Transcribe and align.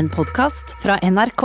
en 0.00 0.08
podkast 0.08 0.76
fra 0.82 0.96
NRK. 1.02 1.42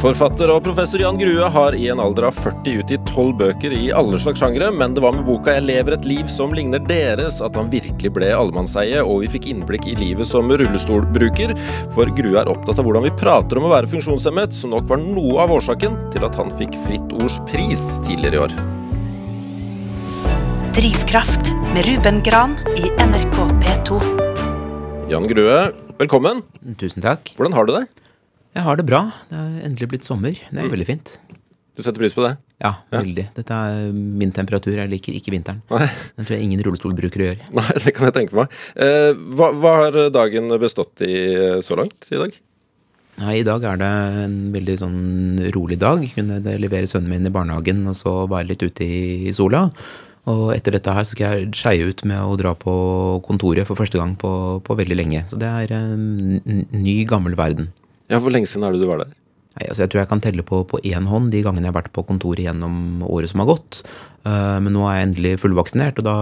Forfatter 0.00 0.50
og 0.50 0.64
professor 0.66 0.98
Jan 0.98 1.18
Grue 1.18 1.46
har 1.54 1.76
i 1.78 1.86
en 1.92 2.00
alder 2.02 2.26
av 2.26 2.34
40 2.42 2.80
utgitt 2.82 3.04
tolv 3.06 3.36
bøker 3.38 3.72
i 3.72 3.92
alle 3.94 4.18
slags 4.18 4.42
sjangre, 4.42 4.72
men 4.74 4.96
det 4.96 5.02
var 5.04 5.14
med 5.14 5.22
boka 5.28 5.54
'Jeg 5.54 5.66
lever 5.68 5.94
et 5.94 6.08
liv 6.10 6.26
som 6.26 6.52
ligner 6.52 6.82
deres' 6.82 7.38
at 7.44 7.54
han 7.54 7.70
virkelig 7.70 8.10
ble 8.16 8.32
allemannseie, 8.34 8.98
og 8.98 9.22
vi 9.22 9.30
fikk 9.36 9.46
innblikk 9.46 9.86
i 9.86 9.94
livet 9.94 10.26
som 10.26 10.50
rullestolbruker, 10.50 11.54
for 11.94 12.10
Grue 12.18 12.40
er 12.40 12.50
opptatt 12.50 12.82
av 12.82 12.84
hvordan 12.84 13.06
vi 13.06 13.14
prater 13.14 13.58
om 13.58 13.70
å 13.70 13.74
være 13.76 13.86
funksjonshemmet, 13.94 14.52
som 14.52 14.74
nok 14.74 14.90
var 14.90 14.98
noe 14.98 15.38
av 15.38 15.54
årsaken 15.54 16.10
til 16.10 16.24
at 16.24 16.34
han 16.34 16.50
fikk 16.50 16.74
Fritt 16.86 17.14
Ords 17.14 17.38
pris 17.46 18.00
tidligere 18.02 18.34
i 18.34 18.44
år. 18.48 18.52
Drivkraft 20.74 21.54
med 21.72 21.86
Ruben 21.86 22.20
Gran 22.26 22.58
i 22.74 22.90
NRK 22.98 23.38
P2. 23.62 24.02
Jan 25.08 25.28
Grue, 25.28 25.83
velkommen. 26.00 26.42
Tusen 26.80 27.04
takk. 27.04 27.32
Hvordan 27.38 27.54
har 27.56 27.68
du 27.68 27.74
det? 27.76 27.84
Jeg 28.54 28.66
har 28.66 28.78
det 28.78 28.86
bra. 28.86 29.00
Det 29.30 29.38
er 29.38 29.66
endelig 29.66 29.90
blitt 29.94 30.06
sommer. 30.06 30.36
Det 30.38 30.62
er 30.62 30.70
veldig 30.70 30.86
fint. 30.88 31.16
Du 31.74 31.82
setter 31.82 31.98
pris 32.04 32.14
på 32.14 32.22
det? 32.22 32.36
Ja, 32.62 32.70
veldig. 32.94 33.24
Dette 33.34 33.56
er 33.66 33.88
min 33.94 34.30
temperatur. 34.34 34.76
Jeg 34.78 34.90
liker 34.92 35.16
ikke 35.18 35.32
vinteren. 35.34 35.58
Nei, 35.72 35.88
Den 36.14 36.26
tror 36.28 36.36
jeg 36.36 36.46
ingen 36.46 36.62
rullestolbrukere 36.62 37.26
gjør. 37.32 37.40
nei 37.58 37.66
det 37.82 37.94
kan 37.96 38.06
jeg 38.08 38.16
tenke 38.20 38.38
meg. 38.38 38.54
Eh, 38.78 39.10
hva, 39.34 39.50
hva 39.58 39.72
har 39.82 39.98
dagen 40.14 40.54
bestått 40.62 41.02
i 41.02 41.14
eh, 41.34 41.58
så 41.66 41.78
langt 41.80 42.06
i 42.14 42.20
dag? 42.20 42.36
Nei, 43.24 43.34
I 43.40 43.46
dag 43.46 43.62
er 43.70 43.76
det 43.78 43.90
en 44.24 44.38
veldig 44.54 44.78
sånn 44.78 45.02
rolig 45.54 45.80
dag. 45.82 46.02
Kunne 46.14 46.38
levere 46.62 46.86
sønnen 46.90 47.10
min 47.10 47.26
i 47.26 47.34
barnehagen 47.34 47.82
og 47.90 47.98
så 47.98 48.14
være 48.30 48.52
litt 48.52 48.62
ute 48.62 48.86
i 48.86 49.34
sola. 49.34 49.66
Og 50.30 50.54
etter 50.54 50.72
dette 50.72 50.92
her 50.96 51.04
så 51.04 51.12
skal 51.12 51.34
jeg 51.34 51.50
skeie 51.58 51.88
ut 51.90 52.00
med 52.08 52.16
å 52.24 52.36
dra 52.40 52.54
på 52.56 52.72
kontoret 53.26 53.68
for 53.68 53.76
første 53.76 54.00
gang 54.00 54.14
på, 54.16 54.30
på 54.64 54.76
veldig 54.78 54.96
lenge. 54.96 55.24
Så 55.28 55.36
det 55.40 55.50
er 55.50 55.74
en 55.76 56.40
ny, 56.72 56.96
gammel 57.08 57.36
verden. 57.36 57.68
Ja, 58.08 58.20
Hvor 58.22 58.32
lenge 58.32 58.48
siden 58.48 58.64
er 58.64 58.72
det 58.72 58.80
du 58.80 58.88
var 58.88 59.02
der? 59.04 59.12
Nei, 59.54 59.68
altså 59.68 59.84
Jeg 59.84 59.92
tror 59.92 60.00
jeg 60.02 60.10
kan 60.10 60.22
telle 60.24 60.42
på 60.46 60.64
på 60.66 60.80
én 60.82 61.06
hånd 61.06 61.30
de 61.30 61.44
gangene 61.44 61.68
jeg 61.68 61.74
har 61.74 61.78
vært 61.82 61.92
på 61.94 62.02
kontoret 62.08 62.42
gjennom 62.42 63.04
året 63.06 63.30
som 63.30 63.44
har 63.44 63.52
gått. 63.52 63.84
Eh, 64.24 64.58
Men 64.64 64.72
nå 64.74 64.82
er 64.88 64.96
jeg 64.98 65.08
endelig 65.10 65.34
fullvaksinert, 65.44 66.00
og 66.00 66.08
da 66.08 66.16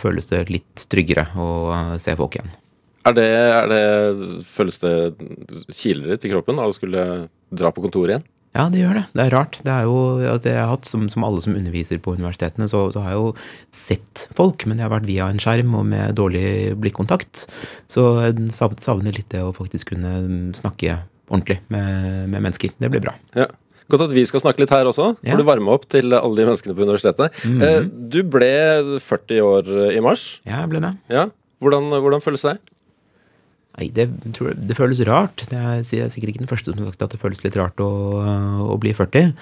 føles 0.00 0.26
det 0.32 0.46
litt 0.50 0.86
tryggere 0.90 1.28
å 1.36 1.48
eh, 1.76 1.96
se 2.02 2.16
folk 2.18 2.38
igjen. 2.38 2.50
Er 3.04 3.12
det, 3.12 3.28
er 3.28 3.66
det 3.68 3.82
Føles 4.48 4.80
det 4.80 4.94
kilere 5.68 6.16
til 6.16 6.32
kroppen 6.32 6.58
av 6.58 6.72
å 6.72 6.76
skulle 6.76 7.28
dra 7.52 7.70
på 7.70 7.84
kontoret 7.84 8.14
igjen? 8.16 8.24
Ja, 8.54 8.68
det 8.70 8.78
gjør 8.84 8.94
det. 9.00 9.04
Det 9.18 9.22
er 9.24 9.32
rart. 9.34 9.56
Det 9.66 9.72
er 9.74 9.86
jo 9.88 9.94
altså 10.30 10.50
jeg 10.52 10.60
har 10.60 10.70
hatt, 10.70 10.86
som, 10.86 11.08
som 11.10 11.24
alle 11.26 11.42
som 11.42 11.56
underviser 11.58 11.98
på 12.02 12.14
universitetene, 12.14 12.68
så, 12.70 12.84
så 12.94 13.02
har 13.02 13.14
jeg 13.14 13.18
jo 13.18 13.32
sett 13.74 14.28
folk, 14.38 14.62
men 14.70 14.78
jeg 14.78 14.86
har 14.86 14.92
vært 14.94 15.08
via 15.10 15.26
en 15.32 15.42
skjerm 15.42 15.74
og 15.80 15.88
med 15.90 16.14
dårlig 16.18 16.76
blikkontakt. 16.78 17.46
Så 17.90 18.04
jeg 18.22 18.48
savner 18.54 19.16
litt 19.16 19.28
det 19.34 19.42
å 19.42 19.50
faktisk 19.56 19.90
kunne 19.94 20.14
snakke 20.54 21.00
ordentlig 21.32 21.58
med, 21.72 22.28
med 22.30 22.40
mennesker. 22.46 22.74
Det 22.78 22.90
blir 22.94 23.02
bra. 23.02 23.16
Ja. 23.34 23.48
Godt 23.90 24.06
at 24.06 24.14
vi 24.16 24.22
skal 24.24 24.40
snakke 24.40 24.62
litt 24.62 24.72
her 24.72 24.86
også. 24.88 25.10
Ja. 25.26 25.34
Får 25.34 25.42
du 25.42 25.48
varme 25.50 25.72
opp 25.74 25.82
til 25.92 26.14
alle 26.16 26.38
de 26.38 26.46
menneskene 26.48 26.76
på 26.78 26.86
universitetet. 26.86 27.42
Eh, 27.44 27.82
Du 27.84 28.22
ble 28.32 28.48
40 29.02 29.42
år 29.44 29.68
i 29.92 30.00
mars. 30.04 30.38
Ja, 30.48 30.62
jeg 30.62 30.70
ble 30.72 30.80
det. 30.86 30.94
Ja. 31.12 31.26
Hvordan, 31.60 31.90
hvordan 32.00 32.22
føles 32.24 32.46
det? 32.46 32.54
Nei, 33.74 33.88
det, 33.90 34.06
jeg, 34.22 34.54
det 34.68 34.76
føles 34.78 35.00
rart. 35.08 35.42
Jeg 35.50 35.82
er 35.82 36.10
sikkert 36.12 36.30
ikke 36.30 36.42
den 36.44 36.50
første 36.50 36.70
som 36.70 36.78
har 36.78 36.92
sagt 36.92 37.06
at 37.08 37.14
det 37.16 37.22
føles 37.22 37.40
litt 37.42 37.56
rart 37.58 37.80
å, 37.82 37.90
å 38.70 38.76
bli 38.78 38.92
40. 38.94 39.32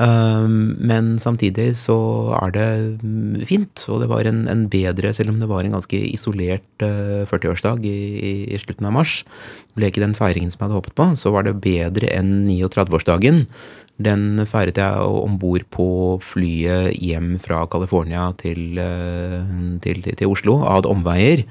Um, 0.00 0.78
men 0.78 1.16
samtidig 1.20 1.74
så 1.76 1.96
er 2.38 2.52
det 2.54 2.68
fint, 3.50 3.82
og 3.90 4.00
det 4.00 4.08
var 4.08 4.28
en, 4.30 4.44
en 4.48 4.62
bedre, 4.72 5.10
selv 5.12 5.34
om 5.34 5.40
det 5.42 5.48
var 5.50 5.66
en 5.66 5.74
ganske 5.74 5.98
isolert 6.06 6.84
uh, 6.86 7.26
40-årsdag 7.28 7.84
i, 7.84 7.98
i, 8.16 8.32
i 8.54 8.60
slutten 8.62 8.86
av 8.88 8.94
mars, 8.96 9.18
ble 9.76 9.90
ikke 9.90 10.04
den 10.04 10.16
feiringen 10.16 10.54
som 10.54 10.62
jeg 10.62 10.68
hadde 10.70 10.78
håpet 10.78 10.96
på, 10.96 11.08
så 11.20 11.34
var 11.34 11.44
det 11.44 11.58
bedre 11.60 12.08
enn 12.14 12.46
39-årsdagen. 12.46 13.42
Den 14.00 14.46
feiret 14.48 14.78
jeg 14.80 15.10
om 15.26 15.34
bord 15.42 15.66
på 15.74 15.88
flyet 16.24 16.94
hjem 16.96 17.34
fra 17.42 17.66
California 17.68 18.30
til, 18.40 18.78
uh, 18.78 19.42
til, 19.82 20.06
til 20.06 20.30
Oslo, 20.30 20.62
ad 20.70 20.88
omveier. 20.88 21.44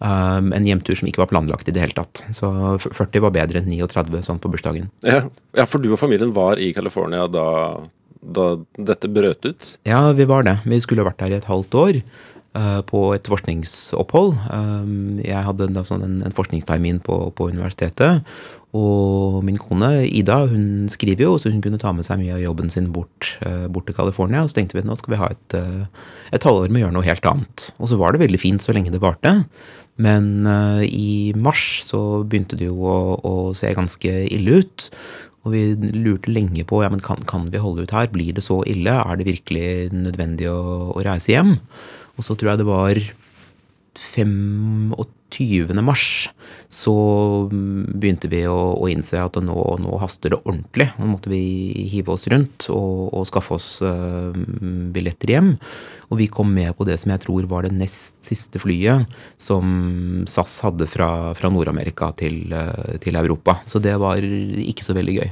Um, 0.00 0.48
en 0.56 0.64
hjemtur 0.64 0.96
som 0.96 1.08
ikke 1.10 1.20
var 1.20 1.28
planlagt 1.28 1.68
i 1.68 1.74
det 1.76 1.82
hele 1.82 1.92
tatt. 1.96 2.22
Så 2.32 2.48
40 2.80 3.20
var 3.20 3.34
bedre 3.34 3.60
enn 3.60 3.68
39 3.68 4.22
sånn 4.24 4.40
på 4.40 4.48
bursdagen. 4.48 4.88
Ja. 5.04 5.26
ja, 5.58 5.66
for 5.68 5.82
du 5.82 5.90
og 5.92 6.00
familien 6.00 6.32
var 6.32 6.56
i 6.56 6.70
California 6.72 7.26
da, 7.28 7.46
da 8.24 8.46
dette 8.80 9.10
brøt 9.12 9.44
ut? 9.44 9.72
Ja, 9.84 10.06
vi 10.16 10.24
var 10.30 10.48
det. 10.48 10.56
Vi 10.64 10.80
skulle 10.80 11.04
vært 11.04 11.20
der 11.20 11.34
i 11.34 11.40
et 11.42 11.50
halvt 11.50 11.76
år 11.76 12.00
uh, 12.00 12.80
på 12.88 13.02
et 13.12 13.28
forskningsopphold. 13.28 14.38
Um, 14.48 15.20
jeg 15.20 15.44
hadde 15.50 15.68
sånn 15.84 16.06
en, 16.06 16.16
en 16.24 16.38
forskningstermin 16.38 17.02
på, 17.04 17.20
på 17.36 17.50
universitetet. 17.52 18.24
Og 18.76 19.40
min 19.42 19.58
kone 19.58 20.04
Ida 20.06 20.44
hun 20.50 20.86
skriver 20.92 21.26
jo, 21.26 21.36
så 21.42 21.50
hun 21.50 21.62
kunne 21.64 21.80
ta 21.80 21.90
med 21.94 22.06
seg 22.06 22.20
mye 22.20 22.36
av 22.36 22.42
jobben 22.44 22.70
sin 22.70 22.92
bort, 22.94 23.32
uh, 23.42 23.66
bort 23.72 23.88
til 23.90 23.96
California. 23.96 24.44
Og 24.44 24.52
så 24.52 24.60
tenkte 24.60 24.78
vi 24.78 24.84
nå 24.86 24.94
skal 24.98 25.14
vi 25.14 25.20
ha 25.22 25.30
et, 25.34 25.56
uh, 25.58 26.12
et 26.30 26.46
halvår 26.46 26.70
med 26.70 26.82
å 26.82 26.84
gjøre 26.84 26.96
noe 26.98 27.08
helt 27.08 27.30
annet. 27.32 27.70
Og 27.82 27.90
så 27.90 27.98
var 27.98 28.14
det 28.14 28.22
veldig 28.22 28.42
fint 28.42 28.62
så 28.62 28.74
lenge 28.76 28.92
det 28.94 29.02
varte. 29.02 29.40
Men 30.00 30.46
uh, 30.46 30.84
i 30.86 31.32
mars 31.34 31.82
så 31.88 32.22
begynte 32.22 32.58
det 32.60 32.70
jo 32.70 32.78
å, 32.86 33.00
å 33.18 33.34
se 33.58 33.74
ganske 33.74 34.14
ille 34.30 34.62
ut. 34.62 34.90
Og 35.40 35.54
vi 35.54 35.62
lurte 35.96 36.30
lenge 36.30 36.62
på 36.68 36.82
ja, 36.84 36.90
men 36.92 37.02
kan, 37.02 37.22
kan 37.26 37.48
vi 37.50 37.62
holde 37.62 37.88
ut 37.88 37.96
her. 37.96 38.10
Blir 38.12 38.36
det 38.36 38.44
så 38.46 38.60
ille? 38.68 39.00
Er 39.00 39.18
det 39.18 39.26
virkelig 39.26 39.90
nødvendig 39.96 40.50
å, 40.52 40.92
å 40.94 41.02
reise 41.04 41.32
hjem? 41.32 41.56
Og 42.20 42.26
så 42.26 42.36
tror 42.36 42.52
jeg 42.52 42.60
det 42.60 42.68
var 42.68 43.00
25. 43.98 45.82
mars 45.82 46.30
så 46.68 46.94
begynte 47.50 48.30
vi 48.30 48.44
å, 48.46 48.58
å 48.78 48.88
innse 48.90 49.18
at 49.18 49.38
nå, 49.42 49.56
nå 49.82 49.98
haster 50.02 50.34
det 50.34 50.40
ordentlig. 50.44 50.88
Nå 50.98 51.08
måtte 51.10 51.32
vi 51.32 51.40
hive 51.90 52.14
oss 52.14 52.28
rundt 52.30 52.68
og, 52.72 53.10
og 53.16 53.26
skaffe 53.28 53.56
oss 53.56 53.68
uh, 53.82 54.30
billetter 54.94 55.34
hjem. 55.34 55.52
Og 56.10 56.20
vi 56.22 56.30
kom 56.30 56.52
med 56.54 56.74
på 56.78 56.86
det 56.88 56.98
som 57.02 57.12
jeg 57.14 57.24
tror 57.24 57.48
var 57.50 57.66
det 57.66 57.74
nest 57.76 58.22
siste 58.26 58.62
flyet 58.62 59.10
som 59.40 60.24
SAS 60.30 60.60
hadde 60.66 60.86
fra, 60.90 61.10
fra 61.38 61.50
Nord-Amerika 61.52 62.12
til, 62.18 62.42
uh, 62.54 62.96
til 63.02 63.18
Europa. 63.18 63.60
Så 63.66 63.82
det 63.82 63.96
var 64.02 64.22
ikke 64.22 64.86
så 64.86 64.96
veldig 64.98 65.18
gøy. 65.20 65.30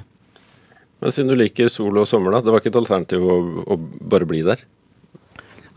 Men 0.98 1.14
siden 1.14 1.30
du 1.30 1.38
liker 1.38 1.70
sol 1.70 2.00
og 2.00 2.08
sommer, 2.10 2.34
da. 2.34 2.42
Det 2.42 2.50
var 2.50 2.62
ikke 2.62 2.72
et 2.74 2.80
alternativ 2.80 3.22
å, 3.22 3.38
å 3.70 3.78
bare 4.10 4.26
bli 4.26 4.42
der? 4.46 4.66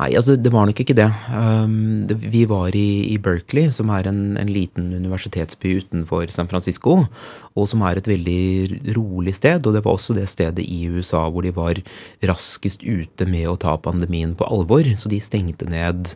Nei, 0.01 0.15
altså 0.17 0.33
det 0.33 0.49
var 0.49 0.65
nok 0.65 0.79
ikke 0.81 0.95
det. 0.97 1.05
Um, 1.29 2.07
det 2.09 2.15
vi 2.23 2.41
var 2.49 2.73
i, 2.73 3.13
i 3.13 3.19
Berkeley, 3.21 3.69
som 3.69 3.91
er 3.93 4.07
en, 4.09 4.35
en 4.41 4.49
liten 4.49 4.87
universitetsby 4.97 5.75
utenfor 5.83 6.31
San 6.33 6.49
Francisco, 6.49 7.03
og 7.53 7.67
som 7.69 7.83
er 7.85 7.99
et 7.99 8.09
veldig 8.09 8.95
rolig 8.97 9.35
sted. 9.37 9.61
Og 9.61 9.75
det 9.75 9.83
var 9.85 9.93
også 9.93 10.15
det 10.17 10.25
stedet 10.31 10.65
i 10.65 10.87
USA 10.89 11.27
hvor 11.29 11.45
de 11.45 11.53
var 11.53 11.83
raskest 12.25 12.81
ute 12.81 13.27
med 13.29 13.45
å 13.51 13.59
ta 13.61 13.75
pandemien 13.77 14.33
på 14.33 14.47
alvor. 14.49 14.89
Så 14.97 15.11
de 15.11 15.19
stengte 15.21 15.69
ned 15.69 16.15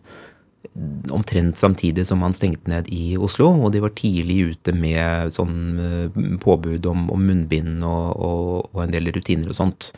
omtrent 1.14 1.62
samtidig 1.62 2.08
som 2.10 2.24
man 2.26 2.34
stengte 2.34 2.72
ned 2.72 2.90
i 2.90 3.20
Oslo. 3.22 3.52
Og 3.68 3.70
de 3.76 3.84
var 3.84 3.94
tidlig 3.94 4.56
ute 4.56 4.74
med 4.74 5.36
sånn 5.36 5.60
eh, 5.78 6.24
påbud 6.42 6.90
om, 6.90 7.06
om 7.14 7.30
munnbind 7.30 7.86
og, 7.86 8.18
og, 8.18 8.74
og 8.74 8.82
en 8.88 8.98
del 8.98 9.14
rutiner 9.14 9.54
og 9.54 9.60
sånt. 9.62 9.92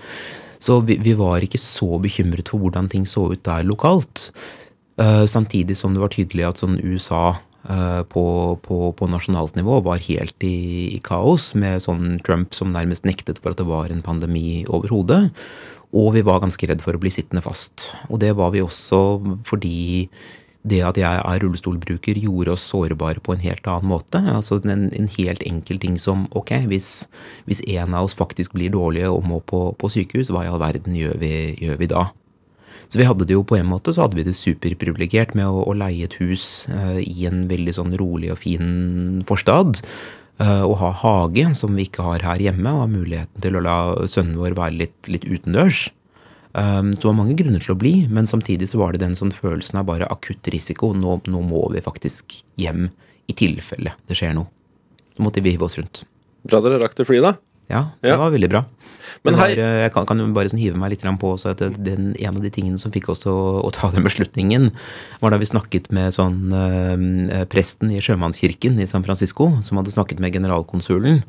Så 0.59 0.79
vi, 0.87 0.97
vi 1.03 1.15
var 1.17 1.43
ikke 1.43 1.61
så 1.61 1.97
bekymret 2.01 2.51
for 2.51 2.61
hvordan 2.61 2.89
ting 2.91 3.05
så 3.09 3.29
ut 3.33 3.43
der 3.45 3.67
lokalt. 3.67 4.31
Uh, 4.97 5.25
samtidig 5.29 5.77
som 5.77 5.93
det 5.93 6.01
var 6.01 6.13
tydelig 6.13 6.47
at 6.47 6.57
sånn 6.57 6.79
USA 6.81 7.35
eh, 7.69 8.01
på, 8.09 8.23
på, 8.65 8.77
på 8.97 9.09
nasjonalt 9.11 9.53
nivå 9.59 9.77
var 9.85 10.01
helt 10.07 10.45
i, 10.45 10.89
i 10.95 10.99
kaos, 11.05 11.51
med 11.53 11.83
sånn 11.85 12.17
Trump 12.25 12.57
som 12.57 12.73
nærmest 12.73 13.05
nektet 13.05 13.37
for 13.43 13.53
at 13.53 13.61
det 13.61 13.67
var 13.69 13.93
en 13.93 14.01
pandemi 14.01 14.63
overhodet. 14.65 15.27
Og 15.95 16.15
vi 16.17 16.25
var 16.25 16.41
ganske 16.43 16.67
redd 16.67 16.81
for 16.83 16.97
å 16.97 17.01
bli 17.01 17.13
sittende 17.13 17.45
fast. 17.45 17.91
Og 18.09 18.19
det 18.23 18.33
var 18.35 18.51
vi 18.55 18.65
også 18.65 18.99
fordi 19.47 19.77
det 20.69 20.81
at 20.85 20.99
jeg 20.99 21.21
er 21.21 21.41
rullestolbruker, 21.43 22.19
gjorde 22.21 22.53
oss 22.55 22.65
sårbare 22.69 23.23
på 23.23 23.35
en 23.35 23.43
helt 23.43 23.67
annen 23.69 23.91
måte. 23.91 24.21
Altså 24.33 24.59
en, 24.63 24.87
en 24.91 25.09
helt 25.17 25.43
enkel 25.47 25.81
ting 25.83 25.97
som 26.01 26.27
ok, 26.37 26.53
hvis, 26.69 27.07
hvis 27.49 27.63
en 27.77 27.95
av 27.97 28.07
oss 28.07 28.17
faktisk 28.17 28.55
blir 28.57 28.73
dårlige 28.75 29.11
og 29.13 29.25
må 29.27 29.41
på, 29.41 29.69
på 29.79 29.91
sykehus, 29.93 30.31
hva 30.33 30.45
i 30.45 30.51
all 30.51 30.61
verden 30.61 30.97
gjør 30.97 31.19
vi, 31.21 31.33
gjør 31.63 31.81
vi 31.81 31.91
da? 31.93 32.07
Så 32.87 33.01
vi 33.01 33.07
hadde 33.07 33.25
det 33.27 33.35
jo 33.35 33.43
på 33.43 33.57
en 33.57 33.67
måte 33.67 33.91
så 33.91 34.05
hadde 34.05 34.15
vi 34.15 34.23
det 34.27 34.37
superprivilegert 34.39 35.33
med 35.35 35.49
å, 35.49 35.65
å 35.67 35.75
leie 35.75 36.07
et 36.07 36.15
hus 36.21 36.67
uh, 36.71 36.99
i 37.01 37.27
en 37.27 37.43
veldig 37.49 37.75
sånn 37.75 37.97
rolig 37.99 38.31
og 38.31 38.41
fin 38.45 39.25
forstad. 39.27 39.81
Uh, 40.37 40.63
og 40.69 40.77
ha 40.83 40.91
hage, 41.01 41.47
som 41.57 41.75
vi 41.75 41.87
ikke 41.87 42.05
har 42.05 42.23
her 42.23 42.41
hjemme, 42.45 42.69
og 42.69 42.85
ha 42.85 42.89
muligheten 42.91 43.43
til 43.43 43.57
å 43.57 43.63
la 43.65 43.77
sønnen 44.07 44.37
vår 44.39 44.55
være 44.59 44.79
litt, 44.85 44.97
litt 45.09 45.25
utendørs. 45.25 45.87
Um, 46.53 46.93
så 46.95 47.01
det 47.03 47.09
var 47.09 47.17
mange 47.19 47.35
grunner 47.37 47.61
til 47.63 47.75
å 47.75 47.79
bli, 47.79 47.93
men 48.09 48.29
samtidig 48.29 48.69
så 48.71 48.79
var 48.81 48.93
det 48.95 49.03
den 49.03 49.17
sånn 49.19 49.33
følelsen 49.35 49.79
av 49.81 49.85
bare 49.89 50.07
akutt 50.09 50.47
risiko. 50.53 50.93
Nå, 50.95 51.19
nå 51.27 51.41
må 51.45 51.65
vi 51.73 51.83
faktisk 51.85 52.39
hjem 52.57 52.87
i 53.27 53.35
tilfelle 53.37 53.93
det 54.07 54.17
skjer 54.17 54.33
noe. 54.37 54.47
Så 55.17 55.25
måtte 55.25 55.43
vi 55.43 55.53
hive 55.55 55.67
oss 55.67 55.77
rundt. 55.79 56.03
Bra 56.47 56.61
dere 56.63 56.79
rakk 56.81 56.95
det 56.97 57.07
flyet, 57.09 57.25
da. 57.25 57.35
Ja, 57.67 57.81
det 58.01 58.09
Ja. 58.09 58.17
var 58.17 58.31
veldig 58.31 58.49
bra. 58.49 58.65
Men 59.23 59.33
det 59.33 59.39
var, 59.39 59.49
eh, 59.49 59.83
Jeg 59.83 59.93
kan, 59.93 60.05
kan 60.05 60.33
bare 60.33 60.49
sånn 60.49 60.59
hive 60.59 60.77
meg 60.77 60.91
litt 60.91 61.01
på 61.01 61.33
også 61.35 61.49
at 61.51 61.83
den, 61.83 62.15
en 62.19 62.35
av 62.35 62.41
de 62.41 62.49
tingene 62.49 62.79
som 62.79 62.91
fikk 62.91 63.09
oss 63.09 63.19
til 63.19 63.31
å, 63.31 63.63
å 63.63 63.71
ta 63.71 63.89
den 63.91 64.03
beslutningen, 64.03 64.71
var 65.21 65.31
da 65.31 65.37
vi 65.37 65.45
snakket 65.45 65.91
med 65.91 66.13
sånn 66.13 66.53
eh, 66.53 67.45
presten 67.45 67.91
i 67.91 67.99
sjømannskirken 67.99 68.79
i 68.79 68.87
San 68.87 69.03
Francisco, 69.03 69.61
som 69.61 69.77
hadde 69.77 69.91
snakket 69.91 70.19
med 70.19 70.33
generalkonsulen. 70.33 71.23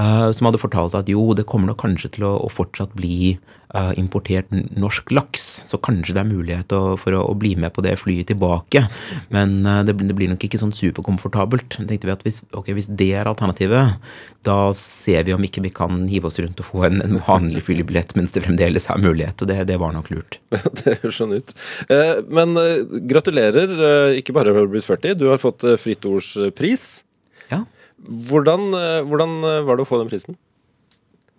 Uh, 0.00 0.30
som 0.32 0.46
hadde 0.48 0.60
fortalt 0.60 0.94
at 0.96 1.08
jo, 1.12 1.20
det 1.36 1.44
kommer 1.50 1.68
nok 1.68 1.82
kanskje 1.82 2.14
til 2.14 2.24
å, 2.24 2.32
å 2.46 2.48
fortsatt 2.48 2.94
bli 2.96 3.34
uh, 3.74 3.90
importert 4.00 4.48
norsk 4.50 5.10
laks. 5.12 5.42
Så 5.68 5.80
kanskje 5.82 6.14
det 6.16 6.22
er 6.22 6.30
mulighet 6.30 6.72
å, 6.72 6.94
for 7.00 7.18
å, 7.18 7.24
å, 7.28 7.34
bli 7.36 7.52
med 7.60 7.74
på 7.76 7.84
det 7.84 7.98
flyet 8.00 8.30
tilbake. 8.30 8.86
Men 9.34 9.58
uh, 9.66 9.82
det, 9.84 9.98
det, 10.00 10.16
blir 10.16 10.30
nok 10.30 10.46
ikke 10.46 10.60
sånn 10.62 10.72
superkomfortabelt. 10.76 11.76
tenkte 11.82 12.08
vi 12.08 12.14
at 12.14 12.24
hvis, 12.24 12.40
okay, 12.56 12.72
hvis, 12.78 12.88
det 12.96 13.10
er 13.18 13.28
alternativet, 13.28 13.98
da 14.46 14.56
ser 14.78 15.26
vi 15.28 15.34
om 15.36 15.44
ikke 15.44 15.66
vi 15.66 15.74
kan 15.74 16.06
hive 16.08 16.30
oss 16.30 16.40
rundt 16.40 16.62
og 16.64 16.70
få 16.70 16.86
en, 16.88 17.02
en 17.04 17.20
vanlig 17.26 17.66
flybillett 17.66 18.16
mens 18.16 18.32
det 18.32 18.46
fremdeles 18.46 18.88
er 18.88 19.04
mulighet. 19.04 19.44
Og 19.44 19.52
det, 19.52 19.58
det 19.68 19.76
var 19.82 19.92
nok 19.96 20.08
lurt. 20.14 20.40
det 20.80 20.96
høres 21.02 21.20
sånn 21.20 21.36
ut. 21.36 21.52
men 22.32 22.56
gratulerer. 23.10 24.16
ikke 24.16 24.38
bare 24.38 24.56
har 24.56 24.64
du 24.64 24.78
blitt 24.78 24.88
40, 24.88 25.18
du 25.20 25.28
har 25.28 25.42
fått 25.42 25.66
Fritt 25.82 26.08
Ords 26.08 26.32
pris. 26.56 26.88
Hvordan, 28.06 28.72
eh, 28.74 29.02
hvordan, 29.04 29.44
eh, 29.44 29.64
var 29.66 29.76
det 29.76 29.84
å 29.84 29.88
få 29.88 29.98
den 30.00 30.08
prisen? 30.08 30.36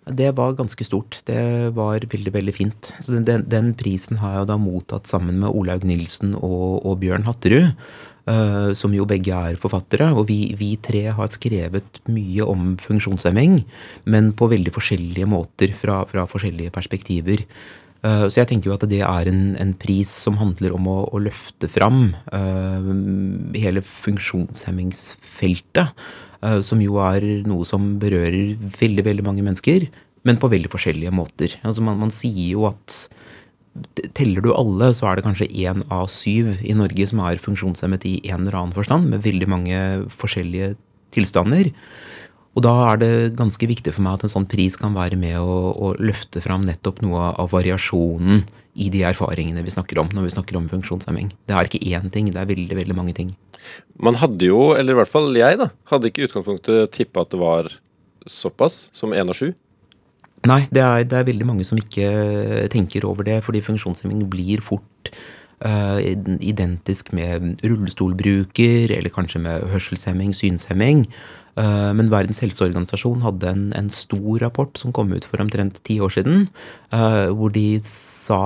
Det 0.06 0.34
var 0.34 0.54
ganske 0.54 0.84
stort. 0.84 1.22
Det 1.26 1.74
var 1.74 2.00
veldig, 2.00 2.32
veldig 2.32 2.54
fint. 2.54 2.92
Så 3.00 3.22
den, 3.22 3.44
den 3.46 3.74
prisen 3.74 4.18
har 4.18 4.40
jeg 4.40 4.46
da 4.50 4.56
mottatt 4.58 5.06
sammen 5.06 5.38
med 5.38 5.50
Olaug 5.50 5.84
Nilsen 5.86 6.34
og, 6.34 6.84
og 6.84 6.98
Bjørn 6.98 7.26
Hatterud. 7.26 7.74
Uh, 8.22 8.70
som 8.78 8.94
jo 8.94 9.02
begge 9.02 9.34
er 9.34 9.58
forfattere. 9.58 10.14
Og 10.14 10.28
vi, 10.28 10.54
vi, 10.54 10.76
tre 10.78 11.10
har 11.10 11.26
skrevet 11.26 11.98
mye 12.06 12.44
om 12.46 12.76
funksjonshemming, 12.78 13.64
men 14.06 14.32
på 14.38 14.46
veldig 14.50 14.70
forskjellige 14.74 15.26
måter 15.26 15.72
fra, 15.74 16.04
fra 16.06 16.26
forskjellige 16.30 16.70
perspektiver. 16.70 17.42
Uh, 18.02 18.26
så 18.30 18.40
jeg 18.40 18.48
tenker 18.50 18.70
jo 18.70 18.76
at 18.76 18.90
det 18.90 19.02
er 19.06 19.28
en, 19.30 19.56
en 19.58 19.74
pris 19.74 20.06
som 20.06 20.36
handler 20.38 20.72
om 20.74 20.86
å, 20.90 21.06
å 21.10 21.18
løfte 21.22 21.68
fram 21.70 22.14
uh, 22.30 22.80
hele 23.58 23.82
funksjonshemmingsfeltet. 23.86 25.86
Eh, 26.42 26.60
som 26.66 26.80
jo 26.82 26.98
er 27.02 27.24
noe 27.46 27.66
som 27.68 27.94
berører 28.02 28.56
veldig, 28.58 29.04
veldig 29.06 29.26
mange 29.26 29.44
mennesker, 29.46 29.86
men 30.26 30.40
på 30.42 30.50
veldig 30.50 30.70
forskjellige 30.72 31.14
måter. 31.14 31.54
Altså 31.62 31.84
man, 31.86 32.00
man 32.02 32.14
sier 32.14 32.56
jo 32.56 32.66
at 32.70 33.04
Teller 34.12 34.44
du 34.44 34.50
alle, 34.52 34.90
så 34.92 35.06
er 35.08 35.16
det 35.16 35.22
kanskje 35.24 35.46
én 35.48 35.78
av 35.88 36.10
syv 36.12 36.58
i 36.60 36.74
Norge 36.76 37.06
som 37.08 37.22
er 37.24 37.40
funksjonshemmet 37.40 38.02
i 38.04 38.18
en 38.28 38.42
eller 38.42 38.58
annen 38.58 38.74
forstand, 38.76 39.06
med 39.08 39.22
veldig 39.24 39.48
mange 39.48 39.78
forskjellige 40.12 40.74
tilstander. 41.16 41.70
Og 42.52 42.64
da 42.66 42.72
er 42.90 42.98
det 43.00 43.12
ganske 43.38 43.68
viktig 43.68 43.94
for 43.94 44.04
meg 44.04 44.18
at 44.18 44.26
en 44.26 44.32
sånn 44.34 44.48
pris 44.50 44.76
kan 44.76 44.92
være 44.96 45.16
med 45.20 45.38
å, 45.40 45.72
å 45.72 45.94
løfte 46.00 46.42
fram 46.44 46.66
nettopp 46.68 47.00
noe 47.04 47.30
av 47.40 47.52
variasjonen 47.54 48.44
i 48.72 48.88
de 48.92 49.04
erfaringene 49.08 49.64
vi 49.64 49.72
snakker 49.72 50.00
om 50.00 50.10
når 50.12 50.28
vi 50.28 50.34
snakker 50.34 50.58
om 50.58 50.68
funksjonshemming. 50.68 51.32
Det 51.48 51.56
er 51.56 51.68
ikke 51.68 51.82
én 51.92 52.12
ting, 52.12 52.28
det 52.32 52.40
er 52.40 52.50
veldig, 52.50 52.76
veldig 52.82 52.98
mange 52.98 53.16
ting. 53.16 53.32
Man 54.02 54.18
hadde 54.20 54.48
jo, 54.48 54.72
eller 54.76 54.96
i 54.96 55.00
hvert 55.00 55.12
fall 55.12 55.32
jeg, 55.36 55.58
da, 55.60 55.70
hadde 55.92 56.10
ikke 56.10 56.24
i 56.24 56.28
utgangspunktet 56.28 56.94
tippa 56.96 57.24
at 57.24 57.32
det 57.32 57.40
var 57.40 57.72
såpass 58.28 58.86
som 58.96 59.14
én 59.16 59.32
av 59.32 59.38
sju. 59.38 59.52
Nei, 60.48 60.64
det 60.74 60.82
er, 60.82 61.04
det 61.06 61.18
er, 61.18 61.28
veldig 61.28 61.46
mange 61.46 61.64
som 61.66 61.78
ikke 61.78 62.66
tenker 62.72 63.06
over 63.06 63.26
det, 63.28 63.38
fordi 63.46 63.62
funksjonshemming 63.62 64.24
blir 64.30 64.62
fort 64.64 65.12
uh, 65.62 66.00
identisk 66.02 67.12
med 67.14 67.62
rullestolbruker, 67.62 68.90
eller 68.96 69.14
kanskje 69.14 69.42
med 69.44 69.68
hørselshemming, 69.70 70.34
synshemming. 70.34 71.06
Uh, 71.52 71.92
men 71.92 72.08
Verdens 72.08 72.40
helseorganisasjon 72.40 73.24
hadde 73.26 73.50
en, 73.50 73.64
en, 73.76 73.88
stor 73.92 74.40
rapport 74.40 74.78
som 74.80 74.92
kom 74.96 75.10
ut 75.12 75.26
for 75.28 75.42
omtrent 75.44 75.82
ti 75.84 75.98
år 76.00 76.14
siden, 76.14 76.46
uh, 76.94 77.28
hvor 77.36 77.52
de 77.52 77.76
sa 77.84 78.40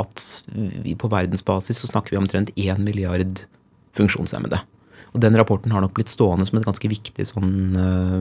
at 0.00 0.24
på 0.98 1.10
verdensbasis 1.12 1.84
så 1.84 1.92
snakker 1.92 2.14
vi 2.14 2.18
omtrent 2.18 2.50
én 2.58 2.82
milliard 2.82 3.44
funksjonshemmede. 3.94 4.58
Og 5.14 5.22
Den 5.22 5.38
rapporten 5.38 5.70
har 5.70 5.84
nok 5.84 5.94
blitt 5.94 6.10
stående 6.10 6.42
som 6.48 6.58
et 6.58 6.66
ganske 6.66 6.90
viktig 6.90 7.28
sånn 7.30 7.54
uh, 7.78 8.18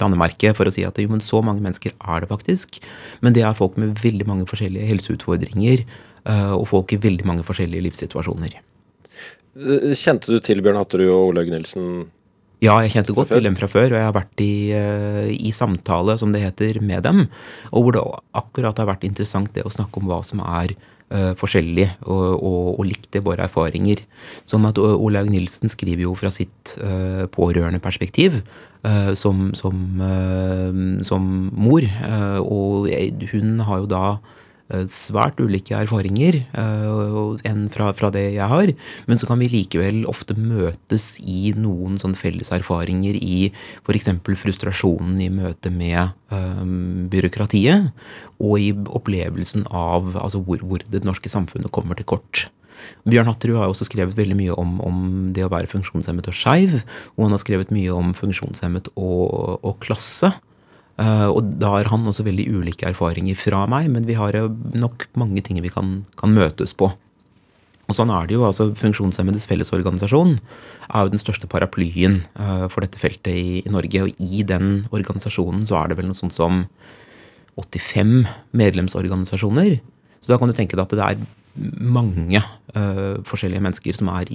landemerke 0.00 0.54
for 0.56 0.70
å 0.70 0.72
si 0.72 0.86
at 0.88 0.96
jo, 0.96 1.12
men 1.12 1.20
så 1.20 1.42
mange 1.44 1.60
mennesker 1.60 1.92
er 2.00 2.24
det 2.24 2.30
faktisk. 2.32 2.80
Men 3.20 3.36
det 3.36 3.44
er 3.44 3.58
folk 3.58 3.76
med 3.76 4.00
veldig 4.00 4.28
mange 4.30 4.48
forskjellige 4.48 4.88
helseutfordringer 4.94 5.84
og 6.30 6.66
folk 6.68 6.92
i 6.92 6.98
veldig 7.00 7.24
mange 7.24 7.44
forskjellige 7.48 7.86
livssituasjoner. 7.86 8.58
Eh, 9.58 9.92
kjente 9.98 10.30
du 10.30 10.38
til 10.44 10.62
Bjørn 10.62 10.78
Hatterud 10.78 11.10
og 11.10 11.32
Olaug 11.32 11.50
Nilsen? 11.50 12.10
Ja, 12.60 12.74
jeg 12.84 12.92
kjente 12.92 13.14
godt 13.16 13.30
til 13.32 13.46
dem 13.46 13.56
fra 13.56 13.68
før, 13.72 13.94
og 13.94 13.96
jeg 13.96 14.04
har 14.04 14.16
vært 14.16 14.42
i, 14.44 14.54
uh, 14.76 15.28
i 15.32 15.52
samtale, 15.56 16.18
som 16.20 16.32
det 16.34 16.42
heter, 16.44 16.82
med 16.84 17.06
dem. 17.06 17.22
Og 17.72 17.86
hvor 17.86 17.96
det 17.96 18.02
akkurat 18.36 18.80
har 18.82 18.88
vært 18.90 19.06
interessant 19.08 19.52
det 19.56 19.64
å 19.64 19.72
snakke 19.72 20.00
om 20.00 20.10
hva 20.10 20.18
som 20.26 20.42
er 20.44 20.74
uh, 20.76 21.32
forskjellig 21.40 21.86
og, 22.04 22.26
og, 22.36 22.66
og, 22.74 22.82
likte 22.90 23.22
våre 23.24 23.46
erfaringer. 23.48 24.04
Sånn 24.44 24.68
at 24.68 24.80
Olaug 24.80 25.30
Nilsen 25.32 25.72
skriver 25.72 26.04
jo 26.04 26.12
fra 26.20 26.28
sitt 26.34 26.76
uh, 26.84 27.24
pårørende 27.32 27.80
perspektiv 27.80 28.42
uh, 28.84 29.16
som, 29.16 29.54
som, 29.56 29.80
som, 31.08 31.32
mor. 31.56 31.88
og 32.44 32.92
hun 33.32 33.64
har 33.64 33.80
jo 33.80 33.88
da 33.88 34.04
Eh, 34.18 34.39
svært 34.90 35.40
ulike 35.42 35.74
erfaringer 35.76 36.40
eh, 36.42 37.48
enn 37.48 37.66
fra, 37.72 37.90
fra, 37.96 38.10
det 38.14 38.26
jeg 38.36 38.48
har. 38.52 38.72
Men 39.10 39.20
så 39.20 39.28
kan 39.28 39.40
vi 39.42 39.50
likevel 39.52 40.04
ofte 40.10 40.36
møtes 40.38 41.12
i 41.20 41.52
noen 41.58 41.98
sånn 42.00 42.16
felles 42.18 42.52
erfaringer 42.54 43.18
i 43.18 43.50
f.eks. 43.84 44.12
frustrasjonen 44.40 45.18
i 45.20 45.30
møte 45.32 45.72
med 45.74 46.14
um, 46.32 47.08
byråkratiet, 47.10 47.90
og 48.40 48.56
i 48.60 48.70
opplevelsen 48.72 49.66
av 49.70 50.14
altså 50.20 50.42
hvor, 50.44 50.62
hvor, 50.64 50.82
det 50.90 51.04
norske 51.06 51.30
samfunnet 51.32 51.72
kommer 51.74 51.98
til 51.98 52.08
kort. 52.08 52.48
Bjørn 53.08 53.28
Hatterud 53.28 53.58
har 53.60 53.68
også 53.68 53.86
skrevet 53.88 54.16
veldig 54.16 54.36
mye 54.38 54.54
om, 54.60 54.78
om 54.84 55.00
det 55.36 55.44
å 55.44 55.50
være 55.52 55.68
funksjonshemmet 55.70 56.30
og 56.30 56.36
skeiv. 56.36 56.78
Og 57.16 57.26
han 57.26 57.34
har 57.36 57.42
skrevet 57.42 57.74
mye 57.74 57.92
om 57.92 58.14
funksjonshemmet 58.16 58.88
og, 58.94 59.60
og 59.60 59.76
klasse. 59.84 60.32
Uh, 61.00 61.30
og 61.32 61.54
da 61.60 61.70
har 61.78 61.88
han 61.88 62.04
også 62.04 62.26
veldig 62.26 62.44
ulike 62.52 62.90
erfaringer 62.90 63.38
fra 63.38 63.62
meg, 63.70 63.88
men 63.92 64.04
vi 64.08 64.18
har 64.18 64.36
nok 64.76 65.06
mange 65.18 65.40
ting 65.46 65.60
vi 65.64 65.72
kan, 65.72 66.00
kan 66.20 66.34
møtes 66.36 66.76
på. 66.76 66.90
Og 67.90 67.96
sånn 67.96 68.12
er 68.14 68.28
det 68.28 68.36
jo. 68.36 68.44
altså 68.46 68.68
Funksjonshemmedes 68.78 69.48
Fellesorganisasjon 69.50 70.36
er 70.36 71.06
jo 71.06 71.12
den 71.14 71.22
største 71.22 71.48
paraplyen 71.50 72.20
uh, 72.38 72.68
for 72.70 72.84
dette 72.84 73.00
feltet 73.00 73.32
i, 73.32 73.46
i, 73.64 73.72
Norge. 73.72 74.04
Og 74.06 74.22
i 74.22 74.44
den 74.46 74.84
organisasjonen 74.94 75.64
så 75.66 75.80
er 75.80 75.90
det 75.90 75.98
vel 75.98 76.10
noe 76.10 76.18
sånt 76.18 76.36
som 76.36 76.66
85 77.58 78.28
medlemsorganisasjoner. 78.56 79.80
Så 80.20 80.32
da 80.32 80.38
kan 80.38 80.52
du 80.52 80.56
tenke 80.56 80.76
deg 80.76 80.84
at 80.84 80.94
det 80.94 81.06
er 81.06 81.26
mange 81.54 82.40
uh, 82.76 83.18
forskjellige 83.26 83.62
mennesker 83.64 83.96
som 83.98 84.10
er 84.12 84.30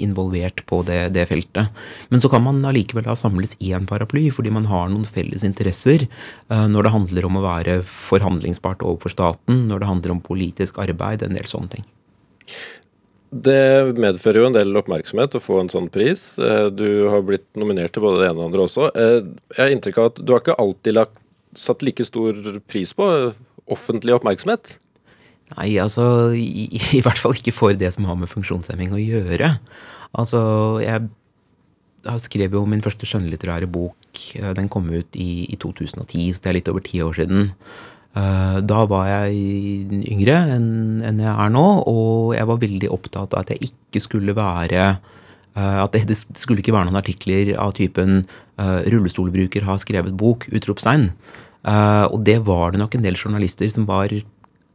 involvert 0.00 0.62
på 0.68 0.80
det, 0.88 1.00
det, 1.16 1.26
feltet. 1.30 1.68
Men 2.08 2.22
så 2.24 2.30
kan 2.32 2.44
man 2.44 2.62
allikevel 2.66 3.04
da 3.06 3.16
samles 3.18 3.54
i 3.60 3.74
en 3.76 3.88
paraply, 3.88 4.28
fordi 4.34 4.52
man 4.54 4.68
har 4.70 4.88
noen 4.92 5.06
felles 5.08 5.44
interesser 5.46 6.06
uh, 6.50 6.66
når 6.70 6.88
det 6.88 6.94
handler 6.94 7.28
om 7.28 7.38
å 7.38 7.44
være 7.44 7.78
forhandlingsbart 7.84 8.84
overfor 8.86 9.14
staten, 9.14 9.66
når 9.68 9.84
det 9.84 9.92
handler 9.92 10.16
om 10.16 10.24
politisk 10.24 10.80
arbeid, 10.82 11.22
en 11.22 11.36
del 11.36 11.48
sånne 11.48 11.78
ting. 11.78 11.88
Det 13.28 13.92
medfører 14.00 14.40
jo 14.40 14.48
en 14.48 14.56
del 14.56 14.76
oppmerksomhet 14.80 15.36
å 15.36 15.42
få 15.44 15.58
en 15.60 15.68
sånn 15.68 15.90
pris. 15.92 16.38
Eh, 16.40 16.70
du 16.72 17.10
har 17.12 17.26
blitt 17.28 17.44
nominert 17.60 17.92
til 17.92 18.06
både 18.06 18.22
det 18.22 18.30
ene 18.30 18.38
og 18.38 18.40
det 18.40 18.48
andre 18.48 18.64
også. 18.64 18.86
Jeg 18.96 19.58
har 19.58 19.74
inntrykk 19.74 20.00
av 20.00 20.08
at 20.08 20.20
du 20.22 20.32
har 20.32 20.40
ikke 20.40 20.56
alltid 20.64 20.96
lagt, 20.96 21.20
satt 21.58 21.84
like 21.84 22.06
stor 22.08 22.38
pris 22.70 22.94
på 22.96 23.04
offentlig 23.68 24.16
oppmerksomhet? 24.16 24.78
Nei, 25.56 25.70
altså 25.80 26.34
i, 26.36 26.68
i, 26.92 27.00
hvert 27.04 27.20
fall 27.20 27.36
ikke 27.38 27.54
for 27.56 27.76
det 27.76 27.92
som 27.94 28.08
har 28.08 28.18
med 28.20 28.30
funksjonshemming 28.30 28.92
å 28.92 29.00
gjøre. 29.00 29.54
Altså, 30.18 30.40
jeg 30.84 31.08
har 32.06 32.20
skrevet 32.22 32.56
jo 32.56 32.64
min 32.68 32.84
første 32.84 33.08
skjønnlitterære 33.08 33.68
bok. 33.70 34.22
Eh, 34.38 34.52
den 34.56 34.70
kom 34.72 34.88
ut 34.92 35.18
i, 35.18 35.46
i 35.48 35.56
2010, 35.60 36.34
så 36.34 36.44
det 36.44 36.50
er 36.50 36.58
litt 36.60 36.72
over 36.72 36.84
ti 36.84 37.02
år 37.04 37.16
siden. 37.20 37.50
Eh, 38.18 38.58
da 38.64 38.82
var 38.90 39.08
jeg 39.10 40.02
yngre 40.12 40.38
enn, 40.56 40.70
enn 41.06 41.24
jeg 41.24 41.32
er 41.32 41.54
nå, 41.54 41.66
og 41.90 42.36
jeg 42.36 42.50
var 42.50 42.62
veldig 42.64 42.92
opptatt 42.94 43.36
av 43.36 43.44
at 43.44 43.54
jeg 43.54 43.72
ikke 43.72 44.04
skulle 44.04 44.36
være 44.36 44.84
eh, 44.84 45.78
at 45.82 45.96
det, 45.96 46.06
det 46.12 46.18
skulle 46.40 46.64
ikke 46.64 46.76
være 46.76 46.90
noen 46.90 47.02
artikler 47.02 47.54
av 47.60 47.74
typen 47.78 48.22
'rullestolbruker 48.58 49.62
har 49.68 49.76
skrevet 49.78 50.16
bok', 50.18 50.48
utropstegn. 50.50 51.12
Og 52.10 52.16
det 52.26 52.40
var 52.42 52.72
det 52.74 52.80
nok 52.80 52.96
en 52.96 53.04
del 53.04 53.14
journalister 53.14 53.70
som 53.70 53.84
var 53.86 54.10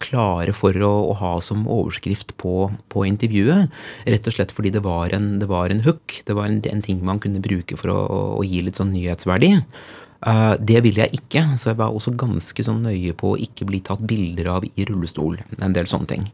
klare 0.03 0.53
for 0.55 0.75
å, 0.83 0.91
å 1.11 1.15
ha 1.19 1.33
som 1.43 1.65
overskrift 1.69 2.35
på, 2.41 2.67
på, 2.91 3.05
intervjuet. 3.07 3.73
Rett 4.09 4.29
og 4.29 4.35
slett 4.35 4.53
fordi 4.55 4.73
det 4.75 4.83
var 4.85 5.13
en, 5.15 5.37
det 5.41 5.49
var 5.51 5.73
en 5.73 5.83
hook. 5.85 6.21
Det 6.27 6.35
var 6.37 6.49
en, 6.49 6.61
en, 6.69 6.83
ting 6.85 7.03
man 7.05 7.21
kunne 7.23 7.43
bruke 7.43 7.77
for 7.79 7.93
å, 7.93 7.99
å 8.39 8.45
gi 8.47 8.63
litt 8.65 8.79
sånn 8.79 8.93
nyhetsverdi. 8.95 9.55
Uh, 10.23 10.55
det 10.59 10.79
ville 10.85 11.03
jeg 11.03 11.19
ikke, 11.19 11.43
så 11.59 11.71
jeg 11.71 11.81
var 11.81 11.95
også 11.95 12.15
ganske 12.19 12.63
sånn 12.63 12.85
nøye 12.85 13.15
på 13.19 13.33
å 13.33 13.41
ikke 13.41 13.67
bli 13.67 13.81
tatt 13.83 14.03
bilder 14.07 14.53
av 14.55 14.67
i 14.67 14.87
rullestol. 14.87 15.39
En 15.59 15.75
del 15.75 15.89
sånne 15.91 16.11
ting. 16.13 16.29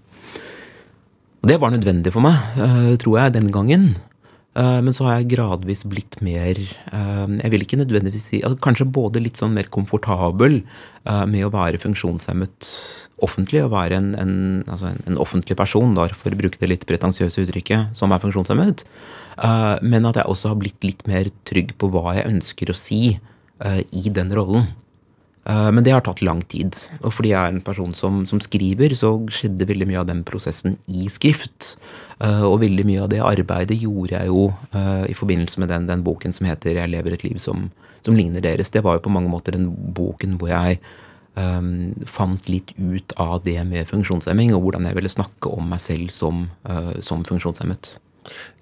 Og 1.39 1.49
det 1.49 1.57
var 1.61 1.71
nødvendig 1.73 2.13
for 2.13 2.25
meg, 2.25 2.37
uh, 2.59 2.93
tror 3.01 3.21
jeg, 3.21 3.37
den 3.39 3.49
gangen. 3.55 3.91
Uh, 4.57 4.79
men 4.81 4.95
så 4.95 5.05
har 5.05 5.19
jeg 5.19 5.29
gradvis 5.35 5.83
blitt 5.85 6.15
mer 6.25 6.57
Jeg 6.57 7.51
vil 7.53 7.61
ikke 7.61 7.77
nødvendigvis 7.77 8.23
si 8.31 8.39
altså 8.41 8.57
Kanskje 8.65 8.87
både 8.89 9.21
litt 9.21 9.37
sånn 9.37 9.53
mer 9.53 9.69
komfortabel 9.69 10.63
med 11.29 11.45
å 11.45 11.51
være 11.53 11.79
funksjonshemmet 11.81 12.67
offentlig, 13.23 13.61
å 13.63 13.71
være 13.71 13.97
en, 13.97 14.09
en, 14.19 14.33
altså 14.69 14.89
en, 14.91 14.99
en 15.09 15.17
offentlig 15.21 15.55
person, 15.57 15.95
da, 15.97 16.05
for 16.13 16.35
å 16.35 16.37
bruke 16.37 16.59
det 16.61 16.69
litt 16.69 16.85
pretensiøse 16.89 17.41
uttrykket, 17.45 17.95
som 17.97 18.13
er 18.13 18.21
funksjonshemmet. 18.21 18.83
Men 19.81 20.05
at 20.05 20.19
jeg 20.19 20.29
også 20.29 20.51
har 20.51 20.59
blitt 20.61 20.85
litt 20.85 21.01
mer 21.09 21.31
trygg 21.49 21.73
på 21.81 21.89
hva 21.91 22.13
jeg 22.19 22.29
ønsker 22.29 22.69
å 22.69 22.77
si 22.77 23.01
i 23.17 24.13
den 24.13 24.35
rollen. 24.37 24.69
Uh, 25.49 25.71
men 25.73 25.81
det 25.81 25.95
har 25.95 26.03
tatt 26.05 26.21
lang 26.21 26.43
tid. 26.51 26.77
Og 27.01 27.13
fordi 27.15 27.31
jeg 27.31 27.39
er 27.39 27.55
en 27.55 27.63
person 27.65 27.93
som, 27.97 28.21
som 28.29 28.41
skriver, 28.43 28.93
så 28.97 29.15
skjedde 29.33 29.65
veldig 29.69 29.87
mye 29.89 30.01
av 30.03 30.09
den 30.09 30.21
prosessen 30.27 30.77
i 30.85 31.07
skrift. 31.09 31.73
Uh, 32.21 32.45
og 32.45 32.59
veldig 32.61 32.85
mye 32.85 33.03
av 33.05 33.09
det 33.09 33.23
arbeidet 33.25 33.79
gjorde 33.81 34.13
jeg 34.13 34.29
jo 34.29 34.49
i 35.09 35.15
forbindelse 35.15 35.61
med 35.61 35.71
den, 35.71 35.87
den, 35.89 36.03
boken 36.05 36.35
som 36.35 36.45
heter 36.45 36.75
'Jeg 36.77 36.91
lever 36.91 37.13
et 37.13 37.23
liv 37.23 37.37
som, 37.41 37.71
som 38.05 38.15
ligner 38.15 38.41
deres'. 38.41 38.71
Det 38.71 38.83
var 38.83 38.97
jo 38.97 39.07
på 39.07 39.13
mange 39.13 39.29
måter 39.29 39.51
den 39.55 39.71
boken 39.71 40.37
hvor 40.37 40.49
jeg 40.49 40.79
um, 41.35 41.95
fant 42.05 42.49
litt 42.49 42.73
ut 42.77 43.13
av 43.17 43.41
det 43.43 43.63
med 43.65 43.87
funksjonshemming, 43.87 44.53
og 44.53 44.61
hvordan 44.61 44.85
jeg 44.85 44.95
ville 44.95 45.09
snakke 45.09 45.49
om 45.49 45.69
meg 45.69 45.79
selv 45.79 46.09
som, 46.11 46.49
som 47.01 47.23
funksjonshemmet. 47.23 47.97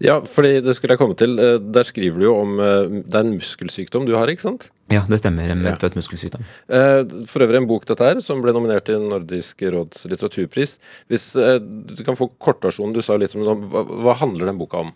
Ja, 0.04 0.20
fordi 0.28 0.60
det 0.66 0.76
skulle 0.78 0.96
jeg 0.96 1.02
komme 1.02 1.18
til. 1.20 1.38
Eh, 1.42 1.58
der 1.62 1.88
skriver 1.88 2.22
du 2.22 2.28
jo 2.28 2.36
om 2.42 2.60
eh, 2.60 3.00
Det 3.04 3.16
er 3.16 3.26
en 3.26 3.36
muskelsykdom 3.38 4.08
du 4.08 4.14
har, 4.18 4.30
ikke 4.32 4.46
sant? 4.48 4.70
Ja, 4.94 5.04
det 5.10 5.20
stemmer. 5.20 5.50
En 5.52 5.64
medfødt 5.66 5.98
muskelsykdom. 6.00 6.46
Eh, 6.72 7.02
for 7.28 7.46
øvrig 7.46 7.62
en 7.62 7.70
bok, 7.70 7.88
dette 7.90 8.06
her, 8.08 8.22
som 8.24 8.44
ble 8.44 8.54
nominert 8.56 8.88
til 8.88 9.04
Nordisk 9.04 9.66
råds 9.74 10.08
litteraturpris. 10.08 10.78
Hvis 11.12 11.32
du 11.36 12.06
kan 12.08 12.18
få 12.18 12.30
kortversjonen, 12.40 12.96
du 12.96 13.04
sa 13.06 13.18
litt 13.20 13.36
om 13.36 13.44
det. 13.48 13.84
Hva 14.06 14.16
handler 14.22 14.52
den 14.52 14.62
boka 14.62 14.86
om? 14.86 14.96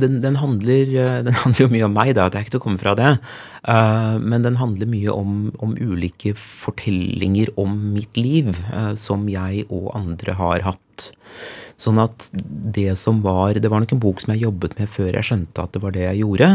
Den, 0.00 0.20
den, 0.24 0.38
handler, 0.40 0.88
den, 1.26 1.36
handler, 1.42 1.60
jo 1.66 1.72
mye 1.72 1.88
om 1.88 1.94
meg, 1.96 2.14
da, 2.18 2.28
det 2.28 2.38
er 2.38 2.46
ikke 2.46 2.56
til 2.56 2.62
å 2.62 2.66
komme 2.66 2.82
fra 2.82 2.94
det. 2.98 3.12
Uh, 3.66 4.16
men 4.22 4.46
den 4.46 4.58
handler 4.60 4.90
mye 4.90 5.14
om, 5.14 5.36
om, 5.62 5.76
ulike 5.78 6.34
fortellinger 6.38 7.52
om 7.60 7.76
mitt 7.94 8.18
liv 8.18 8.50
uh, 8.72 8.94
som 8.98 9.28
jeg 9.30 9.66
og 9.68 9.92
andre 9.96 10.36
har 10.40 10.66
hatt. 10.70 11.10
Sånn 11.80 11.98
at 11.98 12.28
det 12.32 12.92
som 13.00 13.18
var 13.24 13.58
Det 13.58 13.66
var 13.66 13.82
nok 13.82 13.96
en 13.96 14.02
bok 14.02 14.20
som 14.22 14.30
jeg 14.30 14.44
jobbet 14.44 14.76
med 14.78 14.90
før 14.94 15.16
jeg 15.16 15.26
skjønte 15.26 15.64
at 15.64 15.74
det 15.74 15.82
var 15.82 15.94
det 15.96 16.04
jeg 16.04 16.20
gjorde. 16.22 16.50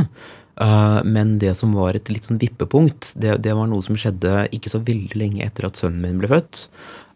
Men 1.08 1.34
det 1.40 1.52
som 1.60 1.74
var 1.76 1.96
et 1.96 2.08
litt 2.12 2.26
sånn 2.28 2.40
vippepunkt, 2.40 3.14
det, 3.20 3.38
det, 3.44 3.52
var 3.56 3.68
noe 3.68 3.84
som 3.84 3.96
skjedde 4.00 4.46
ikke 4.56 4.72
så 4.72 4.80
veldig 4.84 5.20
lenge 5.20 5.44
etter 5.44 5.68
at 5.68 5.80
sønnen 5.80 6.04
min 6.04 6.24
ble 6.24 6.32
født. 6.32 6.64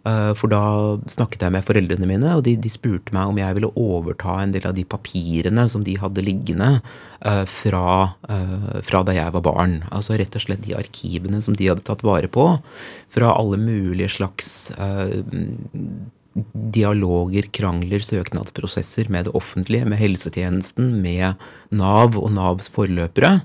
Uh, 0.04 0.34
for 0.36 0.52
da 0.52 0.62
snakket 1.08 1.46
jeg 1.46 1.56
med 1.56 1.64
foreldrene 1.64 2.08
mine, 2.10 2.34
og 2.36 2.44
de, 2.44 2.58
de, 2.60 2.72
spurte 2.72 3.16
meg 3.16 3.30
om 3.32 3.40
jeg 3.40 3.56
ville 3.56 3.72
overta 3.80 4.36
en 4.42 4.52
del 4.52 4.68
av 4.68 4.76
de 4.76 4.84
papirene 4.84 5.64
som 5.72 5.86
de 5.88 5.96
hadde 6.02 6.26
liggende 6.26 6.72
uh, 7.24 7.46
fra, 7.48 7.86
fra, 8.84 9.04
da 9.08 9.16
jeg 9.16 9.36
var 9.38 9.46
barn. 9.46 9.78
Altså 9.96 10.18
rett 10.20 10.36
og 10.36 10.44
slett 10.44 10.66
de 10.66 10.76
arkivene 10.76 11.40
som 11.46 11.56
de 11.56 11.70
hadde 11.72 11.86
tatt 11.88 12.04
vare 12.04 12.28
på. 12.32 12.50
Fra 13.14 13.32
alle 13.38 13.62
mulige 13.62 14.12
slags 14.18 14.72
dialoger, 16.74 17.48
krangler, 17.54 18.02
søknadsprosesser 18.02 19.12
med 19.14 19.28
det 19.28 19.36
offentlige, 19.38 19.86
med 19.86 20.02
helsetjenesten, 20.02 20.96
med 21.04 21.40
Nav 21.72 22.18
og 22.18 22.32
Navs 22.34 22.72
forløpere. 22.74 23.38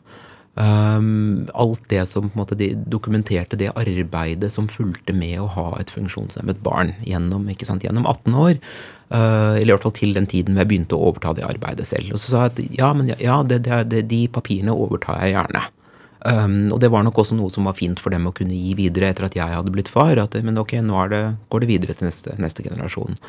Um, 0.58 1.46
alt 1.54 1.84
det 1.86 2.02
som 2.10 2.24
på 2.26 2.34
en 2.34 2.40
måte, 2.40 2.56
de 2.58 2.72
dokumenterte 2.90 3.58
det 3.60 3.70
arbeidet 3.78 4.50
som 4.50 4.66
fulgte 4.66 5.14
med 5.14 5.36
å 5.38 5.50
ha 5.54 5.68
et 5.78 5.92
funksjonshemmet 5.94 6.64
barn 6.64 6.96
gjennom, 7.06 7.46
sant, 7.62 7.86
gjennom 7.86 8.08
18 8.08 8.34
år. 8.34 8.58
Uh, 9.08 9.54
eller 9.54 9.68
i 9.68 9.74
hvert 9.76 9.86
fall 9.86 9.94
til 9.96 10.16
den 10.16 10.26
tiden 10.28 10.56
hvor 10.56 10.64
jeg 10.64 10.70
begynte 10.72 10.98
å 10.98 11.12
overta 11.12 11.36
det 11.38 11.46
arbeidet 11.46 11.86
selv. 11.86 12.10
Og 12.16 12.18
så 12.18 12.32
sa 12.32 12.46
jeg 12.48 12.54
at 12.54 12.78
ja, 12.80 12.90
men 12.96 13.12
ja, 13.14 13.38
det, 13.46 13.62
det, 13.68 14.02
de 14.10 14.24
papirene 14.34 14.74
overtar 14.74 15.22
jeg 15.22 15.36
gjerne. 15.36 15.62
Um, 16.26 16.72
og 16.74 16.80
det 16.82 16.90
var 16.90 17.04
nok 17.06 17.20
også 17.22 17.38
noe 17.38 17.52
som 17.54 17.68
var 17.70 17.78
fint 17.78 18.00
for 18.02 18.10
dem 18.10 18.26
å 18.26 18.34
kunne 18.34 18.56
gi 18.58 18.74
videre 18.78 19.12
etter 19.12 19.28
at 19.28 19.38
jeg 19.38 19.54
hadde 19.54 19.72
blitt 19.74 19.92
far. 19.92 20.18
At 20.18 20.34
men 20.42 20.58
ok, 20.58 20.80
nå 20.82 21.06
det, 21.12 21.22
går 21.52 21.64
det 21.64 21.70
videre 21.70 21.98
til 21.98 22.10
neste, 22.10 22.34
neste, 22.42 22.66
generasjon. 22.66 23.20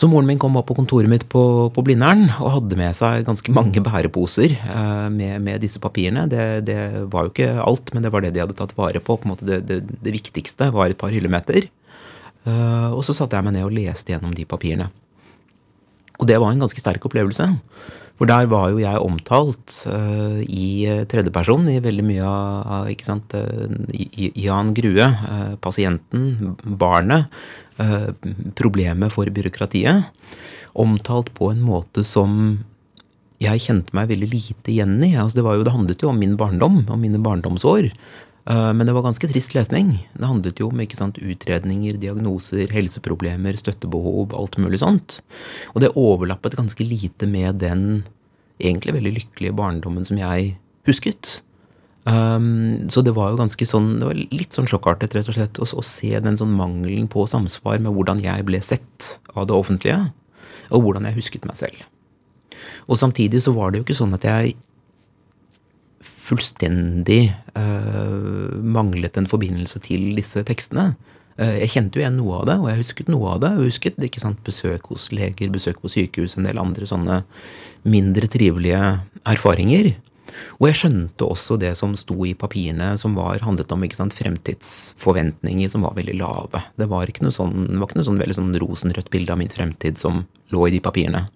Så 0.00 0.08
moren 0.08 0.30
min 0.30 0.38
kom 0.40 0.54
opp 0.56 0.70
på 0.70 0.78
kontoret 0.78 1.10
mitt 1.12 1.26
på, 1.28 1.42
på 1.76 1.82
Blindern 1.84 2.30
og 2.38 2.54
hadde 2.54 2.78
med 2.80 2.96
seg 2.96 3.26
ganske 3.26 3.52
mange 3.52 3.82
bæreposer 3.84 4.54
eh, 4.56 5.08
med, 5.12 5.42
med, 5.44 5.60
disse 5.60 5.82
papirene. 5.82 6.24
Det, 6.30 6.46
det, 6.64 6.78
var 7.12 7.26
jo 7.26 7.34
ikke 7.34 7.50
alt, 7.60 7.92
men 7.92 8.06
det 8.06 8.12
var 8.14 8.24
det 8.24 8.32
de 8.32 8.40
hadde 8.40 8.56
tatt 8.56 8.72
vare 8.78 9.02
på. 9.04 9.18
på 9.20 9.36
det, 9.44 9.60
det, 9.68 9.82
det 10.00 10.14
viktigste 10.16 10.70
var 10.72 10.88
et 10.88 11.00
par 11.00 11.12
hyllemeter. 11.12 11.68
Eh, 12.48 12.88
og 12.88 13.04
så 13.04 13.12
satte 13.18 13.36
jeg 13.36 13.44
meg 13.44 13.58
ned 13.58 13.68
og 13.68 13.76
leste 13.76 14.14
gjennom 14.14 14.32
de 14.32 14.48
papirene. 14.48 14.88
Og 16.16 16.28
det 16.28 16.40
var 16.40 16.54
en 16.54 16.64
ganske 16.64 16.80
sterk 16.80 17.04
opplevelse. 17.04 17.50
For 18.20 18.28
der 18.28 18.50
var 18.52 18.68
jo 18.68 18.82
jeg 18.82 19.00
omtalt 19.00 19.78
uh, 19.88 20.40
i 20.44 20.84
eh, 20.84 21.06
tredjeperson 21.08 21.64
i 21.72 21.78
veldig 21.80 22.02
mye 22.04 22.28
av 22.28 22.90
ikke 22.92 23.06
sant, 23.06 23.32
uh, 23.32 23.64
Jan 24.36 24.74
Grue, 24.76 25.06
uh, 25.06 25.54
pasienten, 25.64 26.52
barnet, 26.60 27.32
problemet 28.58 29.14
for 29.14 29.30
byråkratiet. 29.32 30.10
Omtalt 30.78 31.32
på 31.34 31.48
en 31.54 31.62
måte 31.64 32.04
som 32.06 32.34
jeg 33.40 33.62
kjente 33.64 33.94
meg 33.96 34.10
veldig 34.10 34.28
lite 34.30 34.72
igjen 34.72 34.98
i. 35.02 35.14
Altså 35.16 35.40
det, 35.40 35.46
jo, 35.46 35.64
det 35.64 35.72
handlet 35.72 36.02
jo 36.04 36.10
om 36.12 36.18
min 36.20 36.36
barndom, 36.40 36.82
om 36.92 37.00
mine 37.00 37.20
barndomsår. 37.24 37.88
Eh, 38.50 38.72
men 38.76 38.86
det 38.86 38.94
var 38.96 39.06
ganske 39.06 39.28
trist 39.30 39.56
lesning. 39.56 39.94
Det 40.12 40.28
handlet 40.28 40.60
jo 40.60 40.68
om 40.68 40.82
sant, 40.96 41.18
utredninger, 41.18 41.98
diagnoser, 42.00 42.68
helseproblemer, 42.74 43.56
støttebehov, 43.56 44.34
alt 44.36 44.58
mulig 44.60 44.82
sånt. 44.84 45.20
Og 45.74 45.80
det 45.84 45.94
overlappet 45.96 46.58
ganske 46.60 46.84
lite 46.84 47.26
med 47.26 47.60
den 47.64 48.04
egentlig 48.60 48.98
veldig 48.98 49.14
lykkelige 49.16 49.56
barndommen 49.56 50.04
som 50.04 50.20
jeg 50.20 50.58
husket. 50.88 51.40
Um, 52.08 52.88
så 52.88 53.02
det 53.04 53.12
var 53.12 53.32
jo 53.32 53.40
ganske 53.42 53.66
sånn, 53.68 53.98
det 54.00 54.06
var 54.08 54.16
litt 54.32 54.56
sånn 54.56 54.68
sjokkartet 54.70 55.14
rett 55.18 55.28
og 55.28 55.36
slett, 55.36 55.60
å, 55.60 55.66
å 55.68 55.84
se 55.84 56.14
den 56.24 56.38
sånn 56.40 56.54
mangelen 56.56 57.10
på 57.12 57.26
samsvar 57.28 57.82
med 57.84 57.92
hvordan 57.92 58.22
jeg 58.24 58.46
ble 58.48 58.62
sett 58.64 59.18
av 59.34 59.50
det 59.50 59.56
offentlige, 59.56 60.00
og 60.72 60.86
hvordan 60.86 61.10
jeg 61.10 61.18
husket 61.18 61.44
meg 61.48 61.60
selv. 61.60 61.84
Og 62.88 62.98
samtidig 63.00 63.42
så 63.44 63.52
var 63.54 63.70
det 63.70 63.80
jo 63.80 63.86
ikke 63.86 64.00
sånn 64.00 64.16
at 64.16 64.24
jeg 64.26 64.56
fullstendig 66.30 67.32
uh, 67.58 68.56
manglet 68.62 69.18
en 69.18 69.28
forbindelse 69.28 69.82
til 69.84 70.12
disse 70.16 70.40
tekstene. 70.46 70.94
Uh, 71.36 71.56
jeg 71.58 71.72
kjente 71.74 71.98
jo 71.98 72.04
igjen 72.04 72.16
noe 72.20 72.40
av 72.40 72.48
det, 72.48 72.56
og 72.62 72.68
jeg 72.70 72.80
husket 72.80 73.10
noe 73.12 73.34
av 73.34 73.42
det. 73.44 73.50
Jeg 73.56 73.74
husket 73.74 74.06
ikke 74.08 74.22
sant, 74.22 74.40
besøk 74.46 74.88
hos 74.94 75.10
leger, 75.12 75.52
besøk 75.52 75.82
på 75.82 75.90
sykehus, 75.92 76.38
en 76.38 76.48
del 76.48 76.62
andre 76.62 76.88
sånne 76.88 77.24
mindre 77.84 78.30
trivelige 78.30 78.80
erfaringer. 79.28 79.92
Og 80.58 80.68
jeg 80.68 80.78
skjønte 80.82 81.26
også 81.26 81.58
det 81.60 81.72
som 81.78 81.96
sto 81.98 82.16
i 82.28 82.34
papirene, 82.38 82.92
som 83.00 83.14
var, 83.18 83.42
handlet 83.44 83.72
om 83.74 83.84
sant, 83.96 84.16
fremtidsforventninger 84.18 85.72
som 85.72 85.86
var 85.86 85.96
veldig 85.98 86.16
lave. 86.20 86.62
Det 86.76 86.88
var 86.90 87.10
ikke 87.10 87.26
noe 87.26 87.34
sånn, 87.34 87.68
var 87.80 87.88
ikke 87.88 88.00
noe 88.00 88.08
sånn 88.10 88.22
veldig 88.22 88.38
sånn 88.38 88.56
rosenrødt 88.62 89.12
bilde 89.12 89.34
av 89.34 89.40
min 89.40 89.52
fremtid 89.52 90.00
som 90.00 90.24
lå 90.54 90.66
i 90.68 90.74
de 90.76 90.82
papirene. 90.84 91.26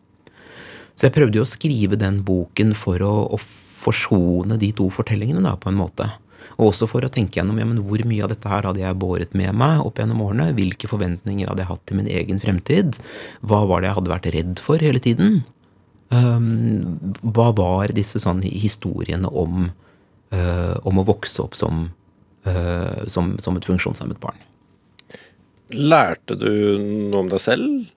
Så 0.95 1.09
jeg 1.09 1.17
prøvde 1.17 1.41
jo 1.41 1.47
å 1.47 1.51
skrive 1.51 1.99
den 1.99 2.21
boken 2.27 2.75
for 2.79 3.03
å, 3.03 3.15
å 3.35 3.41
forsone 3.41 4.59
de 4.61 4.71
to 4.77 4.91
fortellingene 4.95 5.43
da, 5.45 5.57
på 5.59 5.73
en 5.73 5.81
måte. 5.81 6.07
Og 6.59 6.71
også 6.71 6.87
for 6.91 7.05
å 7.05 7.11
tenke 7.13 7.41
gjennom 7.41 7.59
ja, 7.59 7.67
hvor 7.67 8.05
mye 8.07 8.25
av 8.27 8.31
dette 8.33 8.51
her 8.51 8.69
hadde 8.69 8.83
jeg 8.83 9.01
båret 9.01 9.35
med 9.39 9.57
meg 9.59 9.83
opp 9.83 9.99
gjennom 9.99 10.23
årene. 10.27 10.53
Hvilke 10.57 10.91
forventninger 10.91 11.51
hadde 11.51 11.65
jeg 11.65 11.71
hatt 11.73 11.85
til 11.89 11.99
min 11.99 12.11
egen 12.11 12.43
fremtid? 12.43 13.01
Hva 13.43 13.65
var 13.71 13.83
det 13.83 13.91
jeg 13.91 13.99
hadde 13.99 14.15
vært 14.15 14.31
redd 14.37 14.63
for 14.63 14.85
hele 14.85 15.03
tiden? 15.03 15.43
Um, 16.15 16.99
hva 17.35 17.49
var 17.57 17.93
disse 17.97 18.21
sånn 18.23 18.43
historiene 18.47 19.31
om, 19.31 19.69
uh, 20.35 20.75
om 20.87 21.01
å 21.01 21.07
vokse 21.09 21.43
opp 21.43 21.57
som, 21.59 21.89
uh, 22.47 23.05
som, 23.11 23.35
som 23.43 23.59
et 23.59 23.67
funksjonshemmet 23.67 24.21
barn? 24.23 24.39
Lærte 25.75 26.37
du 26.39 26.51
noe 27.11 27.25
om 27.25 27.31
deg 27.33 27.43
selv 27.43 27.91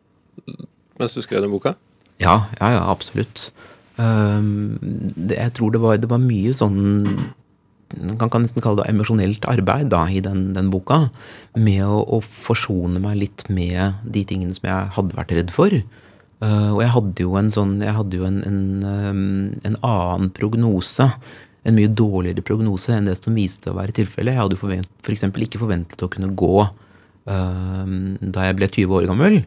mens 0.97 1.13
du 1.13 1.21
skrev 1.21 1.43
den 1.43 1.53
boka? 1.53 1.75
Ja, 2.23 2.47
ja, 2.57 2.71
ja 2.73 2.85
absolutt. 2.89 3.51
Um, 3.97 4.77
det, 4.81 5.37
jeg 5.37 5.53
tror 5.57 5.75
det 5.75 5.81
var, 5.83 5.99
det 6.01 6.09
var 6.09 6.21
mye 6.21 6.55
sånn 6.57 6.79
man 7.95 8.17
kan 8.19 8.43
nesten 8.43 8.63
kalle 8.63 8.81
det 8.81 8.91
emosjonelt 8.91 9.45
arbeid 9.47 9.87
da, 9.93 10.01
i 10.11 10.19
den, 10.23 10.51
den 10.57 10.71
boka. 10.73 11.05
Med 11.55 11.85
å, 11.85 12.01
å, 12.17 12.19
forsone 12.19 12.99
meg 13.03 13.21
litt 13.21 13.45
med 13.47 14.01
de 14.03 14.25
tingene 14.27 14.57
som 14.57 14.67
jeg 14.67 14.91
hadde 14.97 15.15
vært 15.15 15.31
redd 15.37 15.53
for. 15.55 15.71
Uh, 16.37 16.71
og 16.75 16.81
jeg 16.83 16.93
hadde 16.93 17.23
jo 17.23 17.31
en 17.39 17.47
sånn 17.49 17.71
Jeg 17.81 17.95
hadde 17.97 18.17
jo 18.19 18.25
en, 18.27 18.35
en, 18.45 18.57
um, 18.85 19.21
en, 19.65 19.77
annen 19.81 20.31
prognose. 20.37 21.09
En 21.67 21.75
mye 21.75 21.89
dårligere 21.89 22.45
prognose 22.45 22.93
enn 22.93 23.09
det 23.09 23.17
som 23.19 23.37
viste 23.37 23.71
å 23.71 23.77
være 23.77 23.95
tilfellet. 23.97 24.35
Jeg 24.35 24.43
hadde 24.43 24.57
jo 24.57 24.69
f.eks. 24.69 25.25
For 25.33 25.45
ikke 25.47 25.63
forventet 25.63 26.03
å 26.05 26.11
kunne 26.13 26.33
gå 26.37 26.55
uh, 26.63 27.85
da 28.21 28.49
jeg 28.49 28.59
ble 28.59 28.69
20 28.69 28.99
år 28.99 29.09
gammel. 29.11 29.41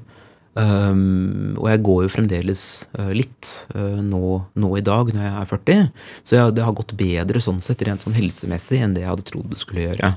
Um, 0.58 1.54
og 1.60 1.68
jeg 1.70 1.82
går 1.86 2.00
jo 2.04 2.10
fremdeles 2.10 2.62
uh, 2.98 3.12
litt 3.14 3.50
uh, 3.76 4.00
nå, 4.02 4.40
nå, 4.58 4.70
i 4.76 4.82
dag, 4.82 5.12
når 5.14 5.22
jeg 5.22 5.34
er 5.38 5.50
40. 5.52 5.84
Så 6.26 6.36
jeg, 6.36 6.56
det 6.56 6.64
har 6.66 6.74
gått 6.76 6.96
bedre 6.98 7.42
sånn 7.42 7.62
sett 7.62 7.84
rent 7.86 8.02
sånn 8.02 8.16
helsemessig 8.18 8.80
enn 8.82 8.96
det 8.96 9.04
jeg 9.04 9.12
hadde 9.12 9.28
trodd 9.30 9.52
det 9.52 9.60
skulle 9.62 9.86
gjøre. 9.86 10.16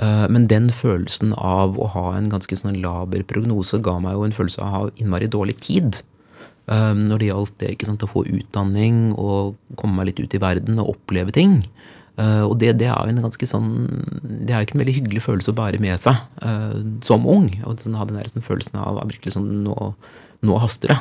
Uh, 0.00 0.26
men 0.32 0.48
den 0.48 0.70
følelsen 0.72 1.34
av 1.36 1.76
å 1.76 1.90
ha 1.94 2.06
en 2.16 2.30
ganske 2.32 2.56
sånn 2.56 2.78
laber 2.80 3.24
prognose 3.28 3.82
ga 3.84 3.98
meg 4.00 4.16
jo 4.16 4.24
en 4.26 4.36
følelse 4.36 4.62
av 4.62 4.68
å 4.68 4.74
ha 4.74 4.82
innmari 4.96 5.30
dårlig 5.30 5.60
tid. 5.60 6.02
når 6.70 7.18
det 7.18 7.26
gjaldt 7.26 7.54
det 7.58 7.68
ikke 7.72 7.86
sant, 7.88 8.02
å 8.06 8.06
få 8.06 8.20
utdanning 8.30 9.08
og 9.18 9.56
komme 9.80 9.96
meg 9.96 10.06
litt 10.06 10.20
ut 10.20 10.34
i 10.36 10.38
verden 10.38 10.78
og 10.78 10.92
oppleve 10.92 11.32
ting. 11.34 11.64
Uh, 12.14 12.44
og 12.46 12.60
det, 12.60 12.76
det, 12.78 12.86
er 12.86 12.94
jo 12.94 13.10
en 13.10 13.24
ganske 13.24 13.46
sånn 13.48 13.70
Det 14.44 14.52
er 14.52 14.62
ikke 14.62 14.76
en 14.76 14.82
veldig 14.82 14.94
hyggelig 14.98 15.22
følelse 15.24 15.50
å 15.50 15.56
bære 15.56 15.80
med 15.82 15.98
seg 15.98 16.20
som 17.02 17.26
ung. 17.26 17.48
Og 17.64 17.82
sånn, 17.82 17.98
ha 17.98 18.06
den 18.06 18.20
der 18.20 18.30
sånn, 18.30 18.46
følelsen 18.46 18.78
av 18.78 19.02
virkelig 19.02 19.34
sånn 19.34 19.50
Nå, 19.64 19.76
nå 20.46 20.60
haster 20.62 20.94
det. 20.94 21.00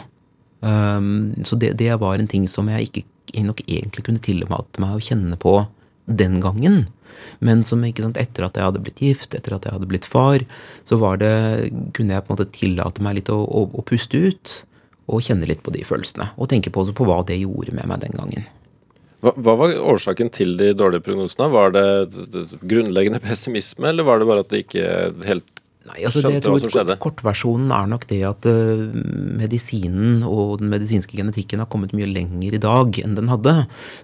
Så 1.47 1.55
det, 1.59 1.75
det, 1.79 1.93
var 2.01 2.19
en 2.19 2.27
ting 2.27 2.47
som 2.51 2.67
jeg 2.71 2.89
ikke 2.89 3.05
jeg 3.33 3.45
nok 3.45 3.61
egentlig 3.67 4.05
kunne 4.05 4.23
tillate 4.23 4.81
meg 4.81 4.95
å 4.95 5.03
kjenne 5.03 5.37
på 5.39 5.53
den 6.09 6.39
gangen. 6.43 6.87
Men 7.45 7.63
som 7.67 7.83
sant, 7.83 8.19
etter 8.19 8.47
at 8.47 8.57
jeg 8.57 8.67
hadde 8.69 8.83
blitt 8.83 9.03
gift, 9.03 9.35
etter 9.35 9.55
at 9.55 9.67
jeg 9.67 9.75
hadde 9.75 9.89
blitt 9.89 10.07
far, 10.09 10.45
så 10.87 10.99
det, 11.21 11.33
kunne 11.95 12.15
jeg 12.15 12.25
på 12.25 12.33
en 12.33 12.37
måte 12.37 12.51
tillate 12.55 13.05
meg 13.05 13.19
litt 13.19 13.33
å, 13.33 13.39
å, 13.43 13.65
å 13.71 13.85
puste 13.85 14.17
ut. 14.17 14.55
Og 15.09 15.23
kjenne 15.25 15.47
litt 15.49 15.63
på 15.65 15.73
de 15.73 15.81
følelsene. 15.81 16.29
Og 16.37 16.51
tenke 16.51 16.69
på, 16.69 16.83
på 16.85 17.05
hva 17.07 17.23
det 17.25 17.39
gjorde 17.39 17.73
med 17.73 17.89
meg 17.89 18.03
den 18.03 18.13
gangen. 18.13 18.45
Hva, 19.25 19.33
hva, 19.35 19.55
var 19.59 19.73
årsaken 19.95 20.29
til 20.31 20.53
de 20.59 20.69
dårlige 20.77 21.03
prognosene? 21.07 21.49
Var 21.51 21.73
det 21.75 21.87
grunnleggende 22.61 23.19
pessimisme, 23.23 23.89
eller 23.89 24.05
var 24.07 24.21
det 24.21 24.29
bare 24.29 24.45
at 24.45 24.53
det 24.53 24.61
ikke 24.67 24.85
helt 25.27 25.49
Nei, 25.89 26.03
altså 26.05 26.22
det, 26.22 26.36
jeg 26.38 26.43
tror 26.46 26.96
Kortversjonen 27.01 27.72
er 27.74 27.88
nok 27.89 28.05
det 28.10 28.22
at 28.27 28.46
uh, 28.50 28.84
medisinen 29.39 30.24
og 30.27 30.60
den 30.62 30.69
medisinske 30.74 31.17
genetikken 31.17 31.63
har 31.63 31.69
kommet 31.72 31.96
mye 31.98 32.10
lenger 32.10 32.58
i 32.58 32.62
dag 32.62 33.00
enn 33.01 33.15
den 33.17 33.31
hadde. 33.31 33.55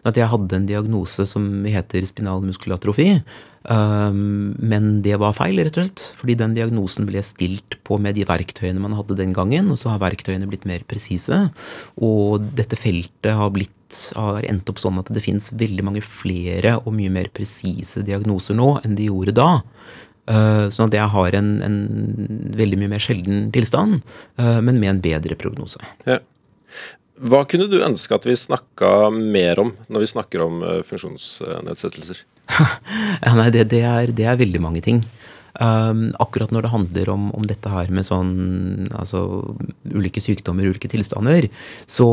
At 0.08 0.18
jeg 0.18 0.32
hadde 0.32 0.58
en 0.58 0.70
diagnose 0.70 1.27
som 1.30 1.46
heter 1.70 2.08
spinal 2.10 2.42
muskelatrofi. 2.46 3.20
Um, 3.65 4.54
men 4.62 5.00
det 5.06 5.18
var 5.22 5.38
feil, 5.38 5.62
rett 5.62 5.77
og 5.77 5.86
slett. 5.86 6.08
Fordi 6.20 6.38
den 6.42 6.58
diagnosen 6.58 7.08
ble 7.10 7.22
stilt 7.25 7.77
på 7.86 8.00
med 8.01 8.18
de 8.18 8.25
verktøyene 8.27 8.82
man 8.82 8.98
hadde 8.98 9.18
den 9.22 9.34
gangen. 9.36 9.70
Og 9.74 9.82
så 9.82 9.94
har 9.94 10.04
verktøyene 10.04 10.50
blitt 10.50 10.68
mer 10.70 10.86
presise. 10.89 11.48
Og 12.01 12.46
dette 12.58 12.80
feltet 12.80 13.38
har 13.38 13.54
blitt 13.54 13.74
har 14.18 14.42
endt 14.50 14.70
opp 14.72 14.80
sånn 14.82 14.98
at 15.00 15.12
det 15.13 15.22
finnes 15.24 15.51
veldig 15.56 15.84
mange 15.86 16.01
flere 16.04 16.75
og 16.82 16.94
mye 16.98 17.12
mer 17.13 17.30
presise 17.34 18.01
diagnoser 18.06 18.58
nå 18.58 18.80
enn 18.84 18.98
de 18.98 19.10
gjorde 19.10 19.36
da. 19.38 19.50
Eh, 20.25 20.67
sånn 20.74 20.89
at 20.89 20.96
jeg 20.98 21.12
har 21.13 21.36
en, 21.38 21.50
en 21.62 21.75
veldig 22.58 22.79
mye 22.82 22.94
mer 22.96 23.03
sjelden 23.03 23.50
tilstand, 23.53 24.00
eh, 24.41 24.58
men 24.58 24.79
med 24.82 24.96
en 24.96 25.01
bedre 25.03 25.38
prognose. 25.38 25.82
Ja. 26.10 26.17
Hva 27.15 27.46
kunne 27.48 27.70
du 27.72 27.77
ønske 27.86 28.17
at 28.17 28.25
vi 28.27 28.34
snakka 28.36 29.12
mer 29.13 29.62
om 29.62 29.75
når 29.88 30.03
vi 30.03 30.10
snakker 30.12 30.41
om 30.44 30.63
eh, 30.65 30.82
funksjonsnedsettelser? 30.88 32.24
ja, 33.25 33.36
nei, 33.38 33.51
det, 33.53 33.70
det, 33.72 33.84
er, 33.86 34.12
det, 34.17 34.25
er, 34.25 34.41
veldig 34.41 34.63
mange 34.65 34.82
ting. 34.86 35.03
Um, 35.55 36.09
akkurat 36.19 36.51
når 36.51 36.65
det 36.65 36.71
handler 36.74 37.09
om, 37.13 37.29
om, 37.31 37.45
dette 37.47 37.71
her 37.71 37.88
med 37.93 38.03
sånn 38.03 38.89
altså 38.91 39.21
ulike 39.88 40.19
sykdommer, 40.19 40.67
ulike 40.67 40.89
tilstander, 40.91 41.47
så 41.88 42.07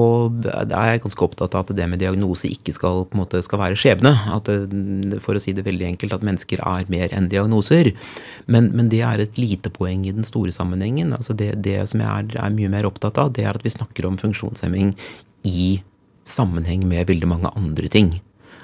er 0.47 0.93
jeg 0.93 1.03
ganske 1.03 1.27
opptatt 1.27 1.57
av 1.59 1.65
at 1.65 1.75
det 1.75 1.89
med 1.91 1.99
diagnose 2.03 2.47
ikke 2.47 2.75
skal, 2.77 3.03
på 3.11 3.19
en 3.19 3.23
måte, 3.25 3.43
skal 3.43 3.65
være 3.65 3.81
skjebne. 3.83 4.15
At 4.37 4.47
det, 4.47 5.19
for 5.27 5.35
å 5.35 5.43
si 5.43 5.57
det 5.57 5.67
veldig 5.67 5.91
enkelt, 5.91 6.15
at 6.15 6.27
mennesker 6.27 6.63
er 6.63 6.91
mer 6.93 7.11
enn 7.17 7.31
diagnoser. 7.33 7.91
Men, 8.47 8.71
men 8.77 8.93
det 8.93 9.03
er 9.07 9.25
et 9.25 9.41
lite 9.41 9.75
poeng 9.75 10.07
i 10.07 10.15
den 10.15 10.29
store 10.29 10.55
sammenhengen. 10.55 11.11
Altså 11.17 11.35
det, 11.35 11.57
det 11.67 11.81
som 11.91 12.05
jeg 12.05 12.11
er, 12.13 12.43
er 12.47 12.55
mye 12.55 12.71
mer 12.71 12.87
opptatt 12.87 13.19
av, 13.19 13.35
det 13.35 13.49
er 13.49 13.59
at 13.59 13.67
vi 13.67 13.75
snakker 13.75 14.07
om 14.07 14.21
funksjonshemming 14.23 14.95
i 15.51 15.81
sammenheng 16.23 16.87
med 16.87 17.09
veldig 17.11 17.27
mange 17.27 17.51
andre 17.59 17.91
ting 17.91 18.21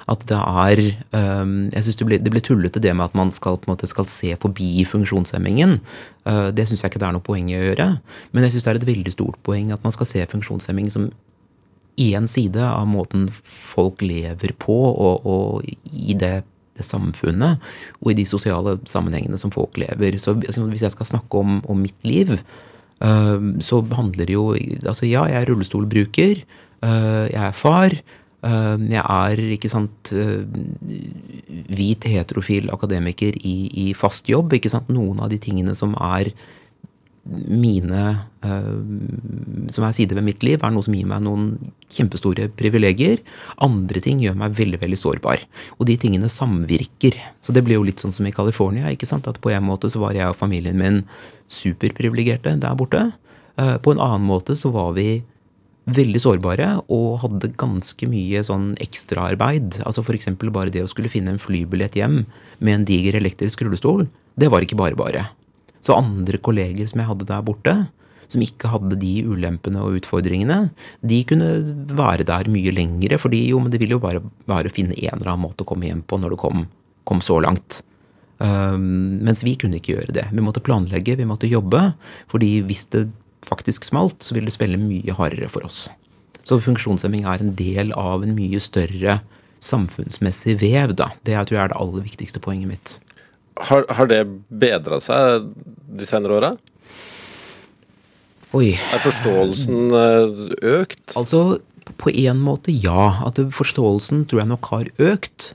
at 0.09 0.25
det 0.29 0.37
er 0.39 0.79
um, 1.13 1.69
Jeg 1.73 1.85
syns 1.85 1.99
det, 1.99 2.19
det, 2.25 2.33
blir 2.33 2.43
tullete 2.45 2.81
det 2.81 2.91
med 2.95 3.09
at 3.09 3.17
man 3.17 3.31
skal, 3.35 3.59
på 3.59 3.69
en 3.69 3.75
måte, 3.75 3.89
skal 3.89 4.07
se 4.09 4.33
forbi 4.41 4.83
funksjonshemmingen. 4.89 5.79
Uh, 6.27 6.49
det 6.55 6.67
syns 6.67 6.83
jeg 6.83 6.91
ikke 6.91 7.01
det 7.01 7.09
er 7.09 7.17
noe 7.17 7.25
poeng 7.25 7.49
i 7.51 7.57
å 7.57 7.65
gjøre. 7.69 7.89
Men 8.33 8.45
jeg 8.45 8.55
syns 8.55 8.67
det 8.67 8.73
er 8.73 8.81
et 8.81 8.91
veldig 8.91 9.15
stort 9.15 9.41
poeng 9.45 9.73
at 9.75 9.85
man 9.85 9.95
skal 9.95 10.09
se 10.09 10.25
funksjonshemming 10.33 10.89
som 10.93 11.09
én 11.99 12.29
side 12.31 12.63
av 12.63 12.87
måten 12.87 13.27
folk 13.43 14.01
lever 14.05 14.53
på, 14.61 14.77
og, 14.89 15.27
og 15.27 15.67
i 15.91 16.15
det, 16.17 16.39
samfunnet 16.79 17.59
og 17.99 18.13
i 18.13 18.13
de 18.15 18.23
sosiale 18.23 18.77
sammenhengene 18.87 19.35
som 19.41 19.51
folk 19.51 19.75
lever. 19.81 20.15
Så 20.15 20.37
altså, 20.37 20.63
hvis 20.71 20.85
jeg 20.85 20.93
skal 20.93 21.09
snakke 21.09 21.41
om, 21.41 21.57
om 21.67 21.81
mitt 21.83 21.97
liv, 22.07 22.31
uh, 23.03 23.39
så 23.59 23.81
handler 23.97 24.29
det 24.29 24.37
jo 24.37 24.53
Altså 24.55 25.09
ja, 25.09 25.25
jeg 25.27 25.41
er 25.41 25.51
rullestolbruker. 25.51 26.43
Uh, 26.79 27.27
jeg 27.27 27.43
er 27.43 27.51
far. 27.51 27.97
Ehm, 28.47 28.85
jeg 28.87 29.03
er 29.03 29.41
ikke 29.55 29.71
sant, 29.71 30.13
eh, 30.15 30.45
hvit, 31.75 32.07
heterofil 32.07 32.69
akademiker 32.71 33.35
i, 33.43 33.57
i, 33.87 33.91
fast 33.93 34.29
jobb. 34.31 34.53
ikke 34.55 34.71
sant, 34.71 34.87
Noen 34.89 35.19
av 35.19 35.29
de 35.29 35.39
tingene 35.41 35.75
som 35.75 35.95
er 35.99 36.31
mine 37.29 38.03
ehm, 38.41 39.67
Som 39.69 39.83
er 39.85 39.91
sider 39.93 40.15
ved 40.15 40.25
mitt 40.25 40.41
liv, 40.41 40.63
er 40.63 40.71
noe 40.71 40.81
som 40.81 40.95
gir 40.95 41.05
meg 41.05 41.21
noen 41.21 41.57
kjempestore 41.91 42.47
privilegier. 42.57 43.19
Andre 43.61 44.01
ting 44.01 44.23
gjør 44.23 44.37
meg 44.39 44.55
veldig 44.57 44.79
veldig 44.81 44.97
sårbar. 44.97 45.43
Og 45.77 45.85
de 45.85 45.97
tingene 45.99 46.31
samvirker. 46.31 47.19
Så 47.43 47.53
det 47.53 47.65
blir 47.67 47.77
jo 47.77 47.85
litt 47.85 47.99
sånn 47.99 48.15
som 48.15 48.25
i 48.25 48.33
California. 48.33 48.87
ikke 48.89 49.09
sant, 49.09 49.27
at 49.27 49.41
På 49.41 49.51
en 49.51 49.67
måte 49.67 49.91
så 49.91 49.99
var 49.99 50.15
jeg 50.15 50.31
og 50.31 50.39
familien 50.39 50.77
min 50.77 51.03
superprivilegerte 51.49 52.55
der 52.57 52.75
borte. 52.75 53.11
Eh, 53.59 53.77
på 53.77 53.91
en 53.91 53.99
annen 53.99 54.25
måte 54.25 54.55
så 54.55 54.71
var 54.71 54.93
vi 54.95 55.23
veldig 55.95 56.21
sårbare 56.23 56.69
og 56.91 57.19
hadde 57.23 57.51
ganske 57.59 58.07
mye 58.09 58.41
sånn 58.45 58.71
ekstraarbeid. 58.83 59.81
Altså 59.87 60.03
F.eks. 60.03 60.31
bare 60.49 60.73
det 60.73 60.85
å 60.85 60.91
skulle 60.91 61.11
finne 61.11 61.35
en 61.35 61.41
flybillett 61.41 61.97
hjem 61.99 62.23
med 62.59 62.73
en 62.73 62.87
diger 62.87 63.19
elektrisk 63.19 63.63
rullestol. 63.65 64.07
Det 64.39 64.49
var 64.51 64.65
ikke 64.65 64.79
bare 64.79 64.99
bare. 64.99 65.27
Så 65.83 65.95
andre 65.95 66.39
kolleger 66.43 66.89
som 66.89 67.01
jeg 67.01 67.09
hadde 67.09 67.27
der 67.29 67.45
borte, 67.45 67.75
som 68.29 68.43
ikke 68.45 68.69
hadde 68.69 68.99
de 69.01 69.13
ulempene 69.25 69.81
og 69.81 69.99
utfordringene, 69.99 70.69
de 71.01 71.19
kunne 71.27 71.49
være 71.97 72.27
der 72.29 72.49
mye 72.51 72.73
lengre. 72.75 73.17
fordi 73.17 73.47
jo, 73.49 73.59
men 73.59 73.71
det 73.71 73.79
ville 73.81 73.97
jo 73.97 74.03
bare 74.03 74.21
være 74.45 74.69
å 74.69 74.73
finne 74.73 74.97
en 74.97 75.17
eller 75.17 75.33
annen 75.33 75.47
måte 75.47 75.65
å 75.65 75.69
komme 75.69 75.89
hjem 75.89 76.03
på 76.05 76.19
når 76.19 76.35
det 76.35 76.41
kom, 76.43 76.67
kom 77.03 77.23
så 77.25 77.39
langt. 77.41 77.81
Um, 78.39 79.19
mens 79.25 79.43
vi 79.43 79.57
kunne 79.59 79.81
ikke 79.81 79.97
gjøre 79.97 80.13
det. 80.15 80.27
Vi 80.31 80.43
måtte 80.43 80.63
planlegge, 80.63 81.17
vi 81.19 81.27
måtte 81.27 81.49
jobbe. 81.49 81.93
fordi 82.31 82.61
hvis 82.63 82.85
det 82.93 83.09
faktisk 83.47 83.87
smalt, 83.87 84.23
så 84.23 84.35
vil 84.35 84.47
det 84.49 84.55
spille 84.55 84.79
mye 84.81 85.15
hardere 85.15 85.49
for 85.51 85.65
oss. 85.67 85.87
Så 86.43 86.59
funksjonshemming 86.63 87.27
er 87.29 87.43
en 87.43 87.53
del 87.57 87.93
av 87.97 88.23
en 88.25 88.33
mye 88.37 88.59
større 88.63 89.19
samfunnsmessig 89.63 90.57
vev. 90.61 90.95
da. 90.95 91.11
Det 91.23 91.35
jeg 91.35 91.49
tror 91.49 91.57
jeg 91.57 91.63
er 91.63 91.73
det 91.73 91.79
aller 91.83 92.05
viktigste 92.07 92.41
poenget 92.43 92.71
mitt. 92.71 92.97
Har, 93.59 93.85
har 93.91 94.07
det 94.07 94.23
bedra 94.47 95.01
seg 95.03 95.49
de 95.99 96.07
senere 96.07 96.37
åra? 96.39 96.51
Er 98.81 99.01
forståelsen 99.03 99.91
eh, 99.93 100.39
økt? 100.79 101.03
Altså, 101.19 101.59
på 101.99 102.11
en 102.15 102.39
måte 102.41 102.73
ja. 102.73 103.19
At 103.27 103.39
forståelsen 103.55 104.25
tror 104.29 104.43
jeg 104.43 104.51
nok 104.51 104.71
har 104.71 104.89
økt. 105.11 105.53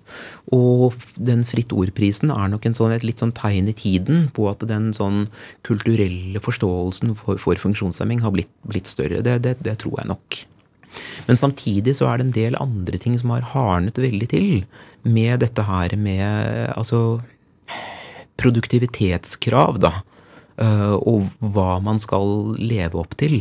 Og 0.55 0.97
den 1.17 1.45
Fritt 1.49 1.73
Ord-prisen 1.73 2.33
er 2.35 2.51
nok 2.53 2.69
sånn, 2.77 2.95
et 2.95 3.07
litt 3.07 3.23
sånn 3.23 3.35
tegn 3.37 3.71
i 3.71 3.77
tiden 3.77 4.29
på 4.37 4.49
at 4.51 4.65
den 4.69 4.93
sånn 4.97 5.25
kulturelle 5.67 6.43
forståelsen 6.45 7.17
for, 7.21 7.41
for 7.41 7.61
funksjonshemming 7.61 8.23
har 8.25 8.35
blitt, 8.35 8.53
blitt 8.69 8.91
større. 8.91 9.23
Det, 9.25 9.39
det, 9.47 9.57
det, 9.65 9.79
tror 9.83 10.03
jeg 10.03 10.13
nok. 10.13 10.41
Men 11.27 11.41
samtidig 11.41 11.97
så 11.99 12.11
er 12.11 12.21
det 12.21 12.29
en 12.29 12.37
del 12.37 12.59
andre 12.61 13.01
ting 13.01 13.17
som 13.19 13.33
har 13.35 13.49
hardnet 13.55 13.99
veldig 13.99 14.29
til 14.31 14.51
med 15.03 15.41
dette 15.43 15.65
her 15.67 15.97
med 15.99 16.75
altså 16.77 17.23
produktivitetskrav, 18.41 19.81
da. 19.83 20.01
Uh, 20.55 20.95
og 21.03 21.33
hva 21.43 21.81
man 21.83 21.99
skal 21.99 22.55
leve 22.61 23.01
opp 23.01 23.17
til. 23.19 23.41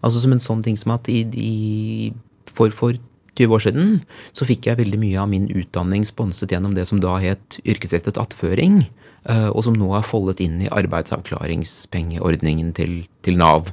Altså 0.00 0.22
Som 0.22 0.32
en 0.32 0.40
sånn 0.40 0.62
ting 0.64 0.78
som 0.80 0.94
at 0.94 1.10
i, 1.12 1.20
i 1.36 2.12
for, 2.56 2.72
for 2.74 2.96
20 3.36 3.52
år 3.52 3.64
siden 3.66 4.00
så 4.36 4.46
fikk 4.48 4.70
jeg 4.70 4.80
veldig 4.80 4.98
mye 5.00 5.20
av 5.20 5.28
min 5.30 5.48
utdanning 5.52 6.06
sponset 6.08 6.52
gjennom 6.52 6.74
det 6.76 6.86
som 6.88 7.00
da 7.02 7.16
het 7.20 7.58
yrkesrettet 7.68 8.18
attføring, 8.20 8.86
eh, 9.28 9.48
og 9.52 9.66
som 9.66 9.76
nå 9.76 9.92
er 9.96 10.06
foldet 10.06 10.40
inn 10.44 10.62
i 10.64 10.72
arbeidsavklaringspengeordningen 10.72 12.72
til, 12.76 12.98
til 13.26 13.38
Nav. 13.40 13.72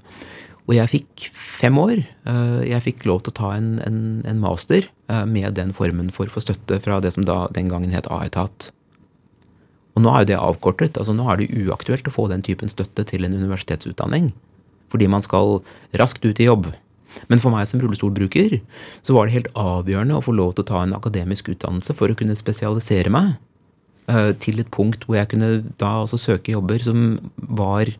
Og 0.63 0.78
jeg 0.78 0.91
fikk 0.91 1.26
fem 1.36 1.80
år. 1.80 2.04
Eh, 2.30 2.62
jeg 2.69 2.86
fikk 2.86 3.08
lov 3.10 3.24
til 3.24 3.34
å 3.34 3.39
ta 3.39 3.50
en, 3.58 3.74
en, 3.84 4.00
en 4.28 4.43
master 4.43 4.88
eh, 5.12 5.26
med 5.28 5.58
den 5.60 5.74
formen 5.76 6.12
for, 6.15 6.32
for, 6.32 6.43
støtte 6.43 6.80
fra 6.84 7.02
det 7.04 7.13
som 7.15 7.28
da 7.28 7.46
den 7.56 7.72
gangen 7.72 7.96
het 7.96 8.08
A-etat. 8.12 8.72
Og 9.93 10.04
nå 10.04 10.12
er 10.12 10.24
jo 10.24 10.32
det 10.32 10.39
avkortet. 10.39 10.98
altså 10.98 11.15
Nå 11.15 11.28
er 11.30 11.41
det 11.41 11.52
uaktuelt 11.52 12.08
å 12.10 12.15
få 12.15 12.30
den 12.32 12.46
typen 12.46 12.72
støtte 12.72 13.06
til 13.12 13.28
en 13.28 13.36
universitetsutdanning. 13.36 14.32
Fordi 14.93 15.10
man 15.10 15.26
skal 15.26 15.60
raskt 16.00 16.26
ut 16.26 16.39
i 16.39 16.48
jobb. 16.48 16.72
Men 17.32 17.41
for 17.41 17.54
meg 17.54 17.67
som 17.69 17.82
rullestolbruker 17.82 18.60
så 19.06 19.15
var 19.15 19.28
det 19.28 19.38
helt 19.38 19.52
avgjørende 19.60 20.17
å 20.17 20.23
få 20.26 20.36
lov 20.36 20.56
til 20.56 20.65
å 20.65 20.69
ta 20.71 20.84
en 20.84 20.95
akademisk 20.97 21.52
utdannelse 21.54 21.95
for 21.97 22.12
å 22.12 22.17
kunne 22.19 22.38
spesialisere 22.38 23.12
meg 23.13 23.36
uh, 24.12 24.32
til 24.41 24.62
et 24.62 24.71
punkt 24.73 25.06
hvor 25.08 25.19
jeg 25.19 25.32
kunne 25.34 25.52
da 25.82 25.95
også 26.04 26.19
søke 26.21 26.56
jobber 26.56 26.84
som 26.84 27.06
var 27.38 27.93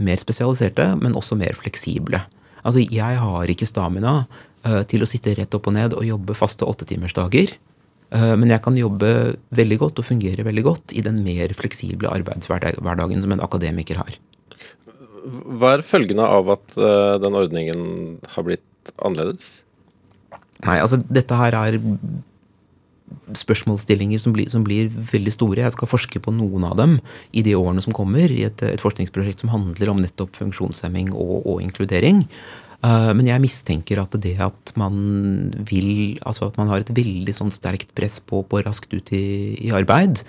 mer 0.00 0.20
spesialiserte, 0.20 0.94
men 1.00 1.16
også 1.18 1.36
mer 1.36 1.56
fleksible. 1.58 2.22
Altså, 2.64 2.82
jeg 2.84 3.18
har 3.20 3.50
ikke 3.52 3.68
stamina 3.68 4.22
uh, 4.66 4.82
til 4.88 5.04
å 5.04 5.08
sitte 5.08 5.34
rett 5.36 5.54
opp 5.56 5.68
og 5.68 5.76
ned 5.76 5.96
og 5.96 6.06
jobbe 6.06 6.36
faste 6.38 6.68
åttetimersdager. 6.68 7.52
Uh, 8.10 8.34
men 8.38 8.52
jeg 8.52 8.62
kan 8.64 8.78
jobbe 8.78 9.12
veldig 9.54 9.80
godt 9.82 10.00
og 10.02 10.08
fungere 10.08 10.46
veldig 10.46 10.64
godt 10.66 10.96
i 10.96 11.04
den 11.04 11.20
mer 11.26 11.52
fleksible 11.56 12.10
arbeidshverdagen 12.10 13.22
som 13.22 13.36
en 13.36 13.44
akademiker 13.44 14.00
har. 14.02 14.16
Hva 15.60 15.76
er 15.76 15.86
følgene 15.86 16.24
av 16.24 16.50
at 16.56 16.78
uh, 16.78 17.16
den 17.22 17.36
ordningen 17.38 17.82
har 18.34 18.46
blitt 18.46 18.94
annerledes? 18.96 19.60
Nei, 20.64 20.78
altså 20.80 21.00
dette 21.08 21.36
her 21.36 21.56
er 21.56 21.78
spørsmålsstillinger 23.34 24.20
som 24.22 24.34
blir, 24.34 24.48
som 24.50 24.64
blir, 24.66 24.90
veldig 24.90 25.32
store. 25.34 25.64
Jeg 25.64 25.74
skal 25.74 25.90
forske 25.90 26.22
på 26.22 26.34
noen 26.34 26.66
av 26.68 26.76
dem 26.78 26.98
i 27.36 27.42
de 27.46 27.56
årene 27.58 27.82
som 27.84 27.94
kommer, 27.96 28.30
i 28.30 28.44
et, 28.46 28.62
et 28.66 28.82
forskningsprosjekt 28.82 29.44
som 29.44 29.52
handler 29.54 29.92
om 29.92 30.02
nettopp 30.02 30.36
funksjonshemming 30.38 31.12
og, 31.14 31.40
og 31.44 31.62
inkludering. 31.64 32.24
Uh, 32.80 33.12
men 33.12 33.26
jeg 33.28 33.42
mistenker 33.44 33.98
at 34.00 34.14
det 34.24 34.38
at 34.40 34.70
man 34.80 34.94
vil 35.68 36.16
Altså 36.24 36.46
at 36.46 36.56
man 36.56 36.70
har 36.70 36.80
et 36.80 36.92
veldig 36.96 37.34
sånn 37.36 37.52
sterkt 37.52 37.90
press 37.92 38.16
på, 38.24 38.40
på 38.48 38.62
raskt 38.64 38.94
ut 38.94 39.12
i, 39.12 39.52
i, 39.60 39.68
arbeid, 39.76 40.22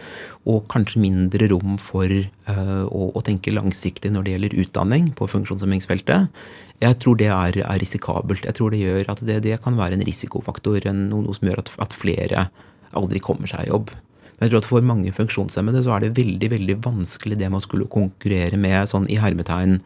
og 0.44 0.66
kanskje 0.72 1.00
mindre 1.00 1.48
rom 1.54 1.78
for 1.80 2.12
uh, 2.12 2.84
å, 2.90 3.08
å, 3.16 3.24
tenke 3.24 3.56
langsiktig 3.56 4.12
når 4.12 4.28
det 4.28 4.36
gjelder 4.36 4.58
utdanning 4.66 5.10
på 5.16 5.30
funksjonshemmingsfeltet, 5.32 6.44
jeg 6.84 7.00
tror 7.00 7.20
det 7.22 7.32
er, 7.32 7.62
er, 7.64 7.80
risikabelt. 7.80 8.44
Jeg 8.44 8.58
tror 8.58 8.76
det 8.76 8.84
gjør 8.84 9.14
at 9.14 9.24
det, 9.24 9.40
det 9.48 9.60
kan 9.64 9.80
være 9.80 9.96
en 9.96 10.06
risikofaktor, 10.08 10.92
noe, 10.92 11.24
noe 11.24 11.38
som 11.38 11.48
gjør 11.48 11.64
at, 11.64 11.76
at 11.88 11.96
flere 11.96 12.50
aldri 12.98 13.24
kommer 13.24 13.48
seg 13.48 13.68
i 13.68 13.72
jobb. 13.72 13.94
Men 14.42 14.48
jeg 14.48 14.52
tror 14.56 14.64
at 14.64 14.70
For 14.72 14.86
mange 14.92 15.12
funksjonshemmede 15.14 15.84
så 15.86 15.96
er 15.96 16.04
det 16.04 16.16
veldig 16.18 16.48
veldig 16.50 16.80
vanskelig 16.82 17.36
det 17.38 17.52
å 17.54 17.62
skulle 17.62 17.86
konkurrere 17.92 18.58
med 18.58 18.90
sånn 18.90 19.06
i 19.06 19.20
hermetegn 19.22 19.78
eh, 19.78 19.84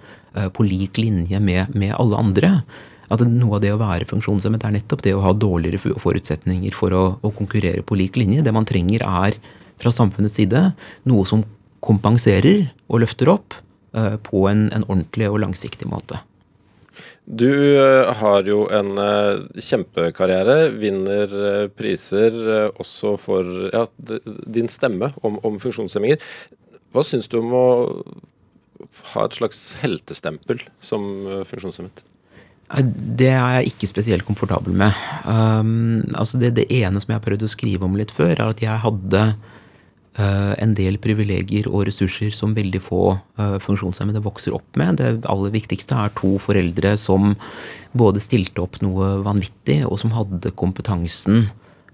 på 0.53 0.65
lik 0.67 0.99
linje 0.99 1.39
med, 1.39 1.71
med 1.75 1.93
alle 1.95 2.19
andre. 2.19 2.51
At 3.11 3.21
Noe 3.29 3.57
av 3.57 3.63
det 3.63 3.73
å 3.73 3.81
være 3.81 4.07
funksjonshemmet 4.09 4.63
er 4.65 4.77
nettopp 4.79 5.03
det 5.05 5.13
å 5.15 5.23
ha 5.25 5.33
dårligere 5.37 5.95
forutsetninger 6.01 6.73
for 6.75 6.95
å, 6.95 7.03
å, 7.21 7.33
konkurrere 7.35 7.85
på 7.85 7.97
lik 7.99 8.17
linje. 8.17 8.43
Det 8.45 8.53
man 8.55 8.65
trenger 8.67 9.05
er 9.05 9.37
fra 9.81 9.91
samfunnets 9.93 10.39
side 10.39 10.61
noe 11.09 11.25
som 11.29 11.43
kompenserer 11.85 12.71
og 12.89 13.03
løfter 13.03 13.29
opp 13.29 13.57
uh, 13.97 14.15
på 14.25 14.47
en, 14.49 14.69
en 14.73 14.87
ordentlig 14.87 15.29
og 15.29 15.43
langsiktig 15.43 15.89
måte. 15.91 16.21
Du 17.25 17.49
eh, 17.49 18.11
har 18.19 18.45
jo 18.45 18.67
en 18.69 18.91
kjempekarriere, 19.57 20.69
vinner 20.77 21.31
priser 21.73 22.35
også 22.77 23.15
for 23.17 23.49
ja, 23.73 23.81
din 24.45 24.69
stemme 24.69 25.09
om, 25.25 25.39
om 25.41 25.57
funksjonshemminger. 25.59 26.21
Hva 26.93 27.03
syns 27.03 27.25
du 27.27 27.39
om 27.41 27.55
å 27.57 27.65
ha 29.13 29.25
et 29.25 29.37
slags 29.37 29.61
heltestempel 29.81 30.61
som 30.83 31.05
funksjonshemmet? 31.47 32.03
Det 32.65 33.29
er 33.29 33.59
jeg 33.59 33.73
ikke 33.73 33.89
spesielt 33.91 34.25
komfortabel 34.25 34.73
med. 34.73 34.95
Um, 35.29 36.01
altså 36.17 36.39
det, 36.41 36.55
det, 36.57 36.65
ene 36.73 36.97
som 37.01 37.13
jeg 37.13 37.19
har 37.19 37.27
prøvd 37.27 37.45
å 37.45 37.51
skrive 37.51 37.85
om 37.85 37.97
litt 37.97 38.13
før, 38.13 38.33
er 38.33 38.47
at 38.49 38.63
jeg 38.63 38.81
hadde 38.81 39.21
uh, 40.17 40.53
en 40.57 40.73
del 40.77 40.97
privilegier 41.01 41.69
og 41.69 41.85
ressurser 41.91 42.33
som 42.33 42.55
veldig 42.57 42.81
få 42.81 43.03
uh, 43.13 43.57
funksjonshemmede 43.61 44.23
vokser 44.25 44.57
opp 44.57 44.81
med. 44.81 44.97
Det 44.97 45.29
aller 45.29 45.53
viktigste 45.53 45.99
er 46.07 46.15
to 46.17 46.39
foreldre 46.41 46.95
som 46.97 47.35
både 47.93 48.23
stilte 48.23 48.65
opp 48.65 48.81
noe 48.81 49.19
vanvittig, 49.25 49.83
og 49.85 50.01
som 50.01 50.15
hadde 50.17 50.55
kompetansen 50.57 51.45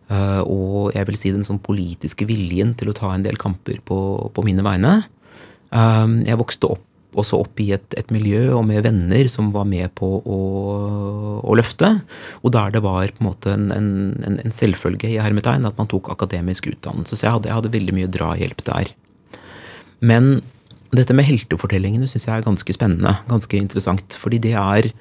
uh, 0.08 0.41
og 0.46 0.96
jeg 0.96 1.10
vil 1.12 1.20
si 1.20 1.36
den 1.36 1.48
sånn 1.48 1.60
politiske 1.60 2.30
viljen 2.30 2.78
til 2.80 2.94
å 2.94 2.96
ta 2.96 3.12
en 3.12 3.28
del 3.28 3.36
kamper 3.36 3.84
på, 3.84 4.00
på 4.32 4.48
mine 4.48 4.63
vegne. 4.63 5.02
Jeg 5.71 6.39
vokste 6.39 6.73
opp 6.75 6.88
også 7.19 7.41
opp 7.43 7.60
i 7.60 7.71
et, 7.75 7.95
et, 7.99 8.12
miljø 8.13 8.53
og 8.55 8.63
med 8.69 8.86
venner 8.86 9.27
som 9.31 9.51
var 9.55 9.67
med 9.69 9.91
på 9.99 10.07
å, 10.19 10.39
å 11.43 11.55
løfte. 11.57 11.93
Og 12.41 12.53
der 12.55 12.73
det 12.75 12.84
var 12.86 13.12
på 13.12 13.23
en 13.23 13.27
måte 13.27 13.55
en, 13.55 13.69
en, 13.75 14.39
en 14.39 14.55
selvfølge 14.55 15.12
i 15.12 15.19
hermetegn 15.21 15.67
at 15.67 15.79
man 15.79 15.89
tok 15.91 16.12
akademisk 16.13 16.69
utdannelse. 16.71 17.17
Så 17.17 17.27
jeg 17.27 17.36
hadde, 17.36 17.51
jeg 17.51 17.60
hadde 17.60 17.73
veldig 17.75 17.97
mye 17.97 18.12
drahjelp 18.12 18.63
der. 18.67 18.93
Men 20.01 20.38
dette 20.95 21.15
med 21.15 21.27
heltefortellingene 21.27 22.07
syns 22.10 22.27
jeg 22.27 22.36
er 22.38 22.47
ganske 22.47 22.75
spennende. 22.75 23.17
Ganske 23.31 23.60
interessant. 23.60 24.15
Fordi 24.19 24.39
det 24.43 24.55
er 24.60 24.91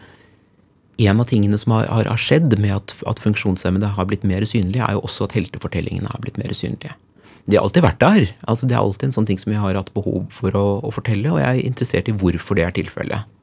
en 1.01 1.23
av 1.23 1.31
tingene 1.31 1.59
som 1.59 1.79
har, 1.79 1.87
har 2.11 2.21
skjedd 2.21 2.59
med 2.61 2.75
at, 2.75 2.97
at 3.09 3.23
funksjonshemmede 3.23 3.95
har 3.97 4.11
blitt 4.11 4.27
mer 4.27 4.45
synlige, 4.49 4.83
er 4.85 4.99
jo 4.99 5.07
også 5.07 5.31
at 5.31 5.39
heltefortellingene 5.39 6.11
har 6.11 6.21
blitt 6.23 6.41
mer 6.43 6.53
synlige 6.57 6.93
de 7.51 7.59
har 7.59 7.67
alltid 7.67 7.85
vært 7.85 8.01
der. 8.03 8.31
Altså, 8.49 8.69
det 8.71 8.77
er 8.77 8.81
alltid 8.83 9.11
en 9.11 9.19
sånn 9.19 9.29
ting 9.29 9.41
som 9.43 9.53
jeg 9.53 9.63
har 9.63 9.79
hatt 9.79 9.93
behov 9.97 10.25
for 10.35 10.57
å, 10.57 10.65
å 10.87 10.95
fortelle, 10.95 11.33
og 11.33 11.43
jeg 11.43 11.51
er 11.51 11.69
interessert 11.69 12.11
i 12.11 12.17
hvorfor 12.17 12.59
det 12.59 12.67
er 12.67 12.75
tilfellet. 12.79 13.37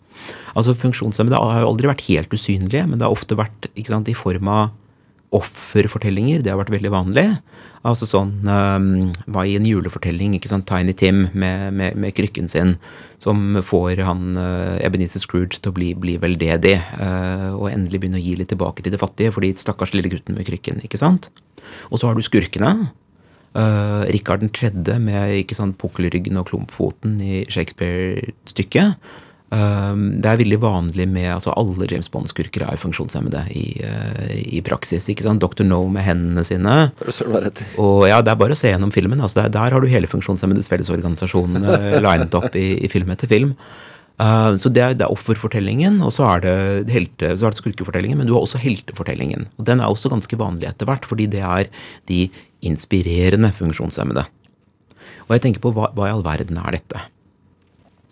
Altså, 0.57 0.75
Funksjonshemmede 0.77 1.39
har 1.39 1.67
aldri 1.67 1.89
vært 1.89 2.07
helt 2.09 2.33
usynlige, 2.33 2.87
men 2.87 2.97
det 2.99 3.07
har 3.07 3.15
ofte 3.15 3.37
vært 3.37 3.69
sant, 3.87 4.09
i 4.09 4.17
form 4.17 4.51
av 4.51 4.67
offerfortellinger. 5.35 6.39
Det 6.43 6.51
har 6.53 6.59
vært 6.59 6.71
veldig 6.71 6.91
vanlig. 6.93 7.25
Altså 7.87 8.07
sånn 8.07 8.31
um, 8.47 9.09
Hva 9.31 9.43
i 9.47 9.57
en 9.59 9.67
julefortelling? 9.67 10.37
ikke 10.37 10.49
sant, 10.51 10.67
Tiny 10.69 10.95
Tim 10.97 11.25
med, 11.33 11.73
med, 11.75 11.97
med 11.99 12.15
krykken 12.15 12.47
sin, 12.51 12.75
som 13.23 13.59
får 13.63 14.03
han 14.07 14.29
uh, 14.39 14.77
Ebenezer 14.83 15.23
Scrooge 15.23 15.59
til 15.59 15.71
å 15.71 15.75
bli, 15.75 15.91
bli 15.99 16.15
veldedig 16.21 16.77
uh, 16.99 17.51
og 17.53 17.69
endelig 17.73 18.01
begynne 18.03 18.21
å 18.21 18.23
gi 18.23 18.37
litt 18.39 18.51
tilbake 18.53 18.85
til 18.85 18.95
de 18.95 19.01
fattige, 19.01 19.35
fordi 19.35 19.51
stakkars 19.59 19.95
lille 19.95 20.11
gutten 20.13 20.37
med 20.37 20.47
krykken. 20.47 20.79
ikke 20.87 20.99
sant? 21.01 21.29
Og 21.91 21.99
så 21.99 22.09
har 22.09 22.15
du 22.15 22.23
skurkene, 22.23 22.89
Uh, 23.57 24.03
Rikard 24.13 24.43
3. 24.53 24.99
med 25.01 25.39
ikke 25.39 25.57
sant, 25.57 25.79
pukkelryggen 25.81 26.37
og 26.37 26.51
klumpfoten 26.51 27.15
i 27.25 27.41
Shakespeare-stykket. 27.49 28.99
Um, 29.47 30.17
det 30.19 30.27
er 30.27 30.39
veldig 30.41 30.57
vanlig 30.59 31.05
med 31.07 31.29
altså 31.31 31.53
Alle 31.55 31.85
James 31.87 32.09
Bond-skurker 32.11 32.65
er 32.67 32.79
funksjonshemmede 32.81 33.45
i, 33.55 33.79
uh, 33.79 34.33
i, 34.35 34.59
praksis. 34.65 35.07
ikke 35.07 35.23
sant? 35.23 35.39
Dr. 35.39 35.63
No 35.63 35.85
med 35.87 36.03
hendene 36.03 36.43
sine. 36.43 36.75
Og 37.79 38.09
ja, 38.09 38.19
Det 38.21 38.33
er 38.33 38.41
bare 38.41 38.57
å 38.57 38.59
se 38.59 38.73
gjennom 38.73 38.91
filmen. 38.91 39.21
altså 39.23 39.45
Der, 39.45 39.53
der 39.55 39.75
har 39.75 39.81
du 39.81 39.87
hele 39.87 40.09
Funksjonshemmedes 40.11 40.67
Fellesorganisasjon 40.67 41.61
uh, 41.63 41.99
linet 42.03 42.35
opp 42.35 42.59
i, 42.59 42.73
i, 42.83 42.91
film 42.91 43.13
etter 43.15 43.31
film. 43.31 43.55
Uh, 44.19 44.57
så 44.59 44.67
det 44.73 44.83
er, 44.83 44.99
det 44.99 45.05
er, 45.05 45.13
offerfortellingen, 45.13 46.01
og 46.03 46.11
så 46.11 46.27
er 46.33 46.43
det, 46.43 46.57
helte, 46.91 47.31
så 47.37 47.47
er 47.47 47.55
det 47.55 47.61
skurkefortellingen. 47.61 48.19
Men 48.19 48.27
du 48.27 48.35
har 48.35 48.43
også 48.43 48.59
heltefortellingen. 48.59 49.47
Og 49.55 49.69
Den 49.69 49.79
er 49.79 49.87
også 49.87 50.11
ganske 50.11 50.41
vanlig 50.41 50.67
etter 50.67 50.91
hvert, 50.91 51.07
fordi 51.07 51.29
det 51.31 51.45
er 51.45 51.71
de 52.11 52.25
inspirerende 52.65 53.51
funksjonshemmede. 53.55 54.25
Og 55.27 55.35
jeg 55.35 55.43
tenker 55.43 55.63
på 55.63 55.73
hva, 55.75 55.91
hva 55.95 56.07
i 56.07 56.13
all 56.15 56.25
verden 56.25 56.59
er 56.61 56.77
dette? 56.77 57.03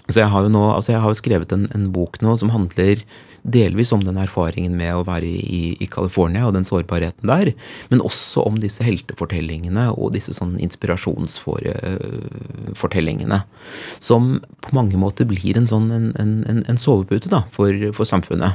Så 0.06 0.22
jeg 0.22 0.30
har 0.30 0.46
jo 0.46 0.52
nå, 0.54 0.64
altså 0.76 0.94
jeg 0.94 1.02
har 1.02 1.12
jo 1.12 1.18
skrevet 1.18 1.54
en, 1.56 1.66
en, 1.74 1.88
bok 1.94 2.20
nå 2.22 2.36
som 2.38 2.52
handler 2.54 3.02
delvis 3.46 3.92
om 3.94 4.02
den 4.04 4.18
erfaringen 4.18 4.78
med 4.78 4.96
å 4.98 5.04
være 5.06 5.28
i, 5.28 5.78
i 5.82 5.88
California 5.92 6.46
og 6.48 6.54
den 6.56 6.66
sårbarheten 6.68 7.28
der, 7.30 7.54
men 7.92 8.02
også 8.02 8.42
om 8.50 8.56
disse 8.62 8.84
heltefortellingene 8.86 9.92
og 9.94 10.14
disse 10.16 10.34
sånn 10.36 10.60
inspirasjonsfortellingene. 10.66 13.40
Som 14.04 14.22
på 14.66 14.70
mange 14.78 14.98
måter 15.02 15.26
blir 15.30 15.58
en 15.60 15.68
sånn 15.70 15.88
en, 15.94 16.08
en, 16.20 16.64
en 16.66 16.82
sovepute 16.82 17.30
da, 17.32 17.42
for, 17.56 17.72
for, 17.96 18.06
samfunnet. 18.10 18.52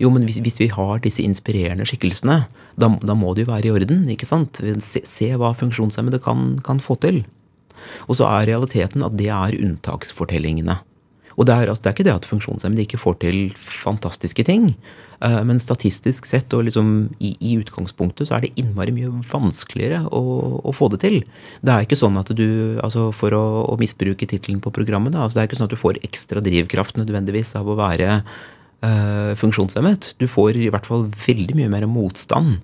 Jo, 0.00 0.08
men 0.12 0.22
hvis, 0.28 0.40
hvis, 0.44 0.60
vi 0.62 0.68
har 0.72 0.94
disse 1.04 1.22
inspirerende 1.24 1.86
skikkelsene, 1.88 2.36
da, 2.80 2.86
da, 3.00 3.14
må 3.18 3.28
det 3.34 3.42
jo 3.44 3.52
være 3.52 3.66
i 3.68 3.74
orden. 3.74 3.98
ikke 4.12 4.28
sant? 4.28 4.52
Se, 4.84 5.00
se 5.08 5.28
hva 5.40 5.50
funksjonshemmede 5.56 6.18
kan, 6.24 6.38
kan 6.64 6.78
få 6.82 6.94
til. 7.02 7.16
Og 8.08 8.14
så 8.18 8.24
er 8.30 8.48
realiteten 8.52 9.00
at 9.06 9.16
det 9.18 9.30
er 9.32 9.60
unntaksfortellingene. 9.60 10.76
Og 11.34 11.48
det 11.48 11.54
er, 11.54 11.70
altså, 11.70 11.84
det 11.84 11.90
er, 11.90 11.96
ikke 11.96 12.06
det 12.06 12.14
at 12.14 12.28
funksjonshemmede 12.30 12.84
ikke 12.86 13.00
får 13.00 13.18
til 13.24 13.38
fantastiske 13.58 14.44
ting. 14.46 14.70
Uh, 15.24 15.40
men 15.46 15.60
statistisk 15.62 16.26
sett 16.28 16.52
og 16.56 16.66
liksom 16.68 16.90
i, 17.18 17.34
i, 17.38 17.54
utgangspunktet 17.60 18.28
så 18.28 18.36
er 18.36 18.44
det 18.44 18.52
innmari 18.60 18.94
mye 18.94 19.12
vanskeligere 19.30 20.02
å, 20.14 20.22
å, 20.60 20.74
få 20.76 20.90
det 20.94 21.00
til. 21.04 21.20
Det 21.64 21.72
er 21.72 21.86
ikke 21.86 21.98
sånn 21.98 22.18
at 22.20 22.32
du, 22.36 22.46
altså 22.84 23.08
For 23.14 23.34
å, 23.36 23.44
å 23.72 23.78
misbruke 23.80 24.28
tittelen 24.30 24.62
på 24.64 24.74
programmet, 24.74 25.14
da, 25.14 25.24
altså 25.24 25.38
det 25.38 25.44
er 25.44 25.50
ikke 25.50 25.60
sånn 25.62 25.70
at 25.70 25.76
du 25.76 25.80
får 25.80 26.02
ekstra 26.04 26.42
drivkraft 26.44 27.00
nødvendigvis 27.00 27.54
av 27.60 27.70
å 27.70 27.78
være 27.78 28.20
uh, 28.20 29.32
funksjonshemmet. 29.40 30.14
Du 30.20 30.28
får 30.30 30.60
i 30.60 30.70
hvert 30.72 30.86
fall 30.88 31.08
veldig 31.26 31.58
mye 31.58 31.72
mer 31.72 31.88
motstand 31.90 32.58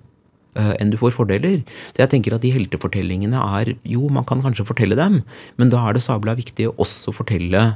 uh, 0.59 0.73
enn 0.77 0.91
du 0.91 0.99
får 0.99 1.15
fordeler. 1.15 1.61
Så 1.91 2.03
jeg 2.03 2.13
tenker 2.13 2.35
at 2.35 2.43
de 2.45 2.53
heltefortellingene 2.55 3.45
er 3.61 3.75
Jo, 3.87 4.07
man 4.13 4.27
kan 4.27 4.43
kanskje 4.43 4.67
fortelle 4.67 4.99
dem, 4.99 5.21
men 5.57 5.73
da 5.73 5.83
er 5.87 5.97
det 5.97 6.05
sabla 6.05 6.35
viktig 6.37 6.69
å 6.69 6.75
også 6.85 7.15
fortelle 7.15 7.71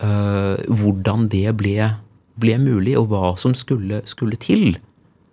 hvordan 0.00 1.26
det 1.28 1.50
ble, 1.60 1.90
ble, 2.40 2.54
mulig, 2.62 2.94
og 2.96 3.10
hva 3.10 3.34
som 3.40 3.52
skulle, 3.58 4.00
skulle 4.08 4.38
til. 4.40 4.78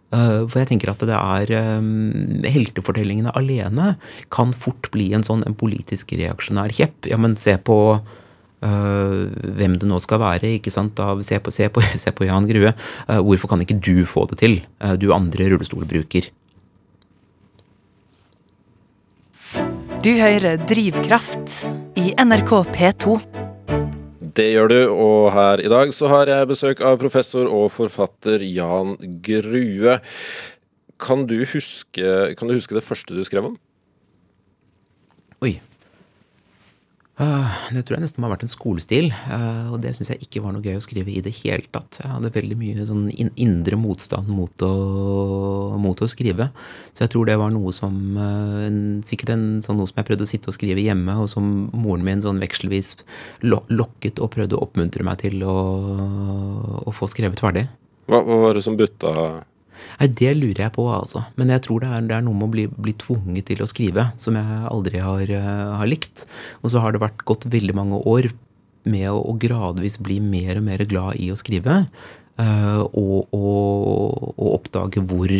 Uh, 0.07 0.47
for 0.47 0.61
jeg 0.61 0.69
tenker 0.69 0.93
at 0.93 1.01
det 1.03 1.15
er 1.17 1.81
um, 1.81 2.13
Heltefortellingene 2.47 3.33
alene 3.35 3.97
kan 4.31 4.53
fort 4.55 4.87
bli 4.93 5.09
en 5.11 5.25
sånn 5.27 5.43
en 5.43 5.57
politisk 5.57 6.13
reaksjonær 6.15 6.71
kjepp. 6.71 7.09
Ja, 7.11 7.19
men 7.19 7.35
se 7.39 7.57
på 7.59 7.77
uh, 7.99 9.21
hvem 9.59 9.75
det 9.75 9.89
nå 9.91 9.99
skal 10.03 10.21
være. 10.23 10.53
ikke 10.55 10.71
sant? 10.71 10.99
Av, 11.03 11.19
se, 11.27 11.41
på, 11.43 11.51
se, 11.51 11.67
på, 11.67 11.83
se, 12.03 12.15
på, 12.15 12.27
Jan 12.29 12.47
Grue. 12.47 12.71
Uh, 13.09 13.19
hvorfor 13.19 13.51
kan 13.51 13.63
ikke 13.65 13.81
du 13.83 14.05
få 14.07 14.27
det 14.31 14.39
til? 14.43 14.61
du 15.01 15.11
andre 15.15 15.49
rullestolbruker. 15.51 16.31
Du 20.05 20.13
hører 20.15 20.55
Drivkraft 20.69 21.59
i 21.99 22.13
NRK 22.15 22.53
P2. 22.71 23.19
Det 24.35 24.47
gjør 24.49 24.71
du, 24.71 24.79
og 24.91 25.31
her 25.35 25.61
i 25.63 25.69
dag 25.71 25.91
så 25.95 26.09
har 26.11 26.27
jeg 26.31 26.49
besøk 26.49 26.81
av 26.83 26.97
professor 26.99 27.47
og 27.47 27.69
forfatter 27.71 28.43
Jan 28.43 28.95
Grue. 29.23 29.99
Kan 30.99 31.27
du 31.29 31.37
huske, 31.45 32.11
kan 32.35 32.49
du 32.49 32.55
huske 32.57 32.75
det 32.75 32.85
første 32.85 33.15
du 33.15 33.23
skrev 33.27 33.51
om? 33.51 33.57
Oi. 35.45 35.59
Uh, 37.17 37.49
det 37.73 37.81
tror 37.81 37.95
jeg 37.95 38.03
nesten 38.03 38.21
må 38.21 38.27
ha 38.27 38.35
vært 38.35 38.43
en 38.45 38.51
skolestil, 38.51 39.07
uh, 39.31 39.71
og 39.73 39.79
det 39.81 39.95
syns 39.97 40.11
jeg 40.11 40.27
ikke 40.27 40.43
var 40.43 40.51
noe 40.53 40.61
gøy 40.61 40.75
å 40.77 40.83
skrive 40.85 41.09
i 41.09 41.23
det 41.25 41.31
hele 41.39 41.65
tatt. 41.73 41.97
Jeg 42.03 42.11
hadde 42.13 42.29
veldig 42.35 42.57
mye 42.59 42.85
sånn 42.85 43.07
indre 43.33 43.79
motstand 43.81 44.29
mot 44.29 44.61
å, 44.61 44.69
mot 45.81 45.97
å, 45.97 46.09
skrive. 46.11 46.51
Så 46.93 47.07
jeg 47.07 47.15
tror 47.15 47.25
det 47.25 47.39
var 47.41 47.55
noe 47.55 47.73
som 47.73 47.97
uh, 48.21 48.69
Sikkert 49.07 49.31
en, 49.33 49.47
sånn 49.65 49.79
noe 49.79 49.89
som 49.89 49.97
jeg 49.97 50.07
prøvde 50.11 50.27
å 50.27 50.29
sitte 50.29 50.51
og 50.51 50.57
skrive 50.59 50.83
hjemme, 50.83 51.17
og 51.17 51.31
som 51.31 51.49
moren 51.73 52.05
min 52.05 52.21
sånn 52.21 52.41
vekselvis 52.43 52.93
lokket 53.41 54.21
og 54.21 54.35
prøvde 54.35 54.57
å 54.57 54.61
oppmuntre 54.67 55.05
meg 55.07 55.21
til 55.23 55.41
å, 55.41 55.57
å 56.85 56.93
få 56.93 57.09
skrevet 57.09 57.41
ferdig. 57.41 57.65
Hva, 58.11 58.21
hva 58.21 58.41
var 58.45 58.59
det 58.59 58.65
som 58.67 58.77
butta 58.77 59.13
Nei, 59.99 60.07
Det 60.19 60.33
lurer 60.37 60.63
jeg 60.65 60.73
på, 60.75 60.85
altså. 60.91 61.23
Men 61.39 61.51
jeg 61.53 61.63
tror 61.65 61.83
det 61.83 61.91
er, 61.91 62.05
det 62.09 62.17
er 62.17 62.25
noe 62.25 62.37
med 62.37 62.47
å 62.47 62.53
bli, 62.53 62.65
bli, 62.71 62.93
tvunget 62.99 63.49
til 63.51 63.63
å 63.63 63.69
skrive 63.69 64.09
som 64.21 64.37
jeg 64.37 64.59
aldri 64.71 65.01
har, 65.03 65.33
uh, 65.33 65.77
har, 65.79 65.89
likt. 65.89 66.27
Og 66.61 66.73
så 66.73 66.83
har 66.83 66.93
det 66.93 67.03
vært 67.03 67.25
gått 67.27 67.47
veldig 67.51 67.75
mange 67.77 68.01
år 68.09 68.29
med 68.87 69.07
å, 69.11 69.19
å 69.31 69.35
gradvis 69.39 69.99
bli 70.03 70.19
mer 70.23 70.59
og 70.61 70.67
mer 70.67 70.83
glad 70.89 71.19
i 71.21 71.31
å 71.33 71.39
skrive. 71.39 71.83
Uh, 72.37 72.83
og, 72.91 73.33
og, 73.33 74.33
og, 74.35 74.49
oppdage 74.59 75.01
hvor, 75.09 75.31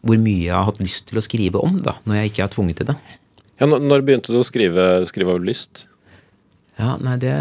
hvor, 0.00 0.16
mye 0.16 0.46
jeg 0.46 0.54
har 0.56 0.70
hatt 0.70 0.80
lyst 0.80 1.10
til 1.10 1.20
å 1.20 1.24
skrive 1.24 1.60
om, 1.60 1.76
da, 1.84 1.98
når 2.08 2.22
jeg 2.22 2.32
ikke 2.32 2.46
er 2.46 2.54
tvunget 2.54 2.80
til 2.80 2.92
det. 2.94 2.98
Ja, 3.60 3.68
Når 3.70 4.02
begynte 4.02 4.32
du 4.34 4.40
å 4.40 4.46
skrive, 4.46 5.04
skrive 5.06 5.36
av 5.36 5.44
lyst? 5.44 5.84
Ja, 6.80 6.96
nei, 6.98 7.18
det 7.22 7.34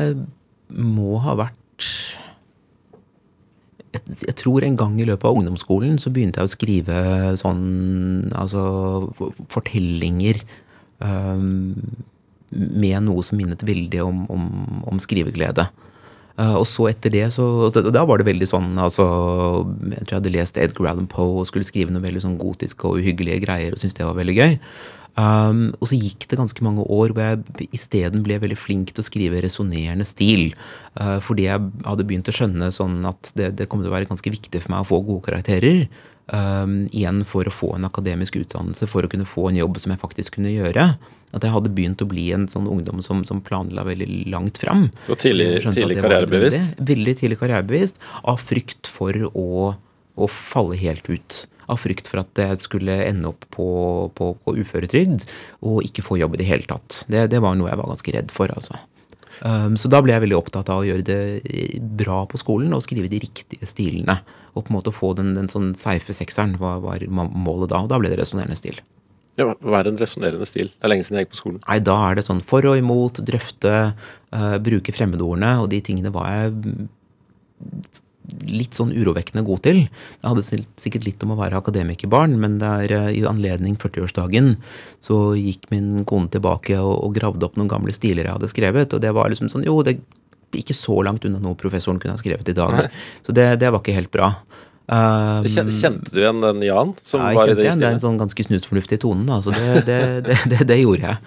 må 0.70 1.18
ha 1.24 1.34
vært 1.40 1.88
jeg 3.94 4.36
tror 4.40 4.66
en 4.66 4.78
gang 4.80 4.98
i 4.98 5.06
løpet 5.08 5.28
av 5.30 5.38
ungdomsskolen 5.38 6.00
så 6.02 6.12
begynte 6.14 6.42
jeg 6.42 6.50
å 6.50 6.54
skrive 6.54 6.98
sånn 7.40 7.64
altså 8.34 8.64
fortellinger 9.54 10.42
um, 11.04 11.78
med 12.50 13.06
noe 13.06 13.24
som 13.26 13.38
minnet 13.38 13.66
veldig 13.66 14.02
om, 14.06 14.24
om, 14.34 14.48
om 14.90 15.02
skriveglede. 15.02 15.68
Uh, 16.34 16.56
og 16.58 16.66
så 16.66 16.88
etter 16.90 17.14
det, 17.14 17.28
så 17.36 17.70
Da 17.70 18.02
var 18.10 18.18
det 18.18 18.26
veldig 18.26 18.48
sånn 18.50 18.72
altså, 18.82 19.04
Jeg 19.86 20.00
tror 20.00 20.16
jeg 20.16 20.18
hadde 20.18 20.32
lest 20.34 20.56
Edgar 20.58 20.88
Allan 20.90 21.06
Poe 21.06 21.44
og 21.44 21.46
skulle 21.46 21.68
skrive 21.68 21.94
noe 21.94 22.02
veldig 22.02 22.24
sånn 22.24 22.40
gotiske 22.40 22.90
og 22.90 22.98
uhyggelige 22.98 23.44
greier 23.44 23.76
og 23.76 23.78
syntes 23.78 24.00
det 24.00 24.08
var 24.08 24.18
veldig 24.18 24.36
gøy. 24.40 24.56
Um, 25.14 25.68
og 25.78 25.92
så 25.92 25.98
gikk 26.00 26.26
det 26.26 26.40
ganske 26.40 26.64
mange 26.66 26.82
år 26.90 27.12
hvor 27.14 27.22
jeg 27.22 27.68
isteden 27.76 28.24
ble 28.26 28.40
veldig 28.42 28.58
flink 28.58 28.94
til 28.94 29.04
å 29.04 29.06
skrive 29.06 29.44
resonnerende 29.46 30.08
stil. 30.10 30.56
Uh, 30.98 31.20
fordi 31.22 31.46
jeg 31.46 31.70
hadde 31.86 32.08
begynt 32.10 32.32
å 32.32 32.34
skjønne 32.34 32.72
sånn 32.74 32.98
at 33.06 33.30
det, 33.38 33.52
det 33.60 33.70
kom 33.70 33.84
til 33.84 33.92
å 33.92 33.96
være 33.96 34.10
ganske 34.10 34.34
viktig 34.34 34.64
for 34.64 34.74
meg 34.74 34.86
å 34.86 34.90
få 34.90 35.04
gode 35.06 35.28
karakterer. 35.30 35.86
Um, 36.34 36.86
igjen 36.96 37.22
for 37.28 37.46
å 37.46 37.54
få 37.54 37.74
en 37.76 37.86
akademisk 37.86 38.40
utdannelse, 38.40 38.88
for 38.90 39.06
å 39.06 39.12
kunne 39.12 39.28
få 39.28 39.50
en 39.50 39.60
jobb 39.60 39.78
som 39.84 39.94
jeg 39.94 40.02
faktisk 40.02 40.40
kunne 40.40 40.54
gjøre. 40.56 40.94
At 41.34 41.46
jeg 41.46 41.54
hadde 41.54 41.74
begynt 41.74 42.02
å 42.02 42.10
bli 42.10 42.28
en 42.34 42.48
sånn 42.50 42.70
ungdom 42.70 43.02
som, 43.06 43.24
som 43.28 43.42
planla 43.44 43.86
veldig 43.86 44.08
langt 44.34 44.60
fram. 44.62 44.88
Og 45.10 45.18
tidlig, 45.22 45.64
tidlig 45.66 45.98
karrierebevisst? 46.02 46.78
Veldig 46.82 47.16
tidlig 47.22 47.40
karrierebevisst. 47.42 48.02
Av 48.30 48.42
frykt 48.42 48.90
for 48.90 49.18
å, 49.34 49.74
å 50.14 50.30
falle 50.30 50.78
helt 50.80 51.10
ut 51.10 51.44
av 51.72 51.82
frykt 51.82 52.10
for 52.12 52.24
at 52.24 52.40
jeg 52.40 52.62
skulle 52.64 52.96
ende 53.06 53.32
opp 53.32 53.46
på, 53.54 53.68
på, 54.18 54.32
på 54.44 54.56
uføretrygd 54.60 55.28
og 55.66 55.84
ikke 55.88 56.06
få 56.06 56.20
jobb 56.22 56.38
i 56.38 56.44
det 56.44 56.50
hele 56.50 56.68
tatt. 56.70 57.04
Det, 57.08 57.28
det, 57.34 57.42
var 57.44 57.58
noe 57.60 57.72
jeg 57.72 57.80
var 57.82 57.92
ganske 57.94 58.16
redd 58.18 58.34
for, 58.36 58.54
altså. 58.56 58.80
Um, 59.44 59.74
så 59.80 59.90
da 59.92 60.00
ble 60.04 60.14
jeg 60.14 60.24
veldig 60.24 60.38
opptatt 60.38 60.70
av 60.72 60.84
å 60.84 60.88
gjøre 60.88 61.04
det 61.08 61.80
bra 62.00 62.22
på 62.30 62.40
skolen 62.40 62.72
og 62.76 62.84
skrive 62.86 63.10
de 63.12 63.20
riktige 63.24 63.68
stilene. 63.68 64.20
Og 64.54 64.64
på 64.64 64.72
en 64.72 64.78
måte 64.78 64.94
få 64.96 65.12
den, 65.18 65.34
den 65.36 65.50
sånn 65.52 65.74
seife 65.78 66.16
sekseren 66.16 66.56
var, 66.62 66.84
var 66.86 67.04
målet 67.10 67.74
da. 67.74 67.82
Og 67.84 67.90
da 67.92 68.00
ble 68.00 68.14
det 68.14 68.22
resonnerende 68.22 68.60
stil. 68.60 68.80
Ja, 69.40 69.48
hva 69.50 69.80
er 69.80 69.90
en 69.90 69.98
resonnerende 69.98 70.46
stil? 70.46 70.70
Det 70.70 70.86
er 70.86 70.92
lenge 70.94 71.08
siden 71.08 71.18
jeg 71.18 71.28
gikk 71.28 71.34
på 71.34 71.42
skolen. 71.42 71.62
Nei, 71.66 71.80
Da 71.82 71.98
er 72.06 72.20
det 72.20 72.28
sånn 72.28 72.44
for 72.46 72.66
og 72.70 72.78
imot, 72.78 73.24
drøfte, 73.26 73.76
uh, 73.98 74.58
bruke 74.64 74.94
fremmedordene. 74.94 75.56
Og 75.64 75.72
de 75.74 75.82
tingene 75.86 76.14
var 76.14 76.30
jeg 76.30 76.78
litt 78.48 78.78
sånn 78.78 78.94
urovekkende 78.96 79.44
god 79.46 79.64
til. 79.66 79.80
Jeg 79.84 80.24
hadde 80.24 80.64
sikkert 80.80 81.08
litt 81.08 81.24
om 81.26 81.34
å 81.36 81.40
være 81.40 81.60
akademikerbarn, 81.60 82.36
men 82.40 82.58
der, 82.62 82.92
eh, 82.92 83.12
i 83.20 83.24
anledning 83.28 83.76
40-årsdagen 83.82 84.56
så 85.04 85.36
gikk 85.38 85.70
min 85.74 86.06
kone 86.10 86.32
tilbake 86.32 86.78
og, 86.80 86.96
og, 87.04 87.14
gravde 87.18 87.48
opp 87.48 87.58
noen 87.60 87.72
gamle 87.72 87.96
stiler 87.96 88.30
jeg 88.30 88.38
hadde 88.38 88.52
skrevet. 88.52 88.96
Og 88.96 89.04
det 89.04 89.14
var 89.16 89.32
liksom 89.32 89.52
sånn 89.52 89.68
Jo, 89.68 89.82
det 89.84 89.98
er 89.98 90.62
ikke 90.64 90.78
så 90.78 91.00
langt 91.06 91.26
unna 91.26 91.42
noe 91.42 91.60
professoren 91.60 92.00
kunne 92.00 92.16
ha 92.16 92.22
skrevet 92.22 92.50
i 92.50 92.58
dag. 92.58 92.78
Nei. 92.78 92.92
Så 93.26 93.36
det, 93.36 93.48
det, 93.64 93.72
var 93.74 93.84
ikke 93.84 93.98
helt 93.98 94.14
bra. 94.14 94.34
Um, 94.84 95.46
kjente 95.48 96.12
du 96.12 96.20
igjen 96.20 96.42
den 96.44 96.60
Jan? 96.68 96.92
som 97.08 97.22
ja, 97.24 97.32
var 97.38 97.48
i 97.48 97.56
det 97.56 97.64
stilet? 97.64 97.80
Det 97.80 97.88
er 97.88 97.98
en 97.98 98.04
sånn 98.04 98.20
ganske 98.20 98.46
snusfornuftig 98.50 99.00
tone, 99.04 99.26
da. 99.30 99.40
Så 99.44 99.56
det, 99.88 100.04
det, 100.52 100.64
det 100.68 100.80
gjorde 100.82 101.12
jeg. 101.12 101.22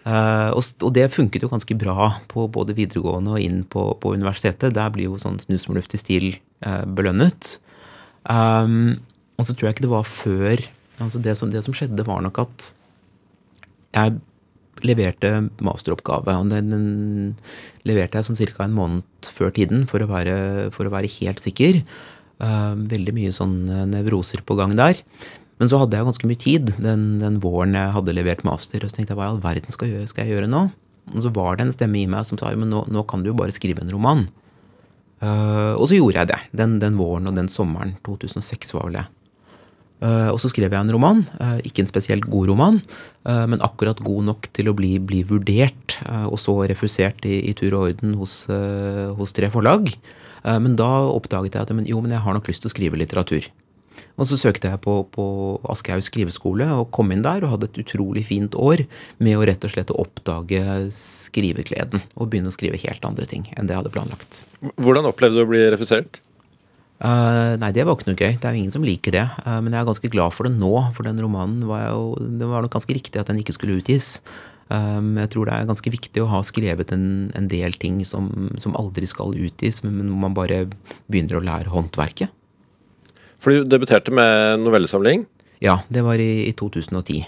Uh, 0.00 0.48
og, 0.56 0.88
det 0.96 1.10
funket 1.12 1.44
jo 1.44 1.50
ganske 1.50 1.76
bra 1.76 2.06
på 2.30 2.46
både 2.48 2.72
videregående 2.78 3.34
og 3.36 3.44
inn 3.44 3.60
på, 3.68 3.84
på 4.00 4.14
universitetet. 4.16 4.72
Der 4.76 4.92
blir 4.94 5.10
jo 5.10 5.20
sånn 5.20 5.40
snusfornuftig 5.42 6.00
stil 6.00 6.26
uh, 6.64 6.86
belønnet. 6.88 7.58
Um, 8.24 9.00
og 9.36 9.48
så 9.48 9.54
tror 9.54 9.68
jeg 9.68 9.76
ikke 9.76 9.86
det 9.88 9.94
var 9.94 10.08
før 10.08 10.64
altså 11.00 11.20
det, 11.24 11.32
som, 11.38 11.52
det 11.52 11.62
som 11.64 11.76
skjedde, 11.76 12.04
var 12.04 12.20
nok 12.24 12.42
at 12.42 12.70
jeg 13.96 14.18
leverte 14.84 15.30
masteroppgave. 15.64 16.36
og 16.36 16.48
Den, 16.52 16.72
den 16.72 16.86
leverte 17.88 18.20
jeg 18.20 18.28
sånn 18.28 18.40
ca. 18.40 18.64
en 18.66 18.76
måned 18.76 19.30
før 19.36 19.52
tiden 19.56 19.86
for 19.88 20.04
å 20.04 20.08
være, 20.08 20.36
for 20.76 20.88
å 20.88 20.92
være 20.92 21.12
helt 21.20 21.40
sikker. 21.44 21.82
Uh, 22.40 22.72
veldig 22.88 23.12
mye 23.16 23.32
sånn 23.36 23.56
nevroser 23.92 24.44
på 24.48 24.56
gang 24.56 24.76
der. 24.80 25.00
Men 25.60 25.68
så 25.68 25.82
hadde 25.82 25.98
jeg 25.98 26.08
ganske 26.08 26.28
mye 26.28 26.40
tid 26.40 26.70
den, 26.80 27.02
den, 27.20 27.40
våren 27.44 27.76
jeg 27.76 27.92
hadde 27.92 28.16
levert 28.16 28.46
master. 28.48 28.80
Og 28.80 28.90
så 28.90 28.96
tenkte 28.96 29.12
jeg 29.12 29.20
hva 29.20 29.28
i 29.28 29.34
all 29.34 29.42
verden 29.44 29.74
skal 29.74 29.90
jeg, 29.90 29.98
gjøre, 29.98 30.12
skal 30.12 30.24
jeg 30.24 30.34
gjøre 30.34 30.48
nå? 30.48 30.66
Og 31.10 31.24
så 31.24 31.32
var 31.36 31.58
det 31.58 31.66
en 31.66 31.74
stemme 31.74 32.00
i 32.00 32.08
meg 32.08 32.24
som 32.28 32.40
sa 32.40 32.52
men 32.56 32.70
nå, 32.72 32.84
nå 32.88 33.04
kan 33.08 33.22
du 33.22 33.32
jo 33.32 33.36
bare 33.36 33.54
skrive 33.54 33.84
en 33.84 33.92
roman. 33.92 34.24
Uh, 35.20 35.76
og 35.76 35.90
så 35.90 35.98
gjorde 35.98 36.22
jeg 36.22 36.30
det. 36.32 36.38
Den, 36.56 36.78
den, 36.80 36.96
våren 36.96 37.28
og 37.28 37.36
den 37.36 37.50
sommeren. 37.52 37.98
2006 38.08 38.72
var 38.76 38.88
vel 38.88 39.00
det. 39.02 39.06
Uh, 40.00 40.32
og 40.32 40.38
så 40.40 40.48
skrev 40.48 40.72
jeg 40.72 40.80
en 40.80 40.92
roman. 40.94 41.20
Uh, 41.36 41.58
ikke 41.68 41.84
en 41.84 41.90
spesielt 41.90 42.24
god 42.30 42.48
roman, 42.54 42.80
men 43.20 43.60
akkurat 43.60 44.00
god 44.00 44.30
nok 44.30 44.48
til 44.56 44.70
å 44.70 44.72
bli, 44.72 44.94
bli 44.96 45.20
vurdert, 45.28 45.98
og 46.24 46.38
så 46.40 46.54
refusert 46.70 47.26
i, 47.28 47.36
i 47.50 47.52
tur 47.52 47.74
og 47.76 47.90
orden 47.90 48.14
hos, 48.16 48.46
hos 49.18 49.34
tre 49.36 49.50
forlag. 49.52 49.90
men 50.48 50.72
da 50.80 50.88
oppdaget 51.04 51.58
jeg 51.58 51.68
at 51.68 51.72
men, 51.76 51.84
jo, 51.84 52.00
men 52.00 52.14
jeg 52.16 52.24
har 52.24 52.32
nok 52.32 52.48
lyst 52.48 52.64
til 52.64 52.70
å 52.70 52.72
skrive 52.72 52.96
litteratur. 52.96 53.50
Og 54.20 54.28
så 54.28 54.36
søkte 54.36 54.68
jeg 54.68 54.82
på, 54.84 54.98
på 55.14 55.24
Aschehoug 55.72 56.04
skriveskole 56.04 56.66
og 56.76 56.90
kom 56.92 57.12
inn 57.14 57.24
der 57.24 57.46
og 57.46 57.54
hadde 57.54 57.70
et 57.70 57.80
utrolig 57.80 58.26
fint 58.28 58.56
år 58.58 58.84
med 59.18 59.38
å 59.38 59.46
rett 59.48 59.64
og 59.64 59.72
slett 59.72 59.92
oppdage 59.94 60.62
skrivegleden 60.94 62.04
og 62.14 62.28
begynne 62.28 62.52
å 62.52 62.56
skrive 62.56 62.80
helt 62.82 63.06
andre 63.08 63.28
ting 63.30 63.48
enn 63.56 63.64
det 63.64 63.74
jeg 63.74 63.82
hadde 63.82 63.94
planlagt. 63.94 64.42
Hvordan 64.76 65.08
opplevde 65.08 65.40
du 65.40 65.46
å 65.46 65.48
bli 65.48 65.64
refusert? 65.72 66.20
Uh, 67.00 67.56
nei, 67.56 67.70
det 67.72 67.86
var 67.88 67.96
ikke 67.96 68.10
noe 68.10 68.18
gøy. 68.18 68.34
Det 68.36 68.44
er 68.44 68.52
jo 68.52 68.60
ingen 68.60 68.74
som 68.74 68.84
liker 68.84 69.14
det. 69.16 69.24
Uh, 69.46 69.56
men 69.64 69.72
jeg 69.72 69.80
er 69.80 69.88
ganske 69.88 70.10
glad 70.12 70.36
for 70.36 70.44
det 70.44 70.52
nå, 70.60 70.72
for 70.92 71.08
den 71.08 71.20
romanen 71.24 71.62
var 71.64 71.86
jo 71.86 72.02
Det 72.20 72.48
var 72.50 72.60
nok 72.60 72.74
ganske 72.74 72.92
riktig 72.92 73.22
at 73.22 73.30
den 73.32 73.40
ikke 73.40 73.56
skulle 73.56 73.78
utgis. 73.80 74.18
Um, 74.68 75.16
jeg 75.18 75.32
tror 75.32 75.48
det 75.48 75.54
er 75.56 75.70
ganske 75.70 75.90
viktig 75.90 76.20
å 76.22 76.28
ha 76.30 76.42
skrevet 76.46 76.92
en, 76.94 77.06
en 77.34 77.48
del 77.50 77.72
ting 77.80 78.02
som, 78.06 78.28
som, 78.60 78.76
aldri 78.78 79.08
skal 79.08 79.32
utgis, 79.32 79.80
men 79.82 80.04
hvor 80.04 80.20
man 80.28 80.36
bare 80.36 80.60
begynner 81.08 81.40
å 81.40 81.42
lære 81.48 81.72
håndverket. 81.72 82.36
For 83.40 83.56
du 83.56 83.68
debuterte 83.68 84.12
med 84.12 84.60
novellesamling? 84.64 85.24
Ja, 85.64 85.80
det 85.88 86.04
var 86.04 86.20
i, 86.20 86.48
i 86.48 86.54
2010. 86.56 87.24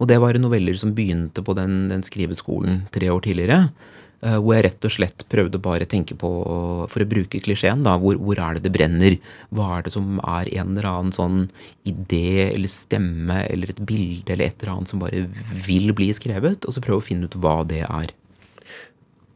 Og 0.00 0.08
det 0.10 0.20
var 0.20 0.36
noveller 0.40 0.76
som 0.76 0.94
begynte 0.96 1.44
på 1.44 1.54
den, 1.56 1.86
den 1.92 2.02
skriveskolen 2.04 2.84
tre 2.92 3.10
år 3.12 3.22
tidligere. 3.24 3.68
Uh, 4.24 4.38
hvor 4.40 4.54
jeg 4.56 4.64
rett 4.64 4.86
og 4.88 4.92
slett 4.94 5.24
prøvde 5.28 5.60
bare 5.60 5.84
å 5.84 5.90
tenke 5.90 6.16
på, 6.16 6.30
for 6.88 7.04
å 7.04 7.08
bruke 7.08 7.40
klisjeen, 7.44 7.82
da, 7.84 7.98
hvor, 8.00 8.16
hvor, 8.16 8.40
er 8.40 8.56
det 8.56 8.64
det 8.64 8.72
brenner? 8.72 9.16
Hva 9.52 9.78
er 9.78 9.84
det 9.84 9.92
som 9.92 10.18
er 10.22 10.48
en 10.54 10.72
eller 10.72 10.88
annen 10.88 11.12
sånn 11.12 11.38
idé 11.88 12.50
eller 12.50 12.72
stemme 12.72 13.42
eller 13.52 13.74
et 13.74 13.82
bilde 13.84 14.32
eller 14.32 14.48
et 14.48 14.64
eller 14.64 14.78
annet 14.78 14.92
som 14.92 15.04
bare 15.04 15.26
vil 15.66 15.92
bli 15.96 16.08
skrevet? 16.16 16.64
Og 16.64 16.76
så 16.76 16.84
prøve 16.84 17.04
å 17.04 17.08
finne 17.08 17.28
ut 17.28 17.36
hva 17.36 17.58
det 17.68 17.84
er. 17.84 18.14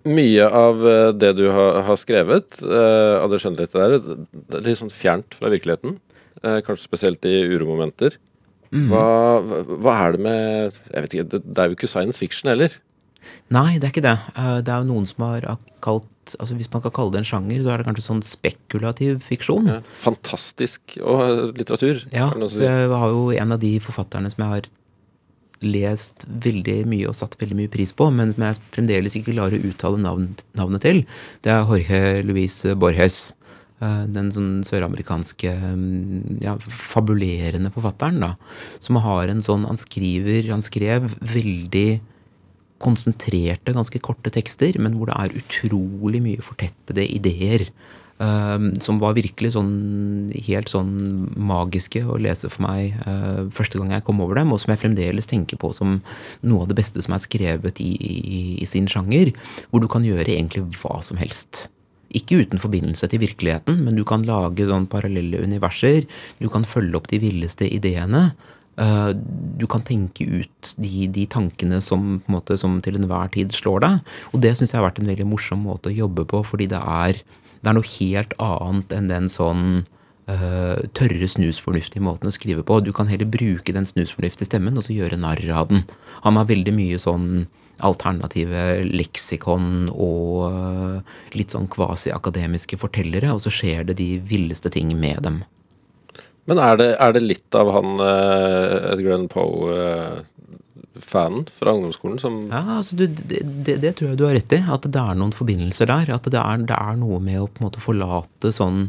Mye 0.08 0.44
av 0.56 0.84
eh, 0.88 1.10
det 1.20 1.34
du 1.36 1.48
har, 1.52 1.82
har 1.84 1.96
skrevet 2.00 2.60
uh, 2.64 3.20
av 3.20 3.28
det 3.32 3.42
skjønnlitterære, 3.42 3.98
det 4.00 4.56
er 4.56 4.68
litt 4.70 4.80
sånn 4.80 4.94
fjernt 4.94 5.36
fra 5.36 5.50
virkeligheten. 5.52 5.98
Eh, 6.42 6.60
kanskje 6.66 6.86
spesielt 6.86 7.24
i 7.28 7.36
uromomenter. 7.54 8.18
Mm. 8.68 8.90
Hva, 8.90 9.04
hva, 9.80 9.94
er 10.04 10.12
det 10.12 10.20
med 10.20 10.74
Jeg 10.92 11.00
vet 11.04 11.14
ikke, 11.16 11.38
Det 11.40 11.56
er 11.56 11.70
jo 11.70 11.76
ikke 11.78 11.88
science 11.88 12.20
fiction 12.20 12.50
heller? 12.52 12.74
Nei, 13.48 13.78
det 13.80 13.88
er 13.88 13.92
ikke 13.94 14.04
det. 14.04 14.18
Eh, 14.36 14.58
det 14.64 14.72
er 14.72 14.82
jo 14.82 14.90
noen 14.90 15.08
som 15.08 15.24
har 15.24 15.46
kalt 15.84 16.06
altså 16.36 16.58
Hvis 16.58 16.68
man 16.74 16.82
kan 16.84 16.92
kalle 16.92 17.14
det 17.14 17.22
en 17.22 17.28
sjanger, 17.30 17.62
så 17.64 17.70
er 17.72 17.80
det 17.80 17.86
kanskje 17.88 18.04
sånn 18.04 18.18
spekulativ 18.26 19.22
fiksjon. 19.24 19.70
Ja, 19.70 19.78
fantastisk 19.96 20.98
og 21.00 21.54
litteratur. 21.56 22.02
Ja, 22.12 22.26
så 22.52 22.66
jeg 22.66 22.90
har 22.92 23.14
jo 23.14 23.30
en 23.32 23.54
av 23.56 23.62
de 23.62 23.70
forfatterne 23.80 24.28
som 24.28 24.44
jeg 24.44 24.52
har 24.52 24.68
lest 25.64 26.26
veldig 26.44 26.82
mye 26.90 27.08
og 27.08 27.16
satt 27.18 27.38
veldig 27.40 27.56
mye 27.62 27.72
pris 27.72 27.94
på, 27.96 28.10
men 28.14 28.34
som 28.34 28.44
jeg 28.44 28.60
fremdeles 28.76 29.16
ikke 29.18 29.32
klarer 29.32 29.56
å 29.56 29.70
uttale 29.72 30.02
navn, 30.04 30.28
navnet 30.58 30.84
til. 30.84 31.00
Det 31.42 31.54
er 31.54 31.64
Jorge 31.64 32.02
Luis 32.28 32.60
Borges. 32.78 33.22
Eh, 33.78 34.04
den 34.10 34.32
sånn 34.34 34.64
søramerikanske 34.66 35.52
mm, 35.54 36.40
ja, 36.42 36.56
fabulerende 36.58 37.70
forfatteren, 37.70 38.18
da. 38.24 38.32
Som 38.82 38.98
har 39.04 39.30
en 39.30 39.42
sånn 39.44 39.68
Han 39.68 39.78
skriver 39.78 40.50
Han 40.50 40.64
skrev 40.66 41.06
veldig 41.22 42.00
konsentrerte, 42.82 43.74
ganske 43.74 43.98
korte 44.02 44.30
tekster, 44.34 44.76
men 44.78 44.94
hvor 44.98 45.10
det 45.10 45.16
er 45.18 45.38
utrolig 45.40 46.20
mye 46.22 46.42
fortettede 46.46 47.06
ideer. 47.10 47.64
Uh, 48.18 48.74
som 48.82 48.98
var 48.98 49.14
virkelig 49.14 49.52
sånn 49.54 50.30
helt 50.46 50.70
sånn 50.70 50.92
magiske 51.38 52.00
å 52.02 52.16
lese 52.18 52.50
for 52.50 52.64
meg 52.64 52.96
uh, 53.06 53.46
første 53.54 53.78
gang 53.78 53.92
jeg 53.94 54.04
kom 54.06 54.22
over 54.22 54.40
dem, 54.40 54.50
og 54.50 54.58
som 54.58 54.72
jeg 54.74 54.82
fremdeles 54.82 55.30
tenker 55.30 55.58
på 55.58 55.70
som 55.74 56.00
noe 56.42 56.64
av 56.64 56.70
det 56.70 56.78
beste 56.80 57.02
som 57.02 57.14
er 57.14 57.22
skrevet 57.22 57.82
i, 57.82 57.92
i, 57.94 58.42
i 58.62 58.66
sin 58.66 58.90
sjanger. 58.90 59.30
Hvor 59.70 59.82
du 59.82 59.90
kan 59.90 60.06
gjøre 60.06 60.34
egentlig 60.34 60.66
hva 60.80 60.98
som 61.06 61.18
helst 61.22 61.68
Ikke 62.16 62.38
uten 62.40 62.60
forbindelse 62.60 63.08
til 63.12 63.20
virkeligheten, 63.20 63.82
men 63.84 63.96
du 63.98 64.04
kan 64.08 64.22
lage 64.24 64.68
sånn 64.68 64.86
parallelle 64.88 65.42
universer. 65.44 66.06
Du 66.40 66.48
kan 66.52 66.64
følge 66.64 66.96
opp 66.96 67.10
de 67.10 67.20
villeste 67.20 67.68
ideene. 67.68 68.30
Uh, 68.78 69.10
du 69.58 69.66
kan 69.66 69.82
tenke 69.82 70.22
ut 70.22 70.72
de, 70.78 71.08
de 71.10 71.26
tankene 71.28 71.80
som, 71.82 72.20
måte, 72.30 72.56
som, 72.60 72.78
til 72.84 72.96
enhver 73.00 73.28
tid 73.34 73.52
slår 73.52 73.82
deg. 73.84 74.16
Og 74.32 74.42
det 74.44 74.54
syns 74.56 74.72
jeg 74.72 74.78
har 74.78 74.86
vært 74.86 75.02
en 75.02 75.10
veldig 75.10 75.26
morsom 75.28 75.64
måte 75.66 75.90
å 75.90 75.96
jobbe 75.96 76.24
på, 76.30 76.44
fordi 76.46 76.70
det 76.70 76.80
er, 76.80 77.20
det 77.60 77.72
er 77.72 77.76
noe 77.76 77.92
helt 77.98 78.36
annet 78.40 78.94
enn 78.94 79.10
den 79.10 79.28
sånn 79.34 79.64
uh, 80.30 80.78
tørre, 80.96 81.28
snusfornuftige 81.34 82.06
måten 82.06 82.30
å 82.30 82.34
skrive 82.34 82.64
på. 82.64 82.80
Du 82.86 82.94
kan 82.96 83.10
heller 83.10 83.28
bruke 83.28 83.74
den 83.74 83.88
snusfornuftige 83.88 84.48
stemmen 84.48 84.78
og 84.78 84.86
så 84.86 84.96
gjøre 84.96 85.20
narr 85.20 85.42
av 85.50 85.72
den. 85.72 85.84
Han 86.24 86.40
har 86.40 86.48
veldig 86.48 86.76
mye 86.78 87.02
sånn 87.02 87.48
alternative 87.84 88.64
leksikon 88.88 89.88
og 89.92 90.48
uh, 90.52 91.14
litt 91.36 91.54
sånn 91.54 91.68
kvasi-akademiske 91.70 92.78
fortellere, 92.80 93.32
og 93.34 93.44
så 93.44 93.52
skjer 93.54 93.86
det 93.88 93.98
de 94.00 94.10
villeste 94.18 94.72
ting 94.74 94.94
med 94.98 95.22
dem. 95.26 95.42
Men 96.48 96.60
er 96.64 96.80
det, 96.80 96.90
er 96.96 97.14
det 97.14 97.24
litt 97.26 97.58
av 97.58 97.70
han 97.76 97.98
uh, 98.00 98.92
Edgar 98.94 99.18
Allan 99.18 99.30
Poe 99.32 99.78
fanen 100.98 101.44
fra 101.54 101.72
ungdomsskolen 101.76 102.18
som 102.18 102.38
Ja, 102.50 102.62
altså 102.78 102.96
du, 102.98 103.06
det, 103.06 103.42
det, 103.78 103.92
tror 103.96 104.10
jeg 104.10 104.18
du 104.18 104.24
har 104.26 104.34
rett 104.36 104.54
i. 104.56 104.62
At 104.66 104.86
det 104.88 105.02
er 105.02 105.18
noen 105.18 105.34
forbindelser 105.36 105.90
der. 105.90 106.10
At 106.16 106.26
det 106.26 106.40
er, 106.40 106.64
det 106.68 106.78
er 106.78 106.98
noe 107.00 107.20
med 107.22 107.42
å 107.42 107.46
på 107.46 107.62
en 107.62 107.68
måte 107.68 107.82
forlate 107.84 108.52
sånn 108.54 108.88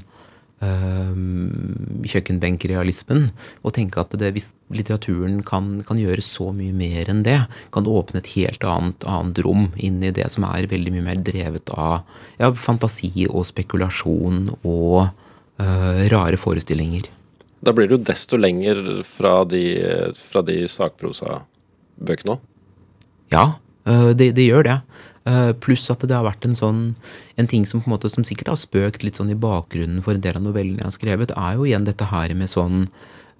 kjøkkenbenkrealismen. 0.59 3.29
Og 3.63 3.73
tenke 3.75 4.01
at 4.01 4.15
det, 4.19 4.31
hvis 4.35 4.51
litteraturen 4.75 5.39
kan, 5.47 5.77
kan, 5.87 5.99
gjøre 5.99 6.23
så 6.25 6.49
mye 6.55 6.73
mer 6.75 7.09
enn 7.11 7.23
det, 7.23 7.39
kan 7.73 7.85
det 7.85 7.93
åpne 7.93 8.21
et 8.21 8.33
helt 8.35 8.63
annet, 8.67 9.05
annet, 9.07 9.39
rom 9.45 9.69
inn 9.77 10.03
i 10.03 10.11
det 10.15 10.27
som 10.33 10.43
er 10.49 10.69
veldig 10.71 10.91
mye 10.95 11.05
mer 11.05 11.23
drevet 11.23 11.71
av 11.75 12.01
ja, 12.41 12.51
fantasi 12.51 13.27
og 13.29 13.45
spekulasjon 13.47 14.49
og 14.63 15.09
uh, 15.61 16.01
rare 16.11 16.37
forestillinger. 16.39 17.07
Da 17.59 17.73
blir 17.75 17.89
du 17.91 17.97
desto 17.99 18.39
lenger 18.39 19.03
fra 19.07 19.43
de, 19.47 19.63
fra 20.15 20.43
de 20.47 20.63
sakprosabøkene 20.71 22.35
òg? 22.35 22.45
Ja, 23.29 23.59
øh, 23.85 24.11
det, 24.17 24.31
det 24.37 24.47
gjør 24.47 24.63
det. 24.65 24.77
Uh, 25.29 25.51
pluss 25.61 25.83
at 25.93 26.01
det 26.07 26.15
har 26.15 26.25
vært 26.25 26.47
en 26.47 26.55
sånn 26.57 26.81
en 27.37 27.47
ting 27.49 27.65
som 27.67 27.83
på 27.83 27.89
en 27.89 27.93
måte 27.93 28.09
som 28.09 28.23
sikkert 28.25 28.49
har 28.49 28.57
spøkt 28.57 29.03
litt 29.05 29.19
sånn 29.19 29.29
i 29.29 29.37
bakgrunnen 29.37 30.01
for 30.01 30.15
en 30.15 30.23
del 30.23 30.39
av 30.39 30.45
novellene 30.45 30.81
jeg 30.81 30.87
har 30.87 30.95
skrevet, 30.95 31.33
er 31.37 31.57
jo 31.59 31.67
igjen 31.67 31.85
dette 31.85 32.07
her 32.09 32.33
med 32.39 32.49
sånn 32.49 32.87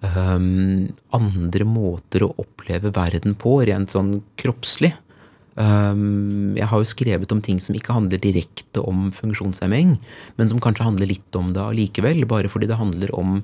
um, 0.03 0.89
andre 1.15 1.65
måter 1.65 2.27
å 2.27 2.33
oppleve 2.43 2.91
verden 2.93 3.33
på, 3.39 3.55
rent 3.65 3.95
sånn 3.95 4.19
kroppslig. 4.39 4.93
Um, 5.59 6.53
jeg 6.55 6.69
har 6.71 6.79
jo 6.79 6.87
skrevet 6.87 7.33
om 7.35 7.41
ting 7.43 7.57
som 7.63 7.75
ikke 7.75 7.95
handler 7.95 8.21
direkte 8.21 8.83
om 8.85 9.09
funksjonshemming, 9.15 9.97
men 10.37 10.51
som 10.51 10.61
kanskje 10.63 10.85
handler 10.87 11.09
litt 11.09 11.35
om 11.35 11.51
det 11.55 11.63
allikevel, 11.63 12.21
bare 12.29 12.51
fordi 12.51 12.69
det 12.69 12.79
handler 12.79 13.11
om 13.17 13.41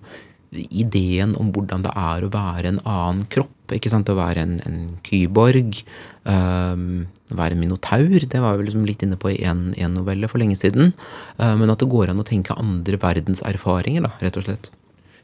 ideen 0.69 1.35
om 1.39 1.51
hvordan 1.55 1.85
det 1.85 1.91
er 1.99 2.25
å 2.25 2.31
være 2.33 2.71
en 2.71 2.81
annen 2.83 3.25
kropp. 3.31 3.73
ikke 3.73 3.89
sant, 3.89 4.09
Å 4.09 4.17
være 4.17 4.43
en, 4.45 4.55
en 4.65 4.79
kyborg, 5.05 5.81
um, 6.23 7.05
være 7.31 7.57
en 7.57 7.61
minotaur. 7.61 8.27
Det 8.29 8.41
var 8.41 8.57
vi 8.57 8.67
liksom 8.67 8.85
litt 8.85 9.05
inne 9.05 9.17
på 9.17 9.33
i 9.33 9.43
en 9.45 9.73
novelle 9.93 10.29
for 10.31 10.41
lenge 10.41 10.57
siden. 10.59 10.93
Uh, 11.39 11.55
men 11.59 11.71
at 11.73 11.81
det 11.81 11.91
går 11.91 12.13
an 12.13 12.21
å 12.21 12.27
tenke 12.27 12.57
andre 12.57 12.99
verdenserfaringer, 13.01 14.05
da, 14.05 14.13
rett 14.21 14.41
og 14.41 14.47
slett. 14.47 14.71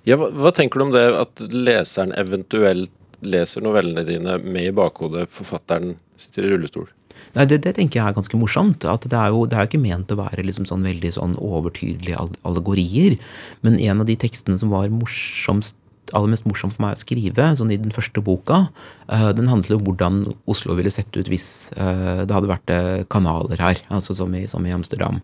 Ja, 0.07 0.17
hva, 0.17 0.31
hva 0.33 0.53
tenker 0.55 0.81
du 0.81 0.87
om 0.87 0.95
det 0.95 1.05
at 1.13 1.43
leseren 1.53 2.15
eventuelt 2.17 2.93
leser 3.21 3.61
novellene 3.61 4.01
dine 4.07 4.39
med 4.41 4.71
i 4.71 4.73
bakhodet 4.73 5.27
forfatteren 5.29 5.95
sitter 6.17 6.47
i 6.47 6.55
rullestol? 6.55 6.89
Nei, 7.35 7.47
det, 7.47 7.61
det, 7.65 7.75
tenker 7.77 8.01
jeg 8.01 8.11
er 8.11 8.17
ganske 8.17 8.39
morsomt. 8.39 8.85
at 8.85 9.07
Det 9.07 9.17
er 9.17 9.31
jo, 9.33 9.45
det 9.49 9.57
er 9.57 9.69
ikke 9.69 9.81
ment 9.81 10.11
å 10.11 10.19
være 10.19 10.45
liksom 10.47 10.67
sånn 10.69 10.87
veldig 10.87 11.13
sånn 11.17 11.37
overtydelige 11.39 12.19
allegorier. 12.47 13.19
Men 13.65 13.79
en 13.79 14.03
av 14.03 14.09
de 14.09 14.17
tekstene 14.19 14.59
som 14.61 14.73
var 14.73 14.91
morsomst 14.93 15.77
aller 16.15 16.31
mest 16.31 16.47
morsomt 16.47 16.75
for 16.75 16.85
meg 16.85 16.95
å 16.95 16.99
skrive, 16.99 17.45
sånn 17.57 17.71
i 17.73 17.79
den 17.79 17.93
første 17.95 18.23
boka, 18.25 18.65
uh, 19.11 19.29
den 19.35 19.49
handler 19.51 19.77
om 19.77 19.85
hvordan 19.87 20.21
Oslo 20.51 20.75
ville 20.77 20.91
sett 20.93 21.13
ut 21.15 21.29
hvis 21.31 21.71
uh, 21.77 22.23
det 22.25 22.35
hadde 22.35 22.51
vært 22.51 22.73
uh, 22.73 23.03
kanaler 23.11 23.61
her, 23.61 23.81
altså 23.93 24.15
som 24.17 24.33
i, 24.35 24.43
som 24.51 24.65
i, 24.67 24.73
Amsterdam. 24.75 25.21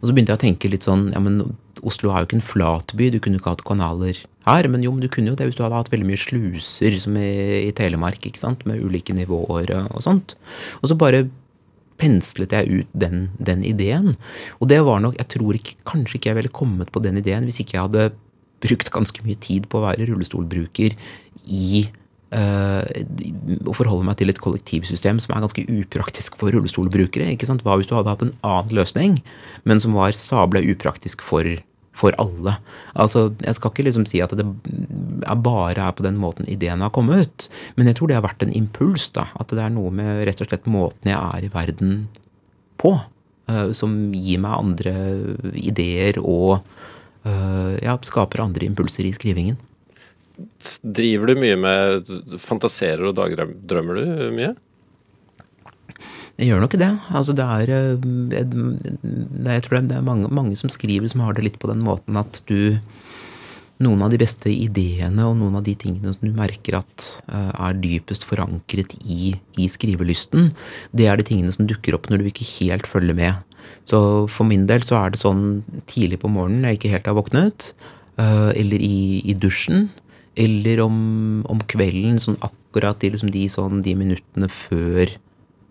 Og 0.00 0.08
så 0.08 0.16
begynte 0.16 0.34
jeg 0.34 0.40
å 0.40 0.44
tenke 0.46 0.72
litt 0.72 0.86
sånn 0.86 1.08
ja, 1.14 1.22
men 1.22 1.56
Oslo 1.86 2.10
er 2.10 2.22
jo 2.22 2.30
ikke 2.30 2.38
en 2.40 2.50
flat 2.50 2.94
by, 2.96 3.10
du 3.12 3.20
kunne 3.22 3.40
ikke 3.40 3.52
hatt 3.52 3.66
kanaler 3.66 4.22
her. 4.48 4.68
Men 4.72 4.84
jo, 4.84 4.92
men 4.94 5.04
du 5.04 5.10
kunne 5.12 5.32
jo 5.32 5.38
det 5.38 5.50
hvis 5.50 5.58
du 5.58 5.64
hadde 5.64 5.78
hatt 5.78 5.92
veldig 5.92 6.08
mye 6.08 6.20
sluser, 6.20 6.96
som 7.02 7.16
i, 7.20 7.32
i 7.66 7.74
Telemark, 7.76 8.24
ikke 8.24 8.40
sant, 8.40 8.64
med 8.68 8.80
ulike 8.82 9.16
nivåer 9.16 9.74
og 9.86 10.00
sånt. 10.04 10.38
Og 10.82 10.90
så 10.90 10.98
bare 10.98 11.26
penslet 12.00 12.54
jeg 12.54 12.80
ut 12.82 12.96
den, 12.96 13.28
den, 13.38 13.64
ideen. 13.66 14.14
Og 14.60 14.70
det 14.70 14.82
var 14.84 15.02
nok 15.02 15.16
Jeg 15.18 15.30
tror 15.36 15.58
ikke, 15.58 15.76
kanskje 15.88 16.18
ikke 16.18 16.30
jeg 16.30 16.38
ville 16.40 16.56
kommet 16.56 16.92
på 16.92 17.02
den 17.04 17.20
ideen 17.20 17.46
hvis 17.48 17.60
ikke 17.62 17.78
jeg 17.78 17.86
hadde 17.88 18.08
brukt 18.64 18.90
ganske 18.92 19.22
mye 19.24 19.38
tid 19.40 19.68
på 19.70 19.80
å 19.80 19.86
være 19.86 20.08
rullestolbruker 20.08 20.96
i 21.46 21.84
uh, 22.34 22.82
å 23.68 23.76
forholde 23.76 24.06
meg 24.08 24.18
til 24.20 24.32
et 24.32 24.40
kollektivsystem 24.42 25.20
som 25.22 25.36
er 25.36 25.44
ganske 25.44 25.66
upraktisk 25.76 26.38
for 26.40 26.54
rullestolbrukere. 26.54 27.28
Hva 27.36 27.78
hvis 27.78 27.90
du 27.90 27.96
hadde 27.98 28.12
hatt 28.12 28.24
en 28.26 28.36
annen 28.46 28.76
løsning, 28.80 29.20
men 29.68 29.82
som 29.82 29.96
var 29.96 30.16
sabla 30.16 30.64
upraktisk 30.64 31.24
for 31.26 31.44
for 31.96 32.16
alle. 32.20 32.58
Altså, 32.94 33.30
Jeg 33.42 33.56
skal 33.56 33.72
ikke 33.72 33.86
liksom 33.88 34.06
si 34.08 34.20
at 34.24 34.34
det 34.36 34.46
bare 35.42 35.88
er 35.88 35.96
på 35.96 36.04
den 36.04 36.18
måten 36.20 36.48
ideen 36.48 36.84
har 36.84 36.92
kommet, 36.94 37.26
ut, 37.26 37.48
men 37.76 37.88
jeg 37.88 37.98
tror 37.98 38.08
det 38.08 38.18
har 38.18 38.26
vært 38.26 38.44
en 38.44 38.54
impuls. 38.54 39.08
da, 39.10 39.28
At 39.40 39.48
det 39.48 39.62
er 39.62 39.72
noe 39.72 39.90
med 39.90 40.24
rett 40.28 40.40
og 40.40 40.50
slett 40.50 40.68
måten 40.68 41.12
jeg 41.12 41.18
er 41.18 41.46
i 41.46 41.52
verden 41.52 42.08
på, 42.76 42.98
uh, 43.48 43.70
som 43.72 44.12
gir 44.12 44.42
meg 44.44 44.58
andre 44.58 44.94
ideer 45.56 46.20
og 46.20 46.60
uh, 47.24 47.72
ja, 47.80 47.96
skaper 48.02 48.44
andre 48.44 48.68
impulser 48.68 49.08
i 49.08 49.14
skrivingen. 49.16 49.56
Driver 50.84 51.32
du 51.32 51.40
mye 51.40 51.56
med 51.56 52.10
Fantaserer 52.36 53.08
og 53.08 53.16
dagdrømmer 53.16 53.96
du 53.96 54.32
mye? 54.36 54.52
Jeg 56.36 56.50
gjør 56.50 56.60
nok 56.60 56.76
det. 56.76 56.90
Altså 57.16 57.32
det 57.36 57.44
er, 57.44 57.70
jeg, 57.72 58.46
jeg 59.48 59.64
tror 59.64 59.80
det 59.80 59.96
er 59.96 60.04
mange, 60.04 60.28
mange, 60.28 60.56
som 60.60 60.72
skriver 60.72 61.08
som 61.08 61.24
har 61.24 61.36
det 61.36 61.46
litt 61.46 61.60
på 61.62 61.70
den 61.70 61.84
måten 61.84 62.18
at 62.20 62.42
du 62.48 62.76
Noen 63.76 64.00
av 64.00 64.08
de 64.08 64.16
beste 64.16 64.48
ideene 64.48 65.26
og 65.28 65.34
noen 65.36 65.58
av 65.58 65.64
de 65.66 65.74
tingene 65.76 66.08
som 66.14 66.22
du 66.24 66.30
merker 66.32 66.78
at 66.78 67.06
eh, 67.28 67.50
er 67.60 67.74
dypest 67.76 68.22
forankret 68.24 68.94
i, 69.04 69.34
i 69.60 69.66
skrivelysten, 69.68 70.46
det 70.96 71.10
er 71.10 71.20
de 71.20 71.26
tingene 71.28 71.52
som 71.52 71.68
dukker 71.68 71.92
opp 71.92 72.08
når 72.08 72.22
du 72.22 72.30
ikke 72.30 72.48
helt 72.54 72.88
følger 72.88 73.18
med. 73.18 73.58
Så 73.84 73.98
for 74.32 74.48
min 74.48 74.64
del 74.70 74.80
så 74.86 74.96
er 75.02 75.12
det 75.12 75.20
sånn 75.20 75.60
tidlig 75.92 76.22
på 76.22 76.32
morgenen 76.32 76.64
jeg 76.70 76.80
ikke 76.80 76.94
helt 76.94 77.10
har 77.10 77.18
våknet, 77.20 77.68
eh, 78.16 78.50
eller 78.56 78.80
i, 78.80 79.20
i 79.28 79.36
dusjen, 79.36 79.90
eller 80.40 80.80
om, 80.86 80.98
om, 81.44 81.60
kvelden, 81.68 82.16
sånn 82.22 82.40
akkurat 82.48 83.04
i 83.04 83.12
liksom 83.12 83.28
de, 83.36 83.44
sånn, 83.52 83.84
de 83.84 83.92
minuttene 83.96 84.48
før 84.48 85.12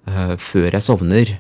før 0.05 0.69
jeg 0.69 0.85
sovner, 0.85 1.31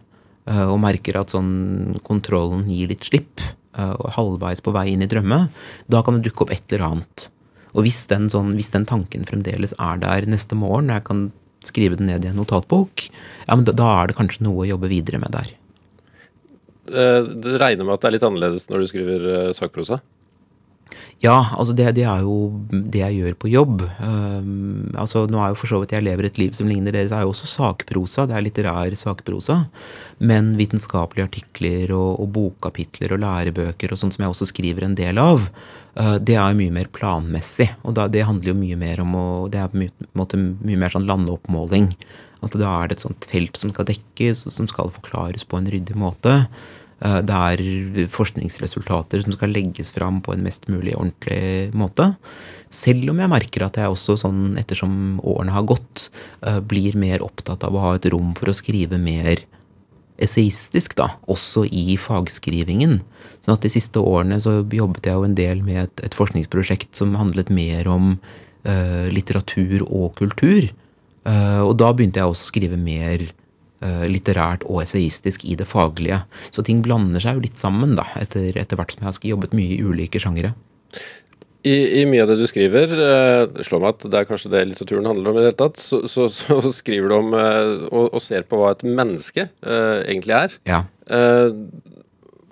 uh, 0.49 0.67
og 0.71 0.81
merker 0.83 1.19
at 1.19 1.33
sånn 1.33 1.99
kontrollen 2.05 2.65
gir 2.69 2.91
litt 2.91 3.07
slipp, 3.07 3.43
uh, 3.77 3.93
og 3.93 4.13
halvveis 4.17 4.63
på 4.65 4.73
vei 4.75 4.89
inn 4.93 5.05
i 5.05 5.09
drømme, 5.11 5.45
da 5.91 6.03
kan 6.05 6.17
det 6.17 6.29
dukke 6.29 6.45
opp 6.45 6.53
et 6.55 6.65
eller 6.71 6.87
annet. 6.89 7.27
Og 7.75 7.85
hvis 7.85 8.05
den, 8.11 8.29
sånn, 8.31 8.53
hvis 8.55 8.71
den 8.73 8.87
tanken 8.87 9.27
fremdeles 9.27 9.75
er 9.81 9.99
der 10.01 10.29
neste 10.31 10.57
morgen, 10.57 10.93
jeg 10.93 11.05
kan 11.07 11.27
skrive 11.65 11.97
den 11.99 12.07
ned 12.11 12.25
i 12.25 12.29
en 12.31 12.39
notatbok, 12.39 13.07
ja, 13.09 13.55
men 13.55 13.65
da, 13.67 13.73
da 13.75 13.91
er 13.99 14.09
det 14.09 14.17
kanskje 14.19 14.45
noe 14.45 14.63
å 14.63 14.69
jobbe 14.69 14.91
videre 14.91 15.19
med 15.21 15.33
der. 15.35 15.53
Det 16.85 17.55
regner 17.57 17.81
med 17.81 17.95
at 17.95 18.03
det 18.03 18.07
er 18.07 18.13
litt 18.13 18.25
annerledes 18.27 18.67
når 18.69 18.83
du 18.83 18.89
skriver 18.91 19.23
sakprosa? 19.57 19.97
Ja, 21.23 21.37
altså 21.57 21.73
det, 21.75 21.87
det, 21.97 22.03
er 22.07 22.23
jo 22.25 22.35
det 22.69 23.01
jeg 23.01 23.17
gjør 23.19 23.37
på 23.39 23.49
jobb. 23.49 23.83
Um, 23.99 24.91
altså 24.99 25.25
Nå 25.31 25.39
er 25.41 25.53
jo 25.53 25.59
for 25.59 25.71
så 25.71 25.79
vidt 25.81 25.95
jeg 25.95 26.05
lever 26.05 26.27
et 26.27 26.39
liv 26.39 26.53
som 26.57 26.69
ligner 26.69 26.93
deres, 26.93 27.09
Det 27.11 27.17
er 27.17 27.25
jo 27.25 27.31
også 27.33 27.49
sakprosa. 27.49 28.27
Det 28.29 28.35
er 28.37 28.45
litterær 28.45 28.97
sakprosa. 28.99 29.57
Men 30.19 30.53
vitenskapelige 30.59 31.29
artikler 31.29 31.95
og, 31.95 32.19
og 32.21 32.29
bokkapitler 32.35 33.15
og 33.15 33.23
lærebøker 33.23 33.95
og 33.95 34.01
sånt 34.01 34.17
som 34.17 34.25
jeg 34.25 34.35
også 34.35 34.49
skriver 34.51 34.85
en 34.85 34.97
del 34.97 35.21
av, 35.21 35.47
uh, 35.99 36.15
det 36.19 36.37
er 36.41 36.59
mye 36.59 36.75
mer 36.77 36.91
planmessig. 36.93 37.71
Og 37.83 37.97
da, 37.97 38.07
det 38.11 38.27
handler 38.27 38.53
jo 38.53 38.59
mye 38.61 38.79
mer 38.79 39.01
om 39.05 39.17
å 39.17 39.25
Det 39.51 39.63
er 39.63 39.73
på 39.73 39.81
en 39.81 40.13
måte, 40.19 40.39
mye 40.39 40.79
mer 40.79 40.93
sånn 40.93 41.09
landeoppmåling. 41.09 41.91
At 42.45 42.55
da 42.59 42.71
er 42.77 42.89
det 42.89 42.99
et 42.99 43.05
sånt 43.07 43.25
felt 43.29 43.57
som 43.57 43.71
skal 43.73 43.87
dekkes, 43.89 44.45
som 44.53 44.67
skal 44.69 44.93
forklares 44.99 45.47
på 45.49 45.57
en 45.57 45.69
ryddig 45.71 45.95
måte. 45.97 46.43
Eh, 47.05 47.21
det 47.25 47.35
er 47.35 48.11
forskningsresultater 48.11 49.23
som 49.23 49.35
skal 49.35 49.53
legges 49.53 49.91
fram 49.95 50.21
på 50.25 50.33
en 50.33 50.45
mest 50.45 50.69
mulig 50.71 50.95
ordentlig 50.97 51.71
måte. 51.77 52.13
Selv 52.73 53.11
om 53.11 53.19
jeg 53.21 53.31
merker 53.31 53.65
at 53.67 53.79
jeg 53.79 53.91
også, 53.91 54.17
sånn 54.25 54.55
ettersom 54.59 55.19
årene 55.23 55.55
har 55.55 55.67
gått, 55.69 56.09
eh, 56.41 56.59
blir 56.59 56.97
mer 56.97 57.23
opptatt 57.25 57.63
av 57.63 57.75
å 57.75 57.83
ha 57.83 57.95
et 57.95 58.09
rom 58.11 58.33
for 58.33 58.49
å 58.49 58.57
skrive 58.57 58.97
mer 58.97 59.43
essayistisk, 60.17 60.95
da, 60.95 61.09
også 61.27 61.65
i 61.67 61.97
fagskrivingen. 61.99 63.01
Sånn 63.43 63.53
at 63.53 63.61
De 63.61 63.69
siste 63.69 63.99
årene 63.99 64.39
så 64.39 64.63
jobbet 64.63 65.03
jeg 65.05 65.13
jo 65.13 65.25
en 65.27 65.35
del 65.35 65.61
med 65.61 65.83
et, 65.83 66.05
et 66.05 66.15
forskningsprosjekt 66.15 66.95
som 66.95 67.15
handlet 67.15 67.49
mer 67.49 67.85
om 67.87 68.17
uh, 68.65 69.07
litteratur 69.11 69.83
og 69.83 70.15
kultur. 70.15 70.71
Uh, 71.27 71.67
og 71.67 71.75
da 71.77 71.91
begynte 71.91 72.21
jeg 72.21 72.31
også 72.31 72.47
å 72.47 72.51
skrive 72.53 72.77
mer 72.79 73.27
litterært 73.83 74.63
og 74.71 74.79
esaistisk 74.81 75.43
i 75.45 75.57
det 75.59 75.67
faglige. 75.67 76.21
Så 76.55 76.63
ting 76.65 76.79
blander 76.85 77.21
seg 77.21 77.37
jo 77.37 77.43
litt 77.43 77.59
sammen 77.59 77.97
da, 77.97 78.05
etter, 78.17 78.55
etter 78.57 78.79
hvert 78.79 78.95
som 78.95 79.03
jeg 79.03 79.09
har 79.11 79.29
jobbet 79.33 79.55
mye 79.57 79.75
i 79.75 79.81
ulike 79.83 80.21
sjangere. 80.23 80.53
I, 81.65 82.01
I, 82.01 82.01
mye 82.05 82.21
av 82.21 82.29
det 82.29 82.37
du 82.37 82.45
skriver, 82.45 82.91
eh, 82.93 83.43
det 83.49 83.63
slår 83.65 83.81
meg 83.81 83.95
at 83.95 84.03
det 84.13 84.19
er 84.19 84.27
kanskje 84.29 84.51
det 84.53 84.59
litteraturen 84.69 85.07
handler 85.09 85.31
om 85.31 85.39
i 85.39 85.41
det 85.41 85.47
hele 85.49 85.57
tatt, 85.63 85.79
så, 85.81 86.03
så, 86.11 86.27
så 86.37 86.59
skriver 86.75 87.09
du 87.09 87.15
om 87.17 87.33
eh, 87.33 87.69
og, 87.89 88.11
og, 88.11 88.19
ser 88.21 88.45
på 88.45 88.59
hva 88.61 88.75
et 88.75 88.85
menneske 88.85 89.47
uh, 89.65 90.03
egentlig 90.03 90.35
er. 90.37 90.57
Ja. 90.69 90.83
Uh, 91.09 91.55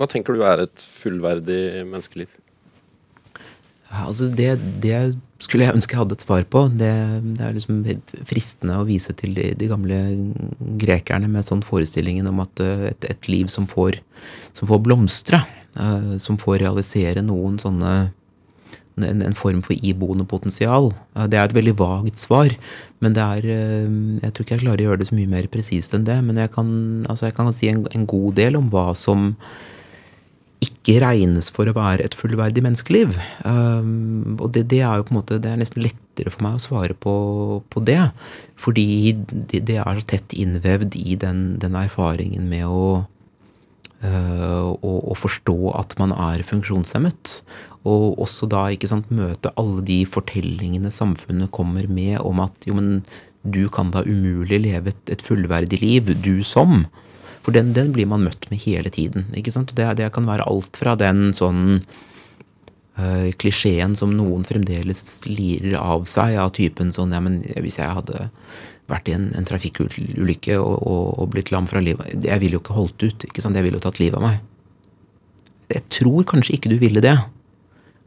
hva 0.02 0.08
tenker 0.10 0.34
du 0.34 0.42
er 0.50 0.66
et 0.66 0.86
fullverdig 0.98 1.84
menneskeliv? 1.92 2.32
Ja, 3.92 4.08
altså 4.08 4.32
det, 4.34 4.56
det, 4.82 4.98
skulle 5.44 5.68
jeg 5.68 5.76
ønske 5.78 5.96
jeg 5.96 6.02
hadde 6.02 6.18
et 6.18 6.26
svar 6.26 6.46
på. 6.50 6.64
Det, 6.72 6.92
det 7.38 7.44
er 7.46 7.56
liksom 7.58 7.84
fristende 8.30 8.80
å 8.80 8.88
vise 8.88 9.16
til 9.20 9.36
de, 9.38 9.52
de, 9.60 9.70
gamle 9.72 10.00
grekerne 10.82 11.30
med 11.32 11.48
sånn 11.48 11.64
forestillingen 11.66 12.30
om 12.32 12.42
at 12.46 12.64
eh, 12.64 12.90
et, 12.94 13.10
et 13.12 13.30
liv 13.32 13.52
som 13.52 13.68
får, 13.70 14.00
som 14.56 14.70
får 14.70 14.84
blomstre, 14.86 15.44
uh, 15.80 16.16
som 16.24 16.40
får 16.42 16.62
realisere 16.64 17.26
noen 17.26 17.60
sånne 17.62 17.94
en, 19.02 19.22
en, 19.26 19.36
form 19.36 19.62
for 19.66 19.78
iboende 19.82 20.26
potensial. 20.30 20.92
Det 21.30 21.40
er 21.40 21.48
et 21.48 21.56
veldig 21.58 21.76
vagt 21.80 22.22
svar, 22.22 22.54
men 23.02 23.16
det 23.16 23.24
er 23.24 23.48
eh, 23.50 23.94
Jeg 24.22 24.34
tror 24.34 24.46
ikke 24.46 24.56
jeg 24.56 24.66
klarer 24.66 24.84
å 24.84 24.90
gjøre 24.90 25.02
det 25.02 25.10
så 25.10 25.18
mye 25.18 25.32
mer 25.32 25.50
presist 25.52 25.96
enn 25.98 26.08
det. 26.08 26.20
Men 26.26 26.40
jeg 26.42 26.52
kan, 26.54 26.68
altså 27.10 27.30
jeg 27.30 27.38
kan 27.38 27.54
si 27.54 27.72
en, 27.72 27.86
en, 27.94 28.06
god 28.10 28.38
del 28.40 28.60
om 28.60 28.70
hva 28.74 28.92
som 28.98 29.34
ikke 30.84 31.00
regnes 31.00 31.48
for 31.56 31.70
å 31.70 31.76
være 31.78 32.04
et 32.04 32.16
fullverdig 32.18 32.64
menneskeliv. 32.66 33.16
Um, 33.48 34.36
og 34.36 34.52
det, 34.56 34.66
det, 34.74 34.82
er 34.84 35.00
jo 35.00 35.08
på 35.08 35.14
en 35.14 35.20
måte, 35.22 35.40
det 35.40 35.54
er 35.54 35.62
nesten 35.62 35.84
lettere 35.86 36.34
for 36.34 36.44
meg 36.44 36.58
å 36.60 36.64
svare 36.64 36.98
på, 37.00 37.14
på 37.72 37.84
det. 37.88 38.02
Fordi 38.60 39.16
det, 39.32 39.78
er 39.80 40.02
så 40.02 40.08
tett 40.12 40.36
innvevd 40.36 40.98
i 41.00 41.16
den, 41.20 41.56
den 41.64 41.78
erfaringen 41.80 42.50
med 42.52 42.68
å 42.68 42.84
uh, 44.04 44.76
og, 44.76 45.14
forstå 45.22 45.56
at 45.80 45.96
man 46.02 46.12
er 46.12 46.44
funksjonshemmet. 46.48 47.38
Og 47.88 48.20
også 48.28 48.52
da 48.52 48.66
ikke 48.76 48.92
sant, 48.92 49.08
møte 49.08 49.56
alle 49.60 49.86
de 49.88 50.02
fortellingene 50.04 50.92
samfunnet 50.92 51.54
kommer 51.56 51.88
med 51.88 52.20
om 52.28 52.44
at 52.44 52.68
jo, 52.68 52.76
men 52.76 53.06
du 53.44 53.70
kan 53.72 53.92
da 53.96 54.04
umulig 54.04 54.60
leve 54.66 54.92
et, 54.92 55.16
et 55.16 55.24
fullverdig 55.24 55.80
liv, 55.80 56.12
du 56.24 56.44
som. 56.48 56.84
For 57.44 57.56
den, 57.56 57.74
den, 57.76 57.92
blir 57.96 58.08
man 58.08 58.24
møtt 58.24 58.48
med 58.52 58.64
hele 58.64 58.92
tiden. 58.94 59.28
ikke 59.36 59.52
sant? 59.52 59.76
Det, 59.76 59.88
det 60.00 60.12
kan 60.16 60.28
være 60.28 60.48
alt 60.48 60.80
fra 60.80 60.96
den 61.00 61.34
sånn 61.36 61.82
øh, 61.82 63.30
klisjeen 63.40 63.98
som 64.00 64.14
noen 64.16 64.46
fremdeles 64.48 65.26
lirer 65.28 65.76
av 65.82 66.08
seg, 66.10 66.38
av 66.40 66.54
typen 66.56 66.94
sånn 66.96 67.12
ja, 67.16 67.20
men 67.24 67.42
hvis 67.60 67.82
jeg 67.82 67.98
hadde 68.00 68.30
vært 68.92 69.12
i 69.12 69.16
en, 69.18 69.30
en 69.36 69.48
trafikkulykke 69.48 70.58
og, 70.60 70.74
og, 70.80 71.06
og, 71.18 71.28
blitt 71.32 71.54
lam 71.54 71.70
fra 71.72 71.80
livet 71.84 72.26
Jeg 72.28 72.42
ville 72.42 72.58
jo 72.58 72.64
ikke 72.64 72.76
holdt 72.76 73.06
ut. 73.06 73.28
ikke 73.28 73.44
sant? 73.44 73.60
Jeg 73.60 73.66
ville 73.68 73.80
jo 73.80 73.86
tatt 73.86 74.02
livet 74.02 74.20
av 74.20 74.26
meg. 74.26 74.42
Jeg 75.72 75.88
tror 76.00 76.28
kanskje 76.30 76.58
ikke 76.58 76.72
du 76.72 76.78
ville 76.82 77.04
det. 77.04 77.16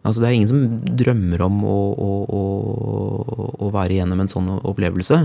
Altså, 0.06 0.22
det 0.22 0.28
er 0.28 0.36
ingen 0.36 0.50
som 0.50 0.96
drømmer 1.00 1.42
om 1.48 1.62
å, 1.66 1.78
å, 2.06 2.10
å, 2.30 2.42
å 3.66 3.70
være 3.74 3.96
igjennom 3.96 4.22
en 4.22 4.30
sånn 4.30 4.50
opplevelse. 4.56 5.24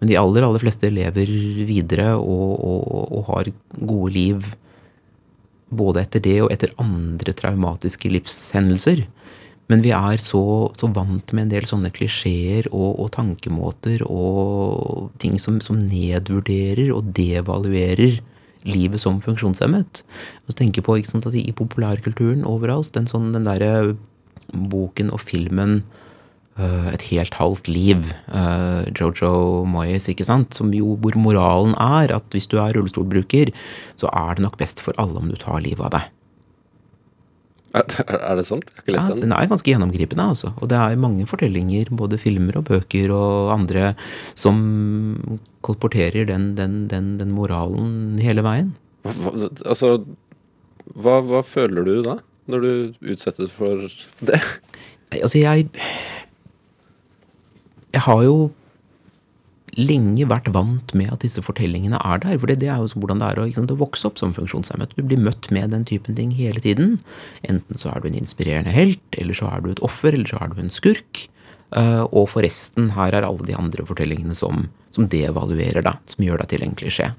Men 0.00 0.10
de 0.10 0.18
aller, 0.20 0.44
aller 0.44 0.62
fleste 0.62 0.90
lever 0.92 1.30
videre 1.68 2.12
og, 2.18 2.52
og, 2.60 2.86
og, 3.06 3.20
har 3.30 3.50
gode 3.80 4.12
liv 4.12 4.48
både 5.76 6.04
etter 6.04 6.22
det 6.22 6.36
og 6.44 6.52
etter 6.52 6.74
andre 6.82 7.32
traumatiske 7.36 8.10
livshendelser. 8.12 9.06
Men 9.72 9.82
vi 9.82 9.90
er 9.96 10.20
så, 10.22 10.42
så 10.78 10.90
vant 10.94 11.32
med 11.34 11.46
en 11.46 11.52
del 11.56 11.66
sånne 11.66 11.90
klisjeer 11.94 12.68
og, 12.70 13.00
og, 13.02 13.08
tankemåter 13.16 14.04
og 14.06 15.08
ting 15.22 15.40
som, 15.42 15.58
som 15.64 15.80
nedvurderer 15.88 16.92
og 16.94 17.10
devaluerer 17.16 18.20
livet 18.66 19.02
som 19.02 19.18
funksjonshemmet. 19.24 20.04
Og 20.46 20.58
tenker 20.58 20.84
på 20.86 21.00
sant, 21.08 21.26
I 21.34 21.54
populærkulturen 21.56 22.46
overalt, 22.46 22.92
den, 22.94 23.10
sånn, 23.10 23.32
den 23.34 23.48
derre 23.48 23.96
boken 24.46 25.10
og 25.14 25.24
filmen 25.24 25.80
Et 26.56 27.02
helt 27.10 27.34
halvt 27.36 27.68
liv, 27.68 28.12
uh, 28.32 28.86
Jojo 28.96 29.64
Moyes, 29.68 30.08
ikke 30.08 30.24
sant, 30.24 30.56
som 30.56 30.70
jo, 30.72 30.94
hvor 31.02 31.18
moralen 31.20 31.74
er 31.76 32.14
at 32.16 32.32
hvis 32.32 32.48
du 32.48 32.56
er 32.62 32.72
rullestolbruker, 32.72 33.52
så 34.00 34.08
er 34.08 34.38
det 34.38 34.46
nok 34.46 34.56
best 34.60 34.80
for 34.80 34.96
alle 34.96 35.20
om 35.20 35.28
du 35.28 35.36
tar 35.36 35.60
livet 35.60 35.84
av 35.84 35.98
deg. 35.98 36.12
Er, 37.76 38.36
det 38.38 38.46
sant? 38.48 38.64
Jeg 38.70 38.78
har 38.78 38.84
ikke 38.84 38.94
lest 38.94 39.10
den. 39.10 39.22
Den 39.26 39.34
er 39.36 39.48
ganske 39.50 39.68
gjennomgripende. 39.68 40.28
altså. 40.32 40.52
Og 40.62 40.70
det 40.72 40.78
er 40.80 41.00
mange 41.00 41.26
fortellinger, 41.28 41.90
både 41.92 42.18
filmer 42.20 42.60
og 42.60 42.68
bøker 42.70 43.12
og 43.12 43.52
andre, 43.52 43.90
som 44.38 45.36
kolporterer 45.66 46.28
den, 46.30 46.54
den, 46.56 46.86
den, 46.88 47.16
den 47.20 47.34
moralen 47.36 48.16
hele 48.22 48.44
veien. 48.46 48.72
Hva, 49.04 49.34
altså, 49.66 49.98
hva, 50.94 51.20
hva, 51.26 51.42
føler 51.44 51.86
du 51.86 51.94
da, 52.06 52.18
når 52.50 52.64
du 52.64 52.70
utsettes 53.12 53.52
for 53.52 53.84
det? 54.24 54.40
Altså, 55.12 55.38
jeg 55.38 55.68
Jeg 57.94 58.02
har 58.06 58.22
jo 58.26 58.38
lenge 59.76 60.24
vært 60.28 60.48
vant 60.54 60.92
med 60.96 61.10
at 61.12 61.22
disse 61.24 61.42
fortellingene 61.44 62.00
er 62.00 62.20
der. 62.22 62.38
For 62.40 62.50
det 62.50 62.68
er 62.68 62.80
jo 62.80 62.88
hvordan 62.96 63.20
det 63.20 63.28
er 63.28 63.40
å, 63.42 63.46
sant, 63.54 63.72
å, 63.72 63.78
vokse 63.80 64.08
opp 64.08 64.20
som 64.20 64.34
funksjonshemmet. 64.36 64.96
Du 64.96 65.04
blir 65.04 65.20
møtt 65.20 65.50
med 65.54 65.72
den 65.74 65.84
typen 65.88 66.16
ting 66.16 66.32
hele 66.36 66.62
tiden. 66.64 66.98
Enten 67.46 67.80
så 67.80 67.92
er 67.92 68.02
du 68.02 68.10
en 68.10 68.20
inspirerende 68.22 68.74
helt, 68.74 69.04
eller 69.20 69.36
så 69.36 69.50
er 69.52 69.64
du 69.64 69.72
et 69.72 69.82
offer, 69.84 70.16
eller 70.16 70.30
så 70.30 70.40
er 70.40 70.52
du 70.52 70.62
en 70.62 70.72
skurk. 70.72 71.26
Uh, 71.74 72.06
og 72.14 72.30
forresten, 72.30 72.92
her 72.94 73.16
er 73.16 73.26
alle 73.26 73.44
de 73.48 73.56
andre 73.58 73.84
fortellingene 73.88 74.36
som, 74.38 74.68
som 74.94 75.08
devaluerer 75.10 75.84
deg, 75.84 75.98
som 76.08 76.24
gjør 76.24 76.44
deg 76.44 76.52
til 76.52 76.64
en 76.64 76.76
klisjé. 76.78 77.10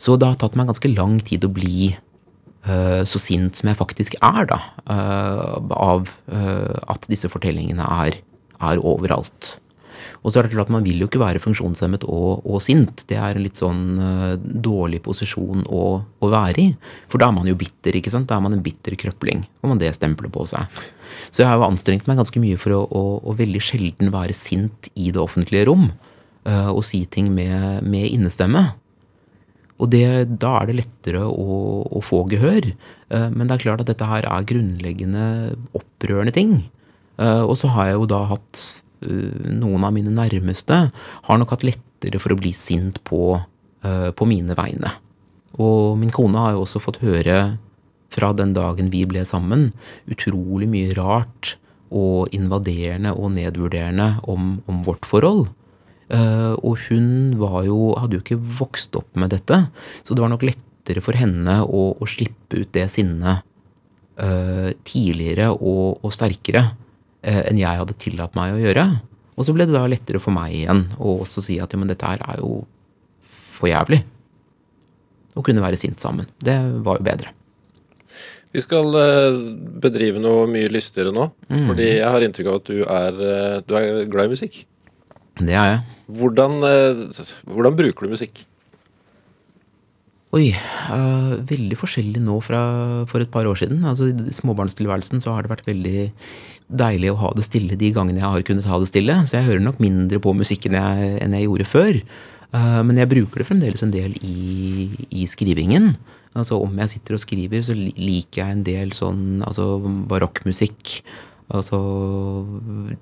Så 0.00 0.16
det 0.18 0.30
har 0.30 0.40
tatt 0.40 0.56
meg 0.58 0.70
ganske 0.70 0.90
lang 0.90 1.18
tid 1.22 1.44
å 1.46 1.52
bli 1.52 1.92
uh, 1.92 3.04
så 3.06 3.20
sint 3.20 3.60
som 3.60 3.68
jeg 3.70 3.78
faktisk 3.78 4.16
er, 4.18 4.48
da, 4.50 4.58
uh, 4.88 5.60
av 5.76 6.10
at 6.88 7.06
disse 7.12 7.28
fortellingene 7.30 7.84
er, 8.08 8.16
er 8.60 8.82
overalt. 8.82 9.56
Og 10.24 10.32
så 10.32 10.40
er 10.40 10.46
det 10.46 10.54
klart 10.54 10.72
Man 10.72 10.84
vil 10.86 11.02
jo 11.02 11.08
ikke 11.08 11.22
være 11.22 11.42
funksjonshemmet 11.42 12.06
og, 12.08 12.44
og 12.48 12.62
sint. 12.64 13.04
Det 13.10 13.18
er 13.20 13.36
en 13.36 13.44
litt 13.44 13.60
sånn 13.60 13.82
uh, 14.00 14.34
dårlig 14.40 15.02
posisjon 15.04 15.66
å, 15.68 15.84
å, 16.00 16.30
være 16.32 16.62
i. 16.62 16.68
For 17.12 17.20
da 17.20 17.28
er 17.28 17.36
man 17.36 17.50
jo 17.50 17.56
bitter. 17.60 17.98
ikke 17.98 18.12
sant? 18.12 18.28
Da 18.30 18.38
er 18.38 18.44
man 18.44 18.56
en 18.56 18.64
bitter 18.64 18.96
krøpling. 19.00 19.44
Får 19.60 19.72
man 19.74 19.82
det 19.82 19.92
stempelet 19.96 20.32
på 20.34 20.46
seg. 20.50 20.80
Så 21.30 21.42
jeg 21.42 21.50
har 21.50 21.60
jo 21.60 21.68
anstrengt 21.68 22.08
meg 22.08 22.20
ganske 22.20 22.40
mye 22.42 22.60
for 22.60 22.76
å, 22.76 22.80
å, 22.88 23.04
å 23.20 23.36
veldig 23.36 23.62
sjelden 23.64 24.14
være 24.14 24.36
sint 24.36 24.88
i 24.94 25.10
det 25.14 25.20
offentlige 25.22 25.68
rom. 25.70 25.90
Uh, 26.44 26.70
og 26.72 26.82
si 26.84 27.04
ting 27.08 27.30
med, 27.32 27.84
med 27.84 28.08
innestemme. 28.08 28.66
Og 29.82 29.90
det, 29.90 30.06
da 30.40 30.58
er 30.60 30.70
det 30.70 30.78
lettere 30.78 31.24
å, 31.26 31.58
å 31.84 32.00
få 32.04 32.24
gehør. 32.32 32.72
Uh, 33.12 33.28
men 33.28 33.44
det 33.44 33.58
er 33.58 33.66
klart 33.66 33.84
at 33.84 33.92
dette 33.92 34.08
her 34.08 34.28
er 34.30 34.48
grunnleggende 34.48 35.26
opprørende 35.76 36.32
ting. 36.36 36.62
Uh, 37.14 37.44
og 37.46 37.54
så 37.60 37.70
har 37.74 37.92
jeg 37.92 38.00
jo 38.00 38.08
da 38.10 38.24
hatt 38.32 38.62
Eh, 39.04 39.50
noen 39.52 39.84
av 39.84 39.92
mine 39.94 40.12
nærmeste 40.14 40.78
har 41.26 41.40
nok 41.40 41.54
hatt 41.54 41.66
lettere 41.66 42.20
for 42.22 42.34
å 42.34 42.40
bli 42.40 42.52
sint 42.56 43.02
på, 43.04 43.40
eh, 43.82 44.10
på 44.10 44.26
mine 44.26 44.54
vegne. 44.54 44.92
Og 45.58 45.98
min 45.98 46.10
kone 46.10 46.38
har 46.38 46.52
jo 46.52 46.64
også 46.64 46.80
fått 46.82 47.02
høre 47.02 47.58
fra 48.10 48.32
den 48.32 48.54
dagen 48.54 48.90
vi 48.90 49.04
ble 49.04 49.24
sammen, 49.24 49.72
utrolig 50.08 50.68
mye 50.68 50.94
rart 50.94 51.56
og 51.90 52.28
invaderende 52.32 53.12
og 53.14 53.34
nedvurderende 53.34 54.20
om, 54.26 54.62
om 54.66 54.82
vårt 54.82 55.04
forhold. 55.04 55.48
Uh, 56.10 56.52
og 56.62 56.76
hun 56.90 57.32
jo, 57.32 57.94
hadde 57.96 58.18
jo 58.18 58.20
ikke 58.20 58.58
vokst 58.58 58.94
opp 58.94 59.08
med 59.16 59.30
dette, 59.30 59.70
så 60.04 60.14
det 60.14 60.20
var 60.20 60.28
nok 60.28 60.44
lettere 60.44 61.00
for 61.00 61.16
henne 61.16 61.64
å, 61.64 61.96
å 61.96 62.06
slippe 62.06 62.60
ut 62.60 62.70
det 62.76 62.90
sinnet 62.92 63.40
uh, 64.20 64.70
tidligere 64.84 65.48
og, 65.56 66.04
og 66.04 66.12
sterkere 66.12 66.66
Eh, 66.83 66.83
enn 67.24 67.60
jeg 67.60 67.80
hadde 67.80 67.96
tillatt 68.00 68.36
meg 68.36 68.54
å 68.54 68.62
gjøre. 68.62 68.86
Og 69.34 69.46
så 69.46 69.54
ble 69.56 69.66
det 69.66 69.74
da 69.74 69.86
lettere 69.90 70.20
for 70.22 70.34
meg 70.34 70.54
igjen 70.54 70.84
å 70.98 71.18
også 71.24 71.42
si 71.42 71.56
at 71.62 71.72
ja, 71.74 71.80
men 71.80 71.90
dette 71.90 72.06
her 72.06 72.20
er 72.22 72.42
jo 72.42 72.60
for 73.54 73.70
jævlig. 73.70 74.02
Å 75.34 75.42
kunne 75.42 75.64
være 75.64 75.78
sint 75.80 76.02
sammen. 76.02 76.28
Det 76.38 76.54
var 76.86 77.00
jo 77.00 77.06
bedre. 77.06 77.32
Vi 78.54 78.62
skal 78.62 78.94
eh, 79.00 79.40
bedrive 79.82 80.22
noe 80.22 80.46
mye 80.46 80.70
lystigere 80.70 81.10
nå. 81.14 81.26
Mm. 81.50 81.64
Fordi 81.66 81.88
jeg 81.88 82.12
har 82.14 82.26
inntrykk 82.26 82.50
av 82.52 82.60
at 82.60 82.70
du 82.70 82.84
er, 82.84 83.20
eh, 83.26 83.56
du 83.66 83.74
er 83.80 84.04
glad 84.10 84.30
i 84.30 84.36
musikk. 84.36 84.60
Det 85.40 85.56
er 85.58 85.70
jeg. 85.72 85.80
Hvordan, 86.14 86.60
hvordan 87.48 87.74
bruker 87.74 88.06
du 88.06 88.12
musikk? 88.12 88.44
Oi, 90.34 90.48
uh, 90.90 91.36
veldig 91.46 91.76
forskjellig 91.78 92.18
nå 92.24 92.40
fra 92.42 92.60
for 93.10 93.22
et 93.22 93.30
par 93.30 93.46
år 93.46 93.60
siden. 93.60 93.84
Altså 93.86 94.08
I 94.10 94.34
småbarnstilværelsen 94.34 95.22
så 95.22 95.36
har 95.36 95.44
det 95.44 95.52
vært 95.52 95.68
veldig 95.68 96.08
deilig 96.74 97.12
å 97.12 97.20
ha 97.20 97.30
det 97.36 97.44
stille 97.46 97.78
de 97.78 97.90
gangene 97.94 98.18
jeg 98.18 98.32
har 98.32 98.46
kunnet 98.48 98.66
ha 98.66 98.80
det 98.82 98.90
stille. 98.90 99.20
Så 99.28 99.38
jeg 99.38 99.46
hører 99.46 99.62
nok 99.62 99.78
mindre 99.84 100.18
på 100.24 100.34
musikken 100.34 100.74
jeg, 100.74 101.12
enn 101.22 101.36
jeg 101.38 101.46
gjorde 101.46 101.68
før. 101.70 102.00
Uh, 102.54 102.82
men 102.86 102.98
jeg 102.98 103.10
bruker 103.12 103.42
det 103.42 103.46
fremdeles 103.46 103.86
en 103.86 103.94
del 103.94 104.16
i, 104.26 105.06
i, 105.10 105.28
skrivingen. 105.30 105.92
Altså 106.34 106.58
Om 106.64 106.82
jeg 106.82 106.96
sitter 106.96 107.14
og 107.14 107.22
skriver, 107.22 107.62
så 107.62 107.76
liker 107.78 108.42
jeg 108.42 108.56
en 108.56 108.66
del 108.66 108.94
sånn 108.96 109.44
altså 109.46 109.76
barokkmusikk. 110.10 110.96
Altså 111.52 111.78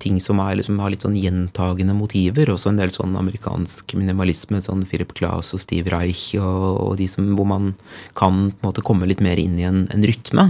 ting 0.03 0.17
som 0.19 0.41
er, 0.43 0.57
liksom, 0.59 0.81
har 0.83 0.91
litt 0.91 1.05
sånn 1.05 1.15
gjentagende 1.15 1.95
motiver. 1.95 2.51
Også 2.51 2.73
en 2.73 2.79
del 2.81 2.91
sånn 2.91 3.15
amerikansk 3.15 3.95
minimalisme, 3.95 4.59
sånn 4.63 4.83
Philip 4.89 5.13
Glass 5.15 5.53
og 5.55 5.61
Steve 5.63 5.93
Reich, 5.93 6.33
og, 6.35 6.65
og 6.83 6.97
de 6.99 7.07
som, 7.07 7.29
hvor 7.37 7.47
man 7.47 7.71
kan 8.19 8.49
på 8.51 8.59
en 8.59 8.67
måte 8.67 8.83
komme 8.83 9.07
litt 9.07 9.23
mer 9.23 9.39
inn 9.39 9.55
i 9.61 9.67
en, 9.69 9.85
en 9.95 10.07
rytme. 10.07 10.49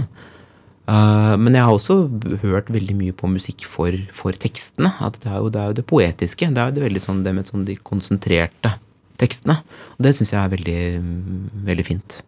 Uh, 0.84 1.32
men 1.40 1.54
jeg 1.56 1.64
har 1.64 1.72
også 1.72 1.96
hørt 2.42 2.66
veldig 2.74 2.96
mye 2.98 3.14
på 3.16 3.30
musikk 3.30 3.62
for, 3.64 3.94
for 4.12 4.36
tekstene. 4.36 4.90
at 5.00 5.20
det 5.22 5.30
er, 5.30 5.38
jo, 5.38 5.52
det 5.54 5.60
er, 5.60 5.70
jo, 5.70 5.76
det 5.78 5.86
poetiske. 5.88 6.50
Det 6.50 6.60
er 6.60 6.72
jo 6.72 6.76
det 6.76 6.86
veldig 6.88 7.04
sånn, 7.04 7.22
det 7.24 7.36
med 7.36 7.48
sånn 7.48 7.68
de 7.68 7.78
konsentrerte 7.78 8.74
tekstene. 9.22 9.60
Og 9.94 10.02
det 10.04 10.16
syns 10.18 10.34
jeg 10.34 10.42
er 10.42 10.50
veldig, 10.56 10.80
veldig 11.70 11.86
fint. 11.86 12.18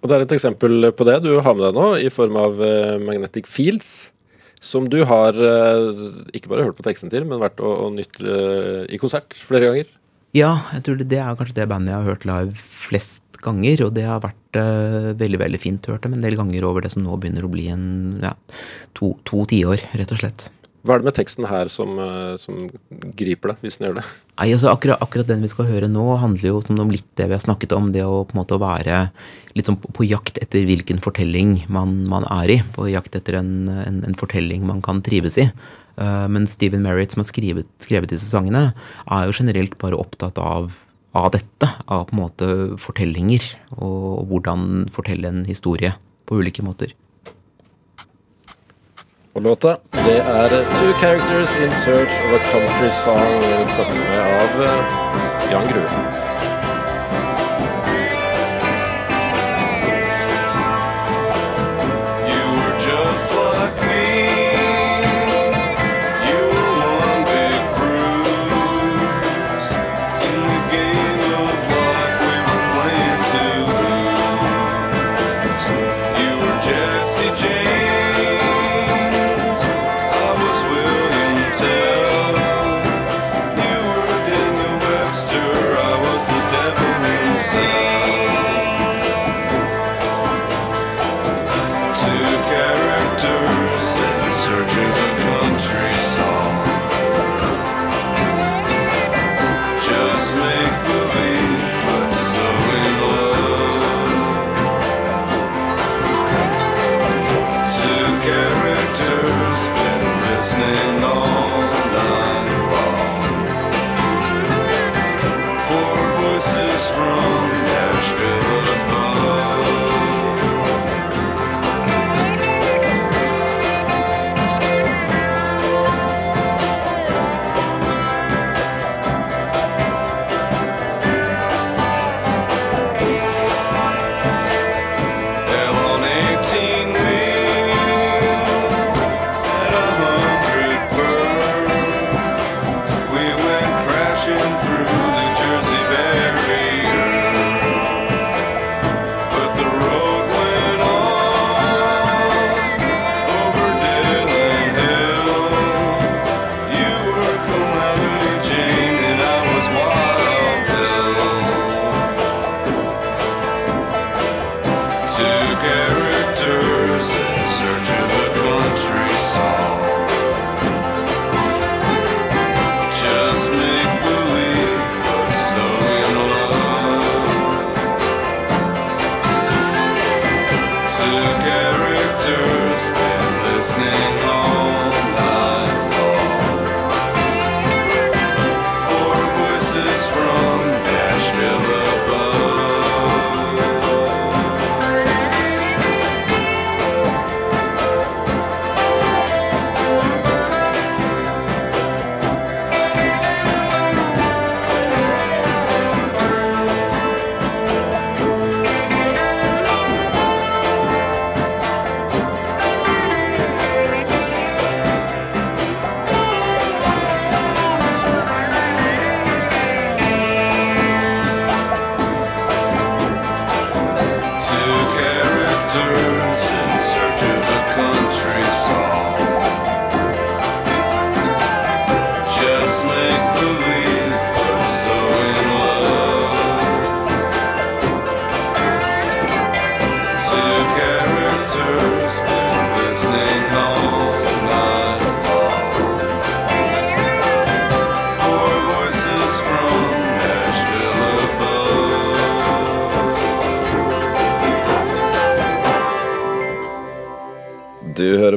Og 0.00 0.08
det 0.08 0.16
er 0.16 0.24
et 0.24 0.32
eksempel 0.32 0.88
på 0.96 1.04
det 1.04 1.18
du 1.26 1.34
har 1.44 1.52
med 1.52 1.66
deg 1.68 1.76
nå, 1.76 1.86
i 2.00 2.08
form 2.08 2.40
av 2.40 2.56
uh, 2.56 2.96
Magnetic 3.04 3.44
Fields 3.52 4.14
som 4.60 4.86
du 4.92 5.00
har 5.08 5.36
eh, 5.36 6.04
ikke 6.36 6.52
bare 6.52 6.66
hørt 6.68 6.76
på 6.78 6.84
teksten 6.84 7.12
til, 7.12 7.24
men 7.28 7.40
vært 7.40 7.62
og, 7.64 7.72
og 7.86 7.96
nytt 7.96 8.20
uh, 8.20 8.84
i 8.92 9.00
konsert 9.00 9.32
flere 9.36 9.70
ganger? 9.70 9.90
Ja, 10.36 10.52
jeg 10.76 10.84
tror 10.86 11.00
det, 11.00 11.08
det 11.10 11.18
er 11.18 11.38
kanskje 11.38 11.56
det 11.56 11.68
bandet 11.70 11.94
jeg 11.94 11.98
har 11.98 12.12
hørt 12.12 12.28
live 12.28 12.54
flest 12.60 13.24
ganger. 13.42 13.86
Og 13.86 13.94
det 13.96 14.04
har 14.06 14.22
vært 14.22 14.60
uh, 14.60 15.10
veldig 15.18 15.40
veldig 15.42 15.60
fint. 15.62 15.88
Hørt 15.90 16.04
dem 16.06 16.18
en 16.18 16.24
del 16.24 16.36
ganger 16.38 16.68
over 16.68 16.84
det 16.84 16.92
som 16.94 17.02
nå 17.04 17.16
begynner 17.18 17.46
å 17.46 17.52
bli 17.52 17.66
en 17.72 17.86
ja, 18.22 18.34
to, 18.98 19.14
to 19.28 19.46
tiår, 19.50 19.88
rett 19.96 20.14
og 20.14 20.22
slett. 20.22 20.50
Hva 20.80 20.94
er 20.94 21.02
det 21.02 21.08
med 21.10 21.16
teksten 21.16 21.46
her 21.48 21.68
som, 21.72 21.98
som 22.40 22.56
griper 23.18 23.52
deg, 23.52 23.64
hvis 23.64 23.76
den 23.78 23.88
gjør 23.88 23.98
det? 23.98 24.04
Nei, 24.40 24.46
altså 24.54 24.70
akkurat, 24.72 25.02
akkurat, 25.04 25.28
den 25.28 25.44
vi 25.44 25.50
skal 25.52 25.68
høre 25.68 25.90
nå, 25.92 26.04
handler 26.22 26.46
jo 26.48 26.60
om 26.72 26.92
litt 26.92 27.08
det 27.20 27.26
vi 27.28 27.36
har 27.36 27.42
snakket 27.42 27.74
om. 27.76 27.90
Det 27.92 28.06
å 28.06 28.22
på 28.24 28.32
en 28.32 28.40
måte 28.40 28.56
være 28.60 29.02
litt 29.58 29.68
sånn 29.68 29.76
på, 29.80 30.06
jakt 30.08 30.40
etter 30.40 30.64
hvilken 30.64 31.02
fortelling 31.04 31.58
man, 31.68 31.98
man, 32.08 32.24
er 32.40 32.54
i. 32.56 32.58
På 32.72 32.88
jakt 32.88 33.18
etter 33.18 33.40
en, 33.42 33.52
en, 33.68 34.00
en 34.08 34.16
fortelling 34.16 34.64
man 34.68 34.80
kan 34.84 35.04
trives 35.04 35.36
i. 35.42 35.50
Uh, 36.00 36.24
men 36.32 36.48
Stephen 36.48 36.86
Merritt, 36.86 37.12
som 37.12 37.20
har 37.20 37.28
skrevet, 37.28 37.68
skrevet 37.84 38.14
disse 38.14 38.30
sangene, 38.30 38.70
er 39.04 39.28
jo 39.28 39.36
generelt 39.36 39.76
bare 39.82 40.00
opptatt 40.00 40.40
av 40.40 40.72
av 41.10 41.32
dette, 41.34 41.66
av 41.90 42.04
på 42.06 42.14
en 42.14 42.20
måte 42.20 42.48
fortellinger, 42.78 43.42
og, 43.74 44.20
og 44.20 44.28
hvordan 44.30 44.90
fortelle 44.94 45.30
en 45.30 45.40
historie 45.48 45.94
på 46.28 46.38
ulike 46.38 46.62
måter. 46.62 46.94
Og 49.34 49.42
låta, 49.42 49.68
det 49.92 50.18
er 50.18 50.48
'Two 50.48 50.92
Characters 51.00 51.50
in 51.64 51.72
Search 51.84 52.14
of 52.24 52.30
a 52.38 52.40
Country 52.52 52.90
Song', 53.04 53.42
tatt 53.76 53.94
med 53.94 54.20
av 54.42 54.62
eh, 54.62 55.52
Jan 55.52 55.66
Grue. 55.68 56.19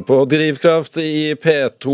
På 0.07 0.19
Drivkraft 0.29 0.97
i 1.01 1.33
P2, 1.39 1.93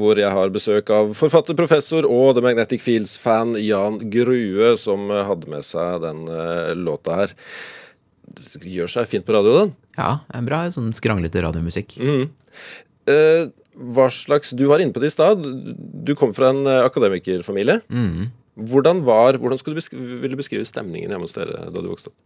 hvor 0.00 0.20
jeg 0.20 0.30
har 0.34 0.54
besøk 0.54 0.90
av 0.94 1.12
forfatter, 1.18 1.56
professor 1.58 2.06
og 2.08 2.36
The 2.36 2.44
Magnetic 2.44 2.84
Fields-fan 2.84 3.56
Jan 3.60 4.00
Grue, 4.12 4.72
som 4.80 5.10
hadde 5.10 5.50
med 5.50 5.66
seg 5.66 6.02
den 6.04 6.24
uh, 6.30 6.74
låta 6.78 7.22
her. 7.22 7.36
Det 8.28 8.62
Gjør 8.68 8.92
seg 8.92 9.08
fint 9.10 9.26
på 9.26 9.34
radio, 9.36 9.54
den. 9.62 9.74
Ja, 9.98 10.18
er 10.34 10.44
bra 10.46 10.64
sånn 10.72 10.92
skranglete 10.96 11.42
radiomusikk. 11.44 11.96
Mm. 11.98 12.28
Eh, 13.08 13.48
hva 13.78 14.08
slags 14.12 14.50
Du 14.56 14.66
var 14.68 14.82
inne 14.82 14.92
på 14.94 15.00
det 15.02 15.12
i 15.12 15.14
stad. 15.14 15.44
Du 16.04 16.14
kom 16.18 16.34
fra 16.36 16.52
en 16.52 16.66
eh, 16.66 16.84
akademikerfamilie. 16.84 17.80
Mm. 17.88 18.28
Hvordan 18.68 19.04
var, 19.06 19.38
hvordan 19.38 19.60
skulle 19.60 19.78
du 19.78 19.82
beskrive, 19.82 20.18
vil 20.22 20.34
du 20.34 20.40
beskrive 20.40 20.66
stemningen 20.66 21.12
hjemme 21.12 21.28
hos 21.28 21.36
dere 21.36 21.68
da 21.70 21.82
du 21.82 21.90
vokste 21.90 22.10
opp? 22.10 22.18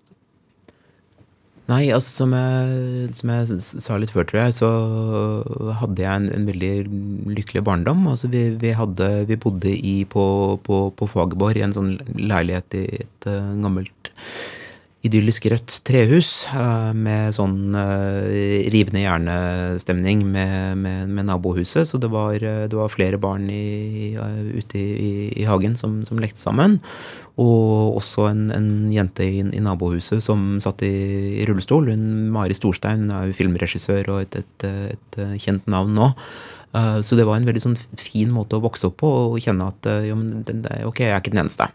Nei, 1.72 1.86
altså 1.94 2.10
som 2.24 2.32
jeg, 2.36 3.12
som 3.16 3.30
jeg 3.32 3.58
sa 3.62 3.96
litt 4.00 4.12
før, 4.12 4.26
tror 4.28 4.42
jeg, 4.42 4.56
så 4.58 4.70
hadde 5.80 6.04
jeg 6.04 6.12
en, 6.12 6.28
en 6.34 6.48
veldig 6.48 6.72
lykkelig 7.38 7.62
barndom. 7.64 8.04
Altså 8.10 8.28
vi, 8.32 8.48
vi, 8.60 8.74
hadde, 8.76 9.08
vi 9.30 9.38
bodde 9.40 9.72
i, 9.72 10.02
på, 10.10 10.24
på, 10.66 10.82
på 10.98 11.08
Fagerborg 11.14 11.60
i 11.60 11.64
en 11.68 11.76
sånn 11.76 11.94
leilighet 12.18 12.76
i 12.76 12.84
et 13.04 13.30
uh, 13.30 13.54
gammelt 13.62 14.12
idyllisk 15.02 15.48
rødt 15.50 15.80
trehus 15.86 16.44
uh, 16.52 16.92
med 16.94 17.32
sånn 17.34 17.74
uh, 17.74 18.22
rivende 18.70 19.02
hjernestemning 19.02 20.26
med, 20.28 20.76
med, 20.78 21.08
med, 21.08 21.26
nabohuset. 21.30 21.88
Så 21.88 21.98
det 22.02 22.12
var, 22.12 22.36
det 22.36 22.76
var 22.76 22.92
flere 22.92 23.18
barn 23.22 23.48
i, 23.50 24.12
ute 24.58 24.78
i, 24.78 25.12
i, 25.32 25.48
hagen 25.48 25.78
som, 25.78 26.02
som 26.06 26.20
lekte 26.22 26.42
sammen. 26.42 26.82
Og 27.40 27.96
også 27.96 28.26
en, 28.28 28.42
en 28.52 28.68
jente 28.92 29.24
i, 29.24 29.40
i, 29.40 29.60
nabohuset 29.64 30.20
som 30.24 30.58
satt 30.60 30.82
i, 30.84 30.92
i 31.40 31.46
rullestol. 31.48 31.88
Hun, 31.88 32.04
Mari 32.34 32.56
Storstein 32.56 33.06
hun 33.06 33.14
er 33.16 33.30
jo 33.30 33.36
filmregissør 33.38 34.12
og 34.12 34.26
et, 34.26 34.42
et, 34.42 34.66
et, 34.68 35.20
et 35.24 35.40
kjent 35.40 35.70
navn 35.72 35.96
nå. 35.96 36.10
Uh, 36.76 37.00
så 37.04 37.16
det 37.16 37.26
var 37.28 37.36
en 37.36 37.48
veldig 37.48 37.64
sånn 37.64 37.78
fin 38.00 38.30
måte 38.32 38.56
å 38.56 38.64
vokse 38.64 38.88
opp 38.88 38.98
på 39.02 39.10
og 39.30 39.40
kjenne 39.44 39.68
at 39.68 39.88
uh, 39.88 40.00
jo, 40.08 40.16
men 40.20 40.44
den, 40.48 40.64
ok, 40.88 41.04
jeg 41.04 41.12
er 41.12 41.20
ikke 41.20 41.34
den 41.34 41.44
eneste. 41.44 41.68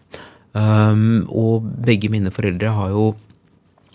Um, 0.57 1.25
og 1.29 1.65
begge 1.85 2.09
mine 2.13 2.33
foreldre 2.33 2.73
har 2.73 2.93
jo 2.93 3.11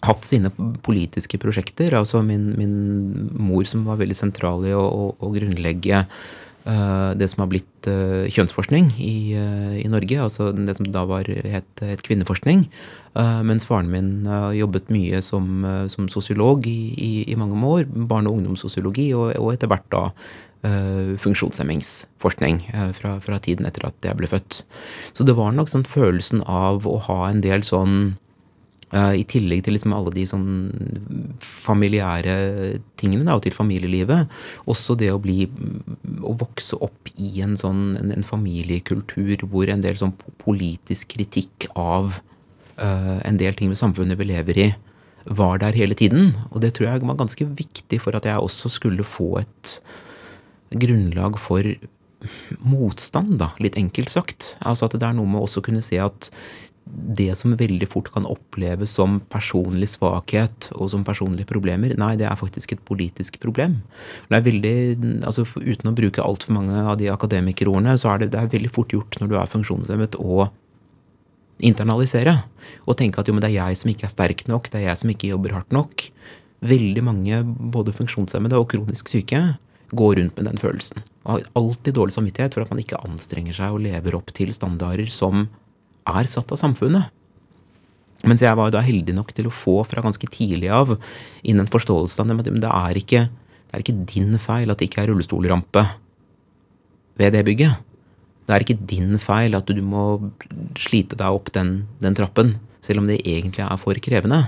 hatt 0.03 0.27
sine 0.27 0.51
politiske 0.83 1.39
prosjekter. 1.43 1.95
Altså 1.95 2.25
min, 2.27 2.53
min 2.59 2.77
mor 3.39 3.67
som 3.71 3.87
var 3.87 4.03
veldig 4.03 4.19
sentral 4.19 4.67
i 4.67 4.75
å, 4.75 4.83
å, 4.83 5.11
å 5.15 5.35
grunnlegge 5.35 6.03
Eh, 6.03 6.52
det 6.65 7.27
som 7.31 7.43
har 7.43 7.49
blitt 7.51 7.89
eh, 7.91 8.29
kjønnsforskning 8.31 8.93
i, 9.03 9.35
eh, 9.35 9.81
i, 9.81 9.89
Norge, 9.91 10.19
altså 10.23 10.53
det 10.55 10.77
som 10.79 10.87
da 10.95 11.03
var 11.09 11.27
het, 11.27 11.83
het 11.83 12.05
kvinneforskning. 12.07 12.69
mens 13.45 13.67
faren 13.69 13.91
min 13.93 14.25
jobbet 14.57 14.89
mye 14.89 15.19
som, 15.21 15.67
som 15.93 16.07
sosiolog 16.09 16.65
i, 16.67 16.95
i, 16.97 17.11
i, 17.29 17.37
mange 17.37 17.59
år. 17.61 17.85
Barne- 17.85 18.31
og 18.31 18.39
ungdomssosiologi, 18.39 19.13
og, 19.13 19.35
og 19.37 19.53
etter 19.53 19.69
hvert 19.69 19.85
da 19.93 20.11
funksjonshemmingsforskning 20.63 22.61
fra, 22.95 23.17
fra, 23.21 23.39
tiden 23.43 23.67
etter 23.67 23.89
at 23.89 24.07
jeg 24.07 24.17
ble 24.17 24.31
født. 24.31 24.63
Så 25.13 25.27
det 25.27 25.35
var 25.37 25.53
nok 25.53 25.69
sånn 25.69 25.85
følelsen 25.85 26.45
av 26.47 26.87
å 26.87 27.01
ha 27.11 27.27
en 27.29 27.43
del 27.43 27.67
sånn 27.67 28.15
I 28.93 29.23
tillegg 29.25 29.63
til 29.65 29.73
liksom 29.73 29.95
alle 29.97 30.11
de 30.13 30.27
sånn 30.29 30.49
familiære 31.41 32.35
tingene 33.01 33.25
da, 33.25 33.39
og 33.39 33.47
til 33.47 33.55
familielivet. 33.57 34.29
Også 34.69 34.97
det 35.01 35.09
å 35.15 35.21
bli 35.23 35.47
Å 36.23 36.35
vokse 36.37 36.77
opp 36.77 37.09
i 37.17 37.41
en 37.45 37.57
sånn 37.57 37.97
en, 37.97 38.13
en 38.13 38.27
familiekultur 38.27 39.47
hvor 39.49 39.73
en 39.73 39.81
del 39.85 39.97
sånn 39.97 40.13
politisk 40.43 41.17
kritikk 41.17 41.71
av 41.73 42.19
uh, 42.77 43.19
en 43.25 43.41
del 43.41 43.57
ting 43.57 43.73
ved 43.73 43.81
samfunnet 43.81 44.21
vi 44.21 44.29
lever 44.29 44.61
i, 44.61 44.69
var 45.25 45.63
der 45.63 45.77
hele 45.79 45.97
tiden. 45.99 46.35
Og 46.53 46.61
det 46.63 46.75
tror 46.77 46.91
jeg 46.91 47.07
var 47.09 47.19
ganske 47.19 47.49
viktig 47.59 48.01
for 48.05 48.19
at 48.19 48.29
jeg 48.29 48.39
også 48.39 48.71
skulle 48.77 49.07
få 49.07 49.39
et 49.41 49.79
grunnlag 50.73 51.41
for 51.41 51.67
motstand, 52.63 53.39
da, 53.41 53.51
litt 53.63 53.79
enkelt 53.81 54.13
sagt. 54.13 54.55
Altså 54.61 54.87
at 54.87 54.97
det 54.99 55.07
er 55.07 55.17
noe 55.17 55.29
med 55.29 55.41
å 55.41 55.47
også 55.49 55.65
kunne 55.65 55.83
se 55.85 55.99
at 56.03 56.31
det 56.85 57.31
som 57.39 57.55
veldig 57.57 57.87
fort 57.91 58.11
kan 58.13 58.27
oppleves 58.29 58.95
som 58.99 59.21
personlig 59.33 59.89
svakhet 59.95 60.69
og 60.75 60.91
som 60.93 61.05
personlige 61.07 61.49
problemer, 61.49 61.95
nei, 61.99 62.15
det 62.21 62.27
er 62.29 62.39
faktisk 62.39 62.75
et 62.75 62.83
politisk 62.89 63.39
problem. 63.43 63.79
Det 64.29 64.39
er 64.39 64.47
veldig, 64.49 64.75
altså 65.29 65.47
Uten 65.63 65.93
å 65.93 65.95
bruke 65.97 66.25
altfor 66.25 66.57
mange 66.57 66.83
av 66.83 66.99
de 67.01 67.09
akademikerordene, 67.13 67.95
så 68.01 68.13
er 68.13 68.23
det, 68.23 68.33
det 68.35 68.43
er 68.43 68.53
veldig 68.53 68.73
fort 68.75 68.93
gjort 68.95 69.21
når 69.21 69.31
du 69.31 69.39
er 69.39 69.53
funksjonshemmet 69.55 70.19
å 70.21 70.49
internalisere. 71.63 72.41
Og 72.87 72.99
tenke 72.99 73.23
at 73.23 73.31
jo, 73.31 73.37
men 73.37 73.45
det 73.45 73.53
er 73.53 73.61
jeg 73.61 73.83
som 73.83 73.93
ikke 73.93 74.09
er 74.09 74.15
sterk 74.15 74.47
nok, 74.51 74.71
det 74.73 74.83
er 74.83 74.91
jeg 74.91 75.03
som 75.03 75.13
ikke 75.15 75.31
jobber 75.31 75.57
hardt 75.59 75.75
nok. 75.75 76.09
Veldig 76.67 77.07
mange, 77.07 77.43
både 77.47 77.95
funksjonshemmede 77.95 78.59
og 78.59 78.69
kronisk 78.75 79.11
syke, 79.11 79.43
går 79.93 80.17
rundt 80.19 80.39
med 80.39 80.49
den 80.49 80.61
følelsen. 80.61 81.03
Og 81.25 81.35
har 81.37 81.49
alltid 81.59 81.97
dårlig 81.99 82.17
samvittighet 82.17 82.57
for 82.57 82.65
at 82.65 82.73
man 82.73 82.81
ikke 82.83 83.01
anstrenger 83.05 83.57
seg 83.57 83.75
og 83.75 83.85
lever 83.85 84.17
opp 84.19 84.33
til 84.35 84.55
standarder 84.57 85.11
som 85.13 85.47
er 86.09 86.31
satt 86.31 86.53
av 86.55 86.61
samfunnet. 86.61 87.11
Mens 88.29 88.43
jeg 88.45 88.55
var 88.59 88.71
da 88.71 88.83
heldig 88.85 89.15
nok 89.17 89.33
til 89.35 89.49
å 89.49 89.55
få 89.55 89.81
fra 89.89 90.03
ganske 90.05 90.29
tidlig 90.31 90.71
av 90.71 90.95
inn 91.43 91.59
en 91.59 91.71
forståelse 91.71 92.23
av 92.23 92.31
at 92.39 92.51
det 92.51 92.71
er 92.71 93.01
ikke, 93.01 93.23
det 93.27 93.75
er 93.75 93.83
ikke 93.83 94.03
din 94.15 94.37
feil 94.39 94.71
at 94.71 94.79
det 94.79 94.91
ikke 94.91 95.03
er 95.03 95.11
rullestolrampe 95.11 95.87
ved 97.19 97.35
det 97.35 97.43
bygget. 97.49 97.83
Det 98.47 98.55
er 98.55 98.65
ikke 98.65 98.87
din 98.91 99.19
feil 99.23 99.57
at 99.59 99.71
du 99.71 99.83
må 99.87 100.05
slite 100.79 101.19
deg 101.19 101.35
opp 101.35 101.51
den, 101.55 101.89
den 102.03 102.17
trappen, 102.19 102.57
selv 102.83 103.03
om 103.03 103.11
det 103.11 103.21
egentlig 103.23 103.65
er 103.67 103.79
for 103.81 103.99
krevende. 104.03 104.45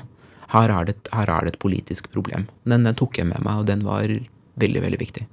Her 0.54 0.70
er, 0.70 0.90
det, 0.90 0.96
her 1.10 1.30
er 1.30 1.46
det, 1.46 1.54
et 1.54 1.62
politisk 1.62 2.10
problem. 2.14 2.46
Den, 2.68 2.86
den 2.86 2.98
tok 2.98 3.18
jeg 3.18 3.26
med 3.26 3.42
meg, 3.42 3.62
og 3.62 3.68
den 3.70 3.82
var 3.86 4.06
veldig, 4.60 4.82
veldig 4.86 5.00
viktig. 5.00 5.26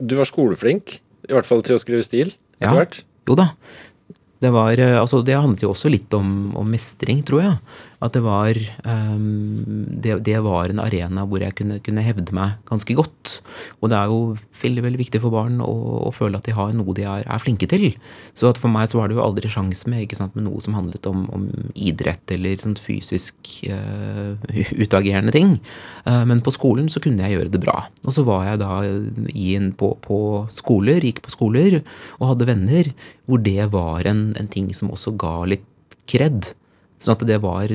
Du 0.00 0.16
var 0.16 0.28
skoleflink, 0.28 1.00
i 1.28 1.34
hvert 1.34 1.48
fall 1.48 1.60
til 1.66 1.76
å 1.76 1.82
skrive 1.82 2.04
stil 2.06 2.32
etter 2.32 2.70
ja. 2.70 2.76
hvert? 2.78 3.02
Jo 3.28 3.36
da. 3.38 3.52
Det, 4.42 4.50
var, 4.50 4.74
eh, 4.74 4.98
altså 4.98 5.22
det 5.22 5.38
handlet 5.38 5.62
jo 5.62 5.70
også 5.70 5.90
litt 5.92 6.12
om, 6.18 6.52
om 6.58 6.66
mestring, 6.68 7.22
tror 7.26 7.44
jeg. 7.44 7.56
At 8.02 8.16
det 8.16 8.22
var, 8.24 8.58
um, 8.82 9.74
det, 10.02 10.16
det, 10.26 10.38
var 10.42 10.72
en 10.72 10.80
arena 10.82 11.22
hvor 11.28 11.42
jeg 11.44 11.54
kunne, 11.58 11.78
kunne, 11.84 12.02
hevde 12.02 12.34
meg 12.34 12.56
ganske 12.66 12.96
godt. 12.98 13.36
Og 13.80 13.92
det 13.92 13.98
er 13.98 14.10
jo 14.10 14.20
veldig 14.62 14.82
veldig 14.86 15.00
viktig 15.00 15.20
for 15.22 15.34
barn 15.34 15.60
å, 15.62 15.70
å 16.08 16.10
føle 16.14 16.38
at 16.38 16.48
de 16.48 16.54
har 16.56 16.72
noe 16.74 16.94
de 16.98 17.06
er, 17.06 17.22
er, 17.22 17.42
flinke 17.42 17.68
til. 17.70 17.92
Så 18.38 18.50
for 18.58 18.72
meg 18.72 18.90
så 18.90 18.98
var 18.98 19.10
det 19.10 19.18
jo 19.18 19.24
aldri 19.24 19.50
sjans 19.52 19.84
med, 19.86 20.10
med 20.34 20.46
noe 20.48 20.62
som 20.64 20.74
handlet 20.78 21.06
om, 21.10 21.24
om 21.34 21.46
idrett 21.78 22.34
eller 22.34 22.58
sånn 22.62 22.74
fysisk 22.80 23.54
uh, 23.70 24.34
utagerende 24.82 25.34
ting. 25.34 25.56
Uh, 26.08 26.24
men 26.28 26.42
på 26.42 26.54
skolen 26.54 26.90
så 26.90 27.02
kunne 27.02 27.22
jeg 27.22 27.38
gjøre 27.38 27.54
det 27.54 27.62
bra. 27.62 27.84
Og 28.02 28.16
så 28.16 28.26
var 28.26 28.48
jeg 28.50 28.62
da 28.62 28.80
på, 29.78 29.92
på, 30.02 30.18
skoler, 30.50 31.06
gikk 31.06 31.22
på 31.22 31.36
skoler 31.36 31.78
og 32.18 32.32
hadde 32.32 32.50
venner 32.50 32.90
hvor 33.30 33.38
det 33.42 33.70
var 33.70 34.10
en, 34.10 34.32
en 34.38 34.50
ting 34.50 34.72
som 34.74 34.90
også 34.90 35.14
ga 35.20 35.36
litt 35.54 35.68
kred. 36.10 36.50
Sånn 37.02 37.16
at 37.16 37.24
det 37.26 37.40
var 37.42 37.66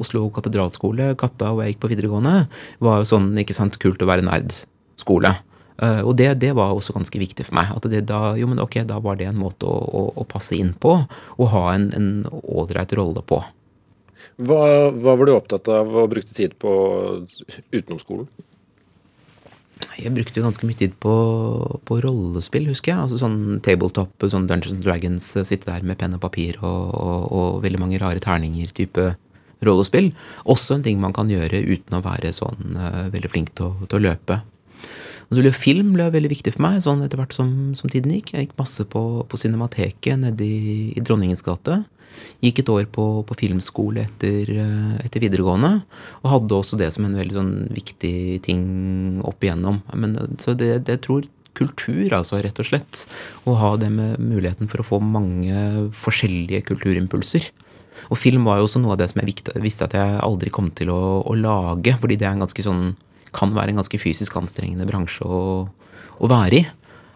Oslo 0.00 0.24
katedralskole, 0.32 1.12
Katta 1.20 1.52
og 1.52 1.60
jeg 1.62 1.74
gikk 1.74 1.82
på 1.84 1.92
videregående, 1.92 2.46
var 2.84 3.02
jo 3.02 3.10
sånn 3.10 3.34
ikke 3.42 3.56
sant, 3.56 3.76
kult 3.82 4.02
å 4.02 4.08
være 4.08 4.24
nerd-skole. 4.24 5.34
Uh, 5.78 6.00
og 6.02 6.16
det, 6.18 6.32
det, 6.42 6.50
var 6.58 6.72
også 6.74 6.96
ganske 6.96 7.20
viktig 7.20 7.44
for 7.46 7.58
meg. 7.60 7.70
At 7.76 7.86
det 7.92 8.02
da, 8.08 8.32
jo, 8.40 8.48
men 8.50 8.58
ok, 8.62 8.80
da 8.88 8.98
var 9.04 9.20
det 9.20 9.28
en 9.30 9.38
måte 9.38 9.68
å, 9.68 9.76
å, 9.78 10.02
å 10.18 10.26
passe 10.26 10.56
inn 10.58 10.72
på, 10.74 10.96
og 11.36 11.52
ha 11.52 11.64
en 11.76 12.24
ålreit 12.26 12.96
rolle 12.98 13.22
på. 13.22 13.38
Hva, 14.38 14.60
hva, 14.94 15.14
var 15.18 15.26
du 15.26 15.34
opptatt 15.34 15.70
av 15.74 15.90
og 15.98 16.10
brukte 16.12 16.34
tid 16.34 16.56
på 16.62 16.72
utenom 17.74 17.98
skolen? 18.02 18.26
Jeg 19.98 20.14
brukte 20.14 20.42
ganske 20.42 20.66
mye 20.66 20.78
tid 20.78 20.94
på, 21.02 21.14
på, 21.86 22.00
rollespill, 22.02 22.68
husker 22.70 22.92
jeg. 22.92 23.04
Altså 23.04 23.18
sånn 23.20 23.58
tabletop, 23.64 24.14
sånn 24.30 24.46
Dungeons 24.50 24.84
Dragons, 24.84 25.30
eh, 25.38 25.46
sitte 25.46 25.70
der 25.70 25.86
med 25.86 25.98
penn 26.00 26.14
og 26.14 26.22
papir 26.22 26.58
og, 26.62 26.92
og, 26.94 27.24
og 27.34 27.58
veldig 27.64 27.80
mange 27.82 28.00
rare 28.02 28.22
terninger-type 28.22 29.08
rollespill. 29.66 30.12
Også 30.46 30.76
en 30.76 30.86
ting 30.86 31.00
man 31.02 31.14
kan 31.16 31.30
gjøre 31.30 31.64
uten 31.66 31.98
å 31.98 32.04
være 32.04 32.30
sånn 32.36 32.78
uh, 32.78 33.08
veldig 33.10 33.30
flink 33.32 33.54
til 33.58 33.72
å, 33.72 33.88
til 33.90 33.98
å 33.98 34.04
løpe. 34.06 34.40
Og 35.28 35.36
så 35.36 35.44
ble 35.44 35.52
Film 35.52 35.92
ble 35.96 36.06
veldig 36.14 36.30
viktig 36.32 36.54
for 36.54 36.64
meg 36.64 36.80
sånn 36.84 37.02
etter 37.04 37.20
hvert 37.20 37.34
som, 37.36 37.50
som 37.78 37.90
tiden 37.92 38.14
gikk. 38.14 38.32
Jeg 38.32 38.46
gikk 38.48 38.58
masse 38.60 38.86
på, 38.88 39.02
på 39.28 39.40
Cinemateket 39.40 40.22
nede 40.22 40.46
i, 40.46 40.92
i 40.96 41.04
Dronningens 41.04 41.44
gate. 41.44 41.82
Gikk 42.44 42.62
et 42.62 42.72
år 42.72 42.84
på, 42.94 43.06
på 43.26 43.36
filmskole 43.40 44.04
etter, 44.06 44.52
eh, 44.54 44.94
etter, 45.04 45.22
videregående. 45.24 45.72
Og 46.22 46.30
hadde 46.34 46.58
også 46.58 46.78
det 46.80 46.92
som 46.94 47.06
en 47.08 47.18
veldig 47.18 47.38
sånn 47.38 47.54
viktig 47.74 48.14
ting 48.46 48.62
opp 49.26 49.42
igjennom. 49.44 49.82
Men, 49.98 50.16
så 50.42 50.54
det, 50.58 50.84
det 50.88 51.00
tror 51.06 51.26
kultur, 51.58 52.12
altså, 52.14 52.38
rett 52.42 52.60
og 52.62 52.68
slett. 52.68 53.04
Å 53.48 53.56
ha 53.58 53.72
det 53.80 53.90
med 53.94 54.20
muligheten 54.22 54.70
for 54.70 54.82
å 54.82 54.88
få 54.92 55.00
mange 55.02 55.88
forskjellige 55.98 56.62
kulturimpulser. 56.70 57.50
Og 58.08 58.20
film 58.20 58.46
var 58.46 58.60
jo 58.60 58.68
også 58.68 58.80
noe 58.82 58.94
av 58.94 59.00
det 59.00 59.10
som 59.10 59.20
jeg 59.22 59.58
visste 59.64 59.88
at 59.88 59.96
jeg 59.98 60.20
aldri 60.22 60.52
kom 60.54 60.70
til 60.70 60.92
å, 60.94 61.18
å 61.26 61.34
lage, 61.34 61.96
fordi 61.98 62.18
det 62.20 62.30
sånn, 62.62 62.92
kan 63.34 63.52
være 63.52 63.74
en 63.74 63.82
ganske 63.82 64.00
fysisk 64.00 64.38
anstrengende 64.40 64.86
bransje 64.88 65.26
å, 65.26 65.40
å 66.18 66.30
være 66.30 66.62
i. 66.62 66.62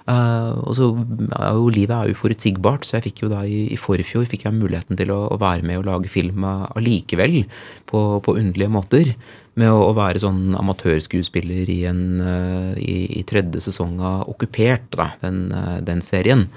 Uh, 0.03 0.59
og 0.66 0.74
så 0.74 0.88
jo 0.90 1.68
Livet 1.70 1.94
er 1.94 2.11
uforutsigbart, 2.11 2.86
så 2.86 2.96
jeg 2.96 3.07
fikk 3.07 3.22
jo 3.22 3.30
da 3.30 3.44
i, 3.46 3.68
i 3.70 3.78
forfjor 3.78 4.26
fikk 4.26 4.46
jeg 4.48 4.57
muligheten 4.57 4.98
til 4.98 5.12
å, 5.14 5.20
å, 5.30 5.38
være 5.38 5.62
med 5.66 5.78
og 5.78 5.86
lage 5.86 6.11
film 6.11 6.42
allikevel, 6.46 7.44
på, 7.86 8.03
på 8.24 8.36
underlige 8.40 8.72
måter. 8.72 9.12
Med 9.61 9.70
å, 9.70 9.78
å 9.90 9.92
være 9.94 10.22
sånn 10.22 10.57
amatørskuespiller 10.59 11.70
i, 11.70 11.82
en, 11.90 12.03
uh, 12.24 12.72
i, 12.80 13.20
i, 13.20 13.22
tredje 13.28 13.62
sesong 13.68 13.98
av 14.00 14.26
Okkupert, 14.32 14.90
da, 14.96 15.12
den, 15.22 15.44
uh, 15.55 15.78
den 15.84 16.03
serien. 16.05 16.48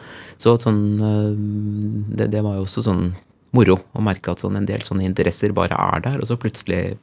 Så 0.42 0.58
sånn 0.60 0.82
det, 0.98 2.32
det, 2.34 2.42
var 2.44 2.58
jo 2.58 2.66
også 2.66 2.86
sånn 2.88 3.10
moro 3.56 3.78
å 3.96 4.04
merke 4.04 4.34
at 4.34 4.42
sånn 4.44 4.58
en 4.60 4.68
del 4.68 4.84
sånne 4.84 5.06
interesser 5.08 5.54
bare 5.56 5.78
er 5.78 6.04
der, 6.04 6.18
og 6.20 6.28
så 6.28 6.40
plutselig 6.40 6.98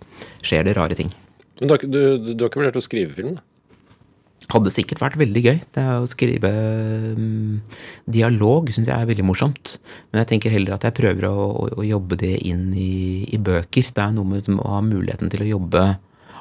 skjer 0.45 0.67
det 0.67 0.77
rare 0.77 0.99
ting. 0.99 1.13
Men 1.61 1.71
du, 1.71 1.87
du, 1.87 2.33
du 2.35 2.45
har 2.45 2.51
ikke 2.51 2.61
vurdert 2.61 2.81
å 2.81 2.85
skrive 2.85 3.15
film? 3.17 3.37
da? 3.39 3.47
Hadde 4.53 4.73
sikkert 4.73 5.03
vært 5.03 5.19
veldig 5.21 5.43
gøy. 5.43 5.59
Det 5.75 5.85
å 5.97 6.09
skrive 6.11 6.51
um, 7.17 7.59
dialog 8.11 8.71
syns 8.73 8.91
jeg 8.91 8.95
er 8.97 9.09
veldig 9.09 9.27
morsomt. 9.27 9.77
Men 10.11 10.23
jeg 10.23 10.33
tenker 10.35 10.55
heller 10.55 10.77
at 10.77 10.87
jeg 10.87 10.97
prøver 10.99 11.29
å, 11.29 11.35
å, 11.51 11.67
å 11.83 11.87
jobbe 11.87 12.19
det 12.21 12.35
inn 12.49 12.71
i, 12.77 13.25
i, 13.29 13.41
bøker. 13.43 13.93
Det 13.95 14.05
er 14.05 14.17
noe 14.17 14.29
med 14.29 14.43
liksom, 14.43 14.61
å 14.63 14.75
ha 14.77 14.83
muligheten 14.87 15.33
til 15.33 15.45
å 15.45 15.51
jobbe 15.55 15.85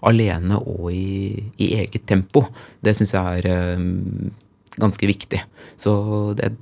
alene 0.07 0.57
og 0.57 0.87
i, 0.93 1.51
i 1.61 1.73
eget 1.81 2.07
tempo. 2.09 2.47
Det 2.81 2.95
syns 2.97 3.15
jeg 3.15 3.43
er 3.43 3.77
um, 3.79 4.31
ganske 4.81 5.09
viktig. 5.09 5.43
Så 5.79 5.93
det, 6.39 6.53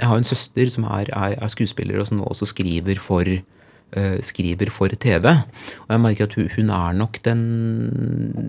jeg 0.00 0.08
har 0.08 0.20
en 0.20 0.28
søster 0.28 0.70
som 0.72 0.86
er, 0.88 1.10
er, 1.12 1.36
er 1.36 1.52
skuespiller, 1.52 2.00
og 2.00 2.08
som 2.08 2.20
nå 2.20 2.28
også 2.28 2.48
skriver 2.52 3.00
for 3.02 3.28
skriver 4.24 4.70
for 4.72 4.92
TV. 5.02 5.26
Og 5.84 5.94
jeg 5.94 6.02
merker 6.02 6.28
at 6.28 6.36
hun, 6.38 6.48
hun 6.54 6.72
er 6.76 6.96
nok 6.98 7.20
den, 7.26 7.44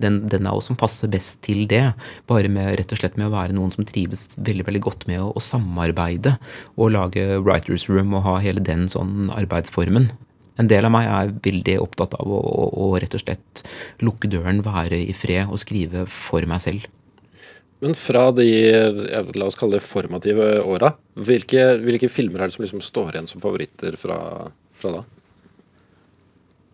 den, 0.02 0.20
den 0.30 0.48
av 0.48 0.60
oss 0.60 0.70
som 0.70 0.78
passer 0.78 1.10
best 1.12 1.40
til 1.46 1.64
det. 1.70 1.84
Bare 2.30 2.50
med, 2.52 2.74
rett 2.78 2.94
og 2.94 3.00
slett 3.00 3.18
med 3.18 3.30
å 3.30 3.34
være 3.34 3.56
noen 3.56 3.74
som 3.74 3.86
trives 3.88 4.28
veldig 4.36 4.68
veldig 4.68 4.84
godt 4.86 5.08
med 5.10 5.22
å, 5.22 5.32
å 5.34 5.42
samarbeide. 5.42 6.36
Og 6.76 6.94
lage 6.94 7.26
writers 7.42 7.88
room 7.90 8.14
og 8.18 8.26
ha 8.28 8.38
hele 8.44 8.62
den 8.64 8.88
sånn 8.92 9.32
arbeidsformen. 9.34 10.12
En 10.60 10.68
del 10.68 10.84
av 10.84 10.92
meg 10.92 11.08
er 11.08 11.36
veldig 11.42 11.78
opptatt 11.80 12.16
av 12.20 12.28
å, 12.28 12.38
å, 12.38 12.66
å 12.84 12.88
rett 13.00 13.14
og 13.16 13.22
slett 13.24 13.62
lukke 14.04 14.28
døren, 14.30 14.60
være 14.64 15.00
i 15.00 15.14
fred 15.16 15.48
og 15.48 15.60
skrive 15.62 16.04
for 16.10 16.44
meg 16.48 16.60
selv. 16.64 16.90
Men 17.82 17.96
fra 17.98 18.28
de 18.30 18.46
la 19.34 19.48
oss 19.48 19.58
kalle 19.58 19.80
det 19.80 19.86
formative 19.86 20.60
åra, 20.70 20.92
hvilke, 21.18 21.64
hvilke, 21.82 22.10
filmer 22.12 22.44
er 22.44 22.50
det 22.50 22.54
som 22.54 22.62
liksom 22.62 22.84
står 22.84 23.16
igjen 23.16 23.30
som 23.32 23.42
favoritter 23.42 23.96
fra, 23.98 24.18
fra 24.78 24.92
da? 25.00 25.02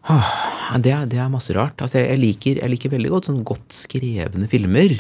Det 0.09 0.93
er, 0.93 1.07
det 1.09 1.19
er, 1.21 1.31
masse 1.33 1.55
rart. 1.57 1.81
Altså, 1.85 2.03
jeg, 2.03 2.21
liker, 2.21 2.61
jeg, 2.61 2.71
liker, 2.73 2.93
veldig 2.93 3.11
godt 3.15 3.29
sånn 3.31 3.43
godt 3.47 3.75
skrevne 3.77 4.49
filmer. 4.51 4.99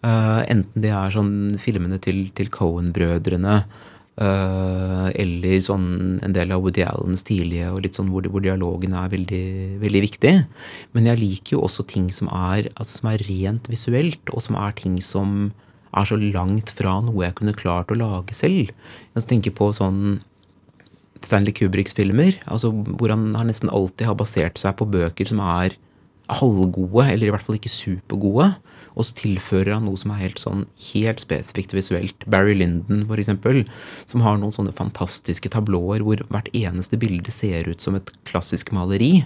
Uh, 0.00 0.40
enten 0.48 0.80
det 0.80 0.92
er 0.96 1.12
sånn 1.12 1.58
filmene 1.60 1.98
til, 2.00 2.22
til 2.36 2.48
Cohen-brødrene, 2.52 3.56
uh, 4.20 5.08
eller 5.12 5.58
sånn 5.64 5.90
en 6.24 6.36
del 6.36 6.54
av 6.56 6.64
Woody 6.64 6.86
Allens 6.86 7.24
tidlige, 7.28 7.68
og 7.68 7.82
litt 7.84 8.00
sånn 8.00 8.08
hvor, 8.12 8.24
hvor 8.32 8.44
dialogen 8.44 8.96
er 8.96 9.12
veldig, 9.12 9.44
veldig, 9.82 10.02
viktig. 10.06 10.34
Men 10.96 11.10
jeg 11.10 11.20
liker 11.20 11.58
jo 11.58 11.66
også 11.68 11.84
ting 11.90 12.08
som 12.16 12.32
er, 12.32 12.70
altså, 12.76 13.02
som 13.02 13.12
er 13.12 13.26
rent 13.28 13.68
visuelt, 13.72 14.32
og 14.32 14.40
som 14.46 14.56
er 14.60 14.76
ting 14.80 14.96
som 15.04 15.52
er 15.90 16.06
så 16.06 16.16
langt 16.16 16.70
fra 16.78 17.00
noe 17.02 17.26
jeg 17.26 17.36
kunne 17.40 17.56
klart 17.58 17.92
å 17.92 17.98
lage 17.98 18.36
selv. 18.36 18.70
Jeg 19.16 19.28
tenker 19.28 19.54
på 19.56 19.72
sånn 19.76 20.20
Stanley 21.26 21.52
Kubricks 21.56 21.94
filmer, 21.96 22.38
altså 22.48 22.72
hvor 22.72 23.12
han 23.12 23.30
nesten 23.46 23.70
alltid 23.72 24.08
har 24.08 24.18
basert 24.18 24.60
seg 24.60 24.76
på 24.78 24.88
bøker 24.88 25.28
som 25.28 25.42
er 25.44 25.76
halvgode, 26.30 27.06
eller 27.10 27.26
i 27.26 27.32
hvert 27.34 27.44
fall 27.44 27.58
ikke 27.58 27.72
supergode. 27.72 28.46
Og 28.98 29.06
så 29.06 29.16
tilfører 29.18 29.74
han 29.76 29.86
noe 29.86 29.98
som 29.98 30.12
er 30.14 30.22
helt 30.24 30.40
sånn 30.42 30.64
helt 30.90 31.22
spesifikt 31.22 31.74
visuelt. 31.76 32.26
Barry 32.30 32.56
Lyndon, 32.58 33.04
eksempel, 33.16 33.64
som 34.10 34.24
har 34.24 34.38
noen 34.38 34.54
sånne 34.54 34.74
fantastiske 34.76 35.50
tablåer 35.52 36.04
hvor 36.06 36.22
hvert 36.30 36.50
eneste 36.56 36.98
bilde 37.00 37.32
ser 37.34 37.70
ut 37.70 37.82
som 37.82 37.98
et 37.98 38.10
klassisk 38.28 38.72
maleri. 38.76 39.24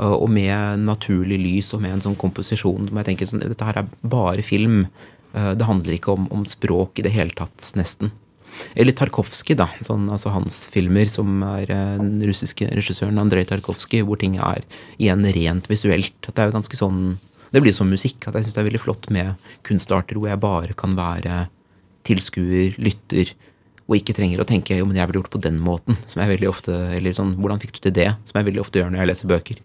Og 0.00 0.30
med 0.32 0.80
naturlig 0.86 1.38
lys 1.42 1.74
og 1.76 1.82
med 1.84 1.98
en 1.98 2.04
sånn 2.08 2.18
komposisjon 2.18 2.88
som 2.88 3.00
jeg 3.00 3.10
tenker 3.10 3.28
sånn, 3.28 3.42
Dette 3.44 3.66
her 3.68 3.82
er 3.82 3.90
bare 4.00 4.44
film. 4.46 4.86
Det 5.34 5.66
handler 5.66 5.98
ikke 5.98 6.14
om, 6.16 6.26
om 6.34 6.46
språk 6.48 7.02
i 7.02 7.06
det 7.06 7.12
hele 7.14 7.34
tatt, 7.36 7.74
nesten. 7.78 8.14
Eller 8.78 8.94
Tarkovskij, 8.96 9.56
da. 9.58 9.68
Sånn, 9.86 10.08
altså 10.12 10.32
hans 10.34 10.62
filmer, 10.72 11.10
som 11.10 11.42
er 11.46 11.70
eh, 11.72 11.96
den 12.00 12.20
russiske 12.28 12.68
regissøren 12.76 13.20
Andrej 13.22 13.48
Tarkovskij, 13.50 14.04
hvor 14.06 14.20
ting 14.20 14.38
er 14.38 14.64
igjen 14.98 15.26
rent 15.36 15.70
visuelt. 15.70 16.16
At 16.26 16.34
det 16.34 16.44
er 16.44 16.50
jo 16.50 16.58
ganske 16.60 16.80
sånn 16.80 17.18
Det 17.50 17.58
blir 17.58 17.74
som 17.74 17.88
musikk. 17.90 18.28
At 18.28 18.36
jeg 18.38 18.46
syns 18.46 18.54
det 18.54 18.60
er 18.62 18.68
veldig 18.68 18.82
flott 18.84 19.08
med 19.10 19.48
kunstarter 19.66 20.14
hvor 20.14 20.30
jeg 20.30 20.38
bare 20.42 20.76
kan 20.78 20.94
være 20.94 21.48
tilskuer, 22.06 22.76
lytter, 22.78 23.32
og 23.90 23.96
ikke 23.98 24.14
trenger 24.14 24.40
å 24.40 24.46
tenke 24.46 24.76
jo, 24.78 24.86
men 24.86 25.00
jeg 25.00 25.10
ville 25.10 25.18
gjort 25.18 25.32
på 25.34 25.42
den 25.42 25.58
måten. 25.58 25.98
som 26.06 26.22
jeg 26.22 26.30
veldig 26.36 26.48
ofte, 26.48 26.72
Eller 26.94 27.12
sånn, 27.12 27.34
hvordan 27.42 27.58
fikk 27.58 27.74
du 27.74 27.80
til 27.88 27.96
det? 27.98 28.14
Som 28.24 28.38
jeg 28.38 28.46
veldig 28.52 28.62
ofte 28.62 28.78
gjør 28.78 28.92
når 28.92 29.02
jeg 29.02 29.10
leser 29.10 29.32
bøker. 29.34 29.62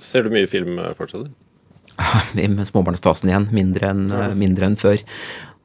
Ser 0.00 0.24
du 0.24 0.32
mye 0.32 0.48
film 0.48 0.80
fortsatt? 0.96 1.28
I 2.40 2.48
småbarnsfasen 2.48 3.28
igjen. 3.28 3.50
Mindre 3.52 3.92
enn, 3.92 4.06
mindre 4.40 4.70
enn 4.70 4.80
før. 4.80 5.04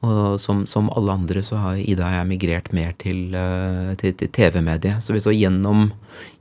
Og 0.06 0.38
som, 0.38 0.62
som, 0.70 0.86
alle 0.94 1.16
andre 1.18 1.42
så 1.42 1.58
har 1.58 1.80
Ida 1.82 2.06
og 2.06 2.14
jeg 2.14 2.28
migrert 2.28 2.68
mer 2.76 2.92
til, 3.02 3.34
eh, 3.34 3.94
til, 3.98 4.14
til 4.20 4.30
TV-mediet. 4.30 5.02
Så 5.02 5.16
vi 5.16 5.22
så 5.24 5.34
gjennom, 5.34 5.88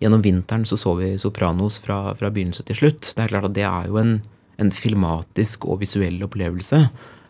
gjennom, 0.02 0.22
vinteren 0.22 0.66
så 0.70 0.78
så 0.78 0.94
vi 1.00 1.16
Sopranos 1.18 1.80
fra, 1.82 2.14
fra, 2.20 2.30
begynnelse 2.34 2.68
til 2.68 2.78
slutt. 2.84 3.14
Det 3.16 3.24
er 3.24 3.34
klart 3.34 3.50
at 3.50 3.58
det 3.58 3.66
er 3.66 3.90
jo 3.90 3.98
en, 4.02 4.20
en 4.62 4.74
filmatisk 4.74 5.66
og 5.66 5.82
visuell 5.82 6.22
opplevelse. 6.28 6.84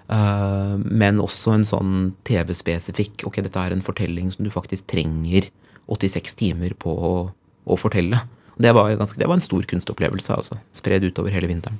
Uh, 0.07 0.79
men 0.79 1.19
også 1.19 1.55
en 1.55 1.67
sånn 1.67 1.95
TV-spesifikk. 2.27 3.25
Ok, 3.27 3.41
dette 3.43 3.63
er 3.63 3.75
en 3.75 3.83
fortelling 3.83 4.31
som 4.35 4.47
du 4.47 4.51
faktisk 4.51 4.87
trenger 4.91 5.49
86 5.87 6.35
timer 6.39 6.75
på 6.79 6.91
å, 6.91 7.13
å 7.67 7.79
fortelle. 7.79 8.21
Det 8.59 8.71
var, 8.75 8.89
ganske, 8.99 9.19
det 9.19 9.27
var, 9.27 9.37
en 9.37 9.43
stor 9.43 9.67
kunstopplevelse, 9.69 10.33
altså. 10.33 10.59
Spredd 10.75 11.05
utover 11.07 11.35
hele 11.35 11.49
vinteren. 11.51 11.79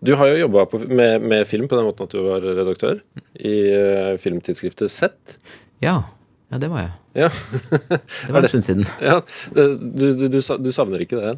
Du 0.00 0.14
har 0.14 0.30
jo 0.30 0.38
jobba 0.44 0.66
med, 0.86 1.22
med, 1.22 1.46
film 1.46 1.66
på 1.68 1.76
den 1.78 1.88
måten 1.88 2.06
at 2.06 2.14
du 2.14 2.20
var 2.22 2.44
redaktør 2.44 3.00
i 3.34 3.54
uh, 3.74 4.14
filmtidsskriftet 4.22 4.92
Sett. 4.94 5.38
Ja. 5.82 5.96
ja, 6.52 6.60
det 6.62 6.70
var 6.70 6.84
jeg. 6.84 6.92
Ja. 7.24 7.30
det 7.70 8.34
var 8.34 8.44
en 8.44 8.50
stund 8.52 8.66
siden. 8.66 8.86
Ja, 9.02 9.20
du, 9.54 9.64
du, 10.28 10.38
du, 10.38 10.70
savner 10.74 11.02
ikke 11.02 11.18
det? 11.18 11.34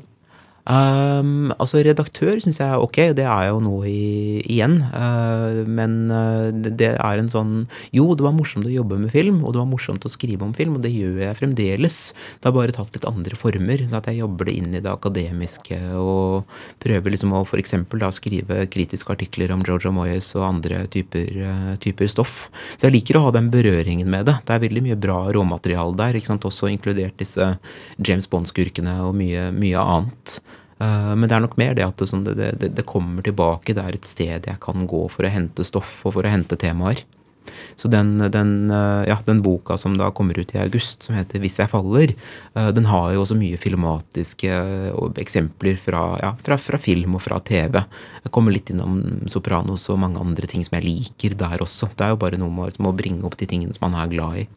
Um, 0.69 1.51
altså 1.57 1.81
Redaktør 1.81 2.39
syns 2.43 2.61
jeg 2.61 2.69
er 2.69 2.83
ok, 2.83 2.99
det 3.17 3.25
er 3.25 3.47
jo 3.49 3.61
noe 3.65 3.89
i, 3.89 4.41
igjen. 4.45 4.77
Uh, 4.93 5.63
men 5.65 5.97
uh, 6.13 6.51
det 6.53 6.93
er 6.93 7.21
en 7.21 7.31
sånn 7.33 7.55
Jo, 7.97 8.11
det 8.15 8.27
var 8.27 8.37
morsomt 8.37 8.69
å 8.69 8.73
jobbe 8.73 8.99
med 9.01 9.13
film, 9.13 9.41
og 9.45 9.55
det 9.55 9.63
var 9.63 9.71
morsomt 9.71 10.05
å 10.05 10.13
skrive 10.13 10.45
om 10.47 10.53
film, 10.57 10.77
og 10.77 10.85
det 10.85 10.93
gjør 10.93 11.23
jeg 11.25 11.39
fremdeles. 11.41 11.99
Det 12.39 12.51
har 12.51 12.57
bare 12.57 12.77
tatt 12.77 12.95
litt 12.97 13.09
andre 13.09 13.39
former. 13.39 13.87
så 13.89 14.01
at 14.01 14.11
Jeg 14.13 14.21
jobber 14.21 14.51
det 14.51 14.57
inn 14.61 14.77
i 14.77 14.85
det 14.85 14.93
akademiske 14.93 15.81
og 16.01 16.51
prøver 16.83 17.17
liksom 17.17 17.35
å 17.37 17.43
f.eks. 17.47 17.75
skrive 18.21 18.63
kritiske 18.71 19.17
artikler 19.17 19.55
om 19.55 19.65
Georgia 19.67 19.93
Moyes 19.95 20.33
og 20.37 20.47
andre 20.47 20.85
typer, 20.93 21.33
uh, 21.41 21.75
typer, 21.83 22.11
stoff. 22.11 22.51
Så 22.77 22.89
jeg 22.89 22.99
liker 22.99 23.19
å 23.19 23.27
ha 23.29 23.35
den 23.37 23.51
berøringen 23.53 24.11
med 24.11 24.29
det. 24.29 24.39
Det 24.47 24.57
er 24.57 24.65
veldig 24.67 24.85
mye 24.91 25.01
bra 25.01 25.23
råmateriale 25.33 25.97
der, 25.97 26.21
også 26.21 26.71
inkludert 26.71 27.19
disse 27.21 27.47
James 27.99 28.27
Bond-skurkene 28.31 28.97
og 29.05 29.15
mye, 29.19 29.51
mye 29.55 29.81
annet. 29.81 30.41
Eh, 30.81 31.15
men 31.15 31.29
det 31.29 31.37
er 31.37 31.45
nok 31.45 31.59
mer 31.61 31.77
det 31.77 31.87
at 31.87 32.03
sånn, 32.09 32.25
det, 32.25 32.37
det, 32.61 32.73
det, 32.73 32.89
kommer 32.89 33.25
tilbake. 33.27 33.77
Det 33.77 33.85
er 33.85 33.97
et 33.97 34.09
sted 34.09 34.51
jeg 34.51 34.61
kan 34.65 34.87
gå 34.89 35.07
for 35.13 35.27
å 35.27 35.33
hente 35.33 35.67
stoff 35.67 36.01
og 36.07 36.17
for 36.17 36.27
å 36.27 36.33
hente 36.33 36.59
temaer. 36.61 37.05
Så 37.77 37.89
den, 37.91 38.15
den, 38.33 38.71
eh, 38.71 39.09
ja, 39.09 39.17
den 39.27 39.41
boka 39.43 39.77
som 39.81 39.97
da 39.99 40.11
kommer 40.15 40.39
ut 40.39 40.55
i 40.55 40.61
august, 40.61 41.03
som 41.03 41.17
heter 41.17 41.41
'Hvis 41.41 41.59
jeg 41.59 41.71
faller', 41.73 42.15
eh, 42.55 42.71
den 42.71 42.85
har 42.85 43.13
jo 43.13 43.23
også 43.25 43.37
mye 43.37 43.59
filmatiske 43.59 44.51
eksempler 45.17 45.77
fra, 45.77 46.19
ja, 46.23 46.33
fra, 46.45 46.57
fra 46.57 46.79
film 46.79 47.17
og 47.17 47.23
fra 47.23 47.41
TV. 47.41 47.85
Jeg 48.25 48.33
kommer 48.33 48.53
litt 48.53 48.71
innom 48.71 49.27
Sopranos 49.27 49.89
og 49.91 49.99
mange 49.99 50.21
andre 50.21 50.47
ting 50.47 50.63
som 50.65 50.79
jeg 50.81 50.85
liker 50.85 51.37
der 51.37 51.59
også. 51.59 51.91
Det 51.97 52.07
er 52.07 52.11
jo 52.11 52.23
bare 52.23 52.39
noe 52.39 52.51
med 52.51 52.79
å 52.79 52.97
bringe 52.97 53.25
opp 53.25 53.37
de 53.37 53.47
tingene 53.47 53.75
som 53.75 53.91
man 53.91 54.01
er 54.01 54.13
glad 54.15 54.37
i. 54.37 54.49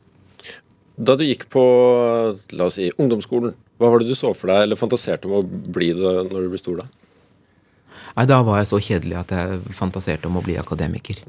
Da 0.99 1.15
du 1.15 1.23
gikk 1.25 1.49
på 1.49 2.37
la 2.53 2.65
oss 2.65 2.75
si, 2.75 2.91
ungdomsskolen, 2.91 3.55
hva 3.81 3.89
var 3.89 4.01
det 4.01 4.11
du 4.11 4.17
så 4.17 4.33
for 4.37 4.51
deg, 4.51 4.65
eller 4.65 4.79
fantaserte 4.79 5.29
om 5.29 5.39
å 5.39 5.45
bli 5.45 5.93
det 5.97 6.13
når 6.29 6.45
du 6.45 6.51
ble 6.51 6.61
stor 6.61 6.83
da? 6.83 6.89
Nei, 8.13 8.25
Da 8.29 8.39
var 8.45 8.59
jeg 8.59 8.69
så 8.69 8.79
kjedelig 8.83 9.17
at 9.17 9.33
jeg 9.33 9.73
fantaserte 9.73 10.29
om 10.29 10.37
å 10.37 10.43
bli 10.45 10.55
akademiker. 10.61 11.23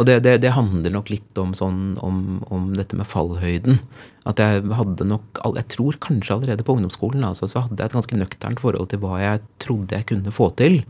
Og 0.00 0.06
det, 0.08 0.20
det, 0.24 0.38
det 0.44 0.54
handler 0.56 0.94
nok 0.94 1.12
litt 1.12 1.40
om, 1.40 1.52
sånn, 1.56 1.98
om, 2.04 2.40
om, 2.48 2.70
dette 2.76 2.96
med 2.96 3.08
fallhøyden. 3.08 3.80
At 4.28 4.40
jeg 4.40 4.64
hadde 4.76 5.06
nok 5.08 5.40
Jeg 5.56 5.68
tror 5.74 6.00
kanskje 6.00 6.36
allerede 6.36 6.64
på 6.64 6.76
ungdomsskolen 6.76 7.24
altså, 7.26 7.48
så 7.50 7.66
hadde 7.66 7.80
jeg 7.80 7.90
et 7.90 7.98
ganske 7.98 8.20
nøkternt 8.20 8.62
forhold 8.62 8.90
til 8.92 9.02
hva 9.04 9.20
jeg 9.20 9.44
trodde 9.62 9.96
jeg 9.96 10.08
kunne 10.12 10.34
få 10.34 10.50
til. 10.60 10.80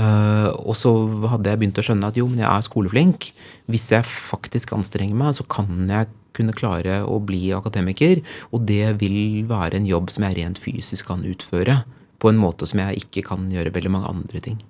Uh, 0.00 0.48
og 0.64 0.74
så 0.78 0.90
hadde 1.34 1.50
jeg 1.50 1.60
begynt 1.60 1.80
å 1.82 1.84
skjønne 1.84 2.08
at 2.08 2.18
jo, 2.18 2.26
men 2.30 2.42
jeg 2.42 2.50
er 2.50 2.66
skoleflink. 2.66 3.30
Hvis 3.70 3.90
jeg 3.92 4.06
faktisk 4.06 4.74
anstrenger 4.74 5.18
meg, 5.18 5.36
så 5.38 5.46
kan 5.50 5.86
jeg 5.90 6.10
kunne 6.36 6.56
klare 6.56 7.00
å 7.06 7.18
bli 7.22 7.50
akademiker. 7.56 8.22
Og 8.54 8.66
det 8.68 8.96
vil 9.02 9.46
være 9.50 9.80
en 9.80 9.88
jobb 9.88 10.12
som 10.12 10.26
jeg 10.28 10.40
rent 10.40 10.60
fysisk 10.62 11.10
kan 11.10 11.24
utføre 11.26 11.82
på 12.20 12.30
en 12.30 12.40
måte 12.40 12.68
som 12.68 12.82
jeg 12.82 13.06
ikke 13.06 13.24
kan 13.30 13.48
gjøre 13.52 13.72
veldig 13.74 13.94
mange 13.94 14.10
andre 14.12 14.42
ting. 14.44 14.60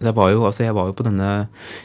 Jeg 0.00 0.16
var 0.16 0.30
jo, 0.32 0.46
altså 0.48 0.64
jeg 0.64 0.72
var 0.72 0.88
jo 0.88 0.94
på 0.96 1.04
denne, 1.04 1.30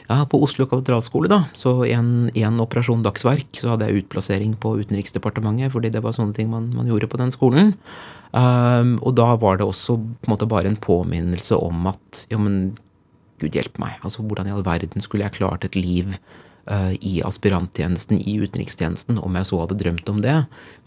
ja, 0.08 0.18
på 0.32 0.40
Oslo 0.46 0.64
katedralskole, 0.72 1.28
da. 1.28 1.42
Så 1.58 1.74
en, 1.90 2.30
operasjon 2.64 3.04
dagsverk 3.04 3.60
så 3.60 3.74
hadde 3.74 3.90
jeg 3.90 4.06
utplassering 4.06 4.54
på 4.56 4.72
Utenriksdepartementet, 4.80 5.74
fordi 5.74 5.92
det 5.92 6.04
var 6.06 6.16
sånne 6.16 6.36
ting 6.38 6.48
man, 6.52 6.70
man 6.78 6.88
gjorde 6.88 7.10
på 7.12 7.20
den 7.20 7.36
skolen. 7.36 7.74
Um, 8.32 8.96
og 9.04 9.18
da 9.20 9.34
var 9.40 9.60
det 9.60 9.68
også 9.68 9.98
på 10.00 10.30
en 10.30 10.32
måte 10.32 10.48
bare 10.48 10.72
en 10.72 10.80
påminnelse 10.80 11.60
om 11.60 11.92
at 11.92 12.24
ja, 12.32 12.40
men 12.40 12.78
gud 13.42 13.56
hjelpe 13.56 13.84
meg, 13.84 14.00
altså 14.00 14.24
hvordan 14.24 14.48
i 14.48 14.56
all 14.56 14.64
verden 14.64 15.04
skulle 15.04 15.28
jeg 15.28 15.36
klart 15.36 15.68
et 15.68 15.76
liv 15.76 16.16
i 16.66 17.20
aspiranttjenesten, 17.22 18.18
i 18.18 18.40
utenrikstjenesten, 18.42 19.20
om 19.22 19.36
jeg 19.38 19.46
så 19.52 19.60
hadde 19.62 19.78
drømt 19.78 20.08
om 20.10 20.24
det, 20.24 20.38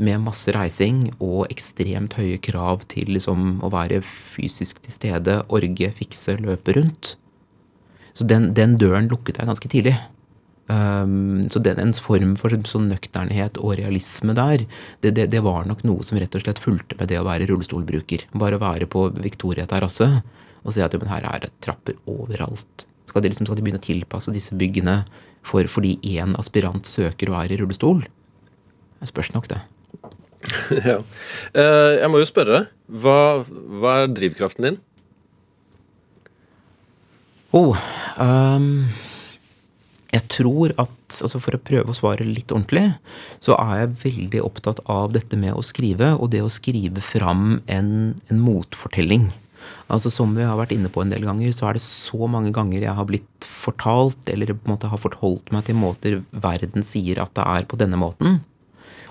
med 0.02 0.24
masse 0.24 0.50
reising 0.56 1.04
og 1.22 1.46
ekstremt 1.52 2.16
høye 2.18 2.40
krav 2.42 2.82
til 2.90 3.12
liksom 3.14 3.60
å 3.62 3.70
være 3.70 4.00
fysisk 4.02 4.82
til 4.82 4.96
stede, 4.96 5.36
orge, 5.54 5.92
fikse, 6.00 6.34
løpe 6.42 6.74
rundt. 6.80 7.14
Så 8.18 8.26
den, 8.26 8.50
den 8.58 8.74
døren 8.80 9.06
lukket 9.10 9.38
jeg 9.38 9.46
ganske 9.46 9.70
tidlig. 9.70 9.94
Um, 10.68 11.46
så 11.48 11.62
den, 11.64 11.78
en 11.80 11.94
form 11.96 12.34
for 12.36 12.52
sånn 12.68 12.90
nøkternhet 12.90 13.56
og 13.62 13.78
realisme 13.78 14.34
der, 14.36 14.66
det, 15.00 15.14
det, 15.16 15.30
det, 15.32 15.40
var 15.46 15.64
nok 15.64 15.80
noe 15.88 16.04
som 16.04 16.18
rett 16.20 16.34
og 16.36 16.42
slett 16.44 16.60
fulgte 16.60 16.98
med 16.98 17.08
det 17.08 17.22
å 17.22 17.24
være 17.24 17.46
rullestolbruker. 17.48 18.26
Bare 18.36 18.58
å 18.58 18.64
være 18.66 18.90
på 18.90 19.06
Victoria 19.16 19.64
terrasse 19.70 20.10
og 20.64 20.74
se 20.74 20.84
at 20.84 20.92
jo, 20.92 21.00
men 21.00 21.12
her 21.14 21.24
er 21.30 21.46
det 21.46 21.54
trapper 21.64 21.96
overalt. 22.10 22.84
Skal 23.08 23.24
de, 23.24 23.32
liksom, 23.32 23.48
skal 23.48 23.58
de 23.58 23.64
begynne 23.64 23.80
å 23.80 23.86
tilpasse 23.86 24.34
disse 24.34 24.56
byggene 24.58 25.00
for, 25.46 25.64
fordi 25.70 25.96
én 26.16 26.36
aspirant 26.38 26.86
søker 26.88 27.32
og 27.32 27.40
er 27.40 27.54
i 27.54 27.60
rullestol? 27.60 28.04
Det 28.98 29.10
spørs 29.10 29.32
nok, 29.34 29.48
det. 29.50 29.62
ja. 30.90 31.00
Uh, 31.56 31.96
jeg 31.96 32.12
må 32.12 32.20
jo 32.20 32.28
spørre, 32.28 32.66
hva, 32.86 33.18
hva 33.80 33.98
er 34.02 34.14
drivkraften 34.14 34.68
din? 34.68 34.80
Oh, 37.56 37.76
um 38.20 38.88
jeg 40.08 40.24
tror 40.32 40.72
at, 40.80 40.94
altså 41.12 41.40
For 41.40 41.56
å 41.56 41.60
prøve 41.60 41.92
å 41.92 41.96
svare 41.96 42.26
litt 42.26 42.52
ordentlig, 42.54 42.86
så 43.44 43.56
er 43.60 43.82
jeg 43.82 43.96
veldig 44.04 44.40
opptatt 44.44 44.80
av 44.88 45.12
dette 45.12 45.36
med 45.40 45.52
å 45.56 45.64
skrive, 45.64 46.14
og 46.16 46.32
det 46.32 46.40
å 46.44 46.52
skrive 46.52 47.02
fram 47.04 47.58
en, 47.68 47.90
en 48.32 48.40
motfortelling. 48.40 49.28
Altså 49.88 50.12
Som 50.12 50.34
vi 50.36 50.44
har 50.44 50.58
vært 50.58 50.74
inne 50.76 50.90
på 50.92 51.02
en 51.02 51.12
del 51.12 51.24
ganger, 51.24 51.52
så 51.56 51.68
er 51.68 51.78
det 51.78 51.84
så 51.84 52.28
mange 52.28 52.52
ganger 52.52 52.84
jeg 52.84 52.94
har 52.94 53.08
blitt 53.08 53.46
fortalt, 53.48 54.20
eller 54.28 54.52
på 54.54 54.68
en 54.68 54.74
måte 54.74 54.90
har 54.92 55.00
forholdt 55.00 55.52
meg 55.54 55.64
til 55.66 55.78
måter 55.78 56.20
verden 56.32 56.84
sier 56.84 57.22
at 57.22 57.32
det 57.38 57.46
er 57.46 57.68
på 57.68 57.78
denne 57.80 58.00
måten. 58.00 58.42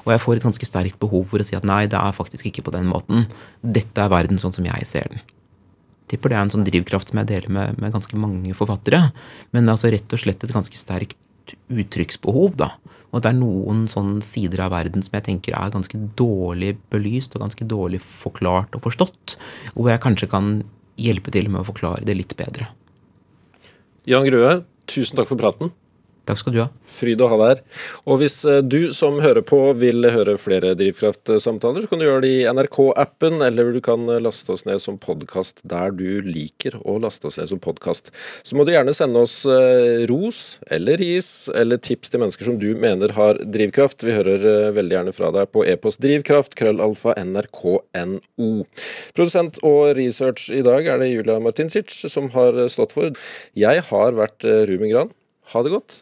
Og 0.05 0.13
jeg 0.13 0.23
får 0.23 0.37
et 0.37 0.45
ganske 0.45 0.69
sterkt 0.69 0.99
behov 1.01 1.25
for 1.31 1.43
å 1.43 1.47
si 1.47 1.57
at 1.57 1.65
nei, 1.67 1.85
det 1.91 1.99
er 1.99 2.15
faktisk 2.15 2.47
ikke 2.47 2.67
på 2.69 2.75
den 2.77 2.87
måten. 2.87 3.25
Dette 3.61 4.05
er 4.05 4.13
verden 4.13 4.39
sånn 4.39 4.55
som 4.55 4.67
jeg 4.67 4.87
ser 4.87 5.09
den 5.11 5.25
tipper 6.07 6.31
det 6.31 6.37
er 6.37 6.45
en 6.45 6.53
sånn 6.53 6.67
drivkraft 6.67 7.11
som 7.11 7.21
jeg 7.21 7.29
deler 7.33 7.53
med, 7.53 7.79
med 7.81 7.93
ganske 7.95 8.19
mange 8.19 8.53
forfattere. 8.57 9.09
Men 9.55 9.71
altså 9.71 9.91
rett 9.91 10.13
og 10.15 10.21
slett 10.21 10.43
et 10.43 10.53
ganske 10.55 10.79
sterkt 10.79 11.17
uttrykksbehov. 11.67 12.55
da. 12.59 12.71
Og 13.15 13.23
det 13.23 13.31
er 13.31 13.37
noen 13.37 13.85
sånne 13.89 14.23
sider 14.25 14.65
av 14.65 14.73
verden 14.75 15.03
som 15.05 15.15
jeg 15.15 15.27
tenker 15.29 15.55
er 15.55 15.73
ganske 15.73 15.99
dårlig 16.19 16.73
belyst 16.91 17.37
og 17.37 17.45
ganske 17.45 17.67
dårlig 17.69 18.01
forklart 18.03 18.75
og 18.75 18.83
forstått. 18.83 19.37
Hvor 19.73 19.91
jeg 19.91 20.03
kanskje 20.03 20.29
kan 20.31 20.51
hjelpe 20.99 21.31
til 21.33 21.49
med 21.53 21.63
å 21.63 21.69
forklare 21.69 22.05
det 22.07 22.17
litt 22.17 22.35
bedre. 22.39 22.67
Jan 24.07 24.27
Grøe, 24.27 24.61
tusen 24.89 25.19
takk 25.19 25.29
for 25.29 25.39
praten. 25.39 25.71
Takk 26.27 26.41
skal 26.41 26.53
du 26.53 26.59
ha. 26.59 26.67
Fryd 26.91 27.21
å 27.23 27.29
ha 27.31 27.37
deg 27.39 27.49
her. 27.53 27.59
Og 28.09 28.19
hvis 28.19 28.41
eh, 28.47 28.59
du 28.59 28.91
som 28.95 29.21
hører 29.23 29.45
på 29.47 29.59
vil 29.79 30.03
høre 30.11 30.33
flere 30.41 30.73
Drivkraft-samtaler, 30.75 31.85
så 31.85 31.91
kan 31.91 32.01
du 32.01 32.03
gjøre 32.07 32.23
det 32.25 32.31
i 32.35 32.47
NRK-appen, 32.51 33.39
eller 33.45 33.69
du 33.71 33.79
kan 33.83 34.03
eh, 34.11 34.19
laste 34.23 34.51
oss 34.51 34.65
ned 34.67 34.81
som 34.83 34.97
podkast 34.99 35.61
der 35.63 35.93
du 35.95 36.19
liker 36.25 36.75
å 36.83 36.97
laste 36.99 37.29
oss 37.29 37.39
ned 37.39 37.47
som 37.53 37.61
podkast. 37.63 38.11
Så 38.43 38.57
må 38.59 38.65
du 38.67 38.73
gjerne 38.73 38.95
sende 38.97 39.21
oss 39.23 39.37
eh, 39.47 40.03
ros 40.11 40.41
eller 40.67 40.99
ris 40.99 41.29
eller 41.55 41.79
tips 41.79 42.11
til 42.11 42.23
mennesker 42.23 42.49
som 42.49 42.57
du 42.59 42.73
mener 42.75 43.15
har 43.15 43.39
drivkraft. 43.47 44.03
Vi 44.03 44.17
hører 44.17 44.75
veldig 44.75 44.97
gjerne 44.97 45.15
fra 45.15 45.31
deg 45.35 45.53
på 45.55 45.63
e-post 45.69 46.03
drivkraft, 46.03 46.57
krøllalfa, 46.59 47.15
nrk.no. 47.23 48.49
Produsent 49.15 49.61
og 49.63 49.93
research 49.95 50.49
i 50.51 50.65
dag 50.65 50.91
er 50.91 50.99
det 50.99 51.13
Julia 51.13 51.39
Martinsic 51.43 51.95
som 52.11 52.27
har 52.35 52.65
stått 52.73 52.97
for. 52.97 53.15
Jeg 53.55 53.87
har 53.93 54.19
vært 54.19 54.43
Ruben 54.43 54.91
Gran. 54.91 55.15
Ha 55.53 55.63
det 55.63 55.71
godt. 55.71 56.01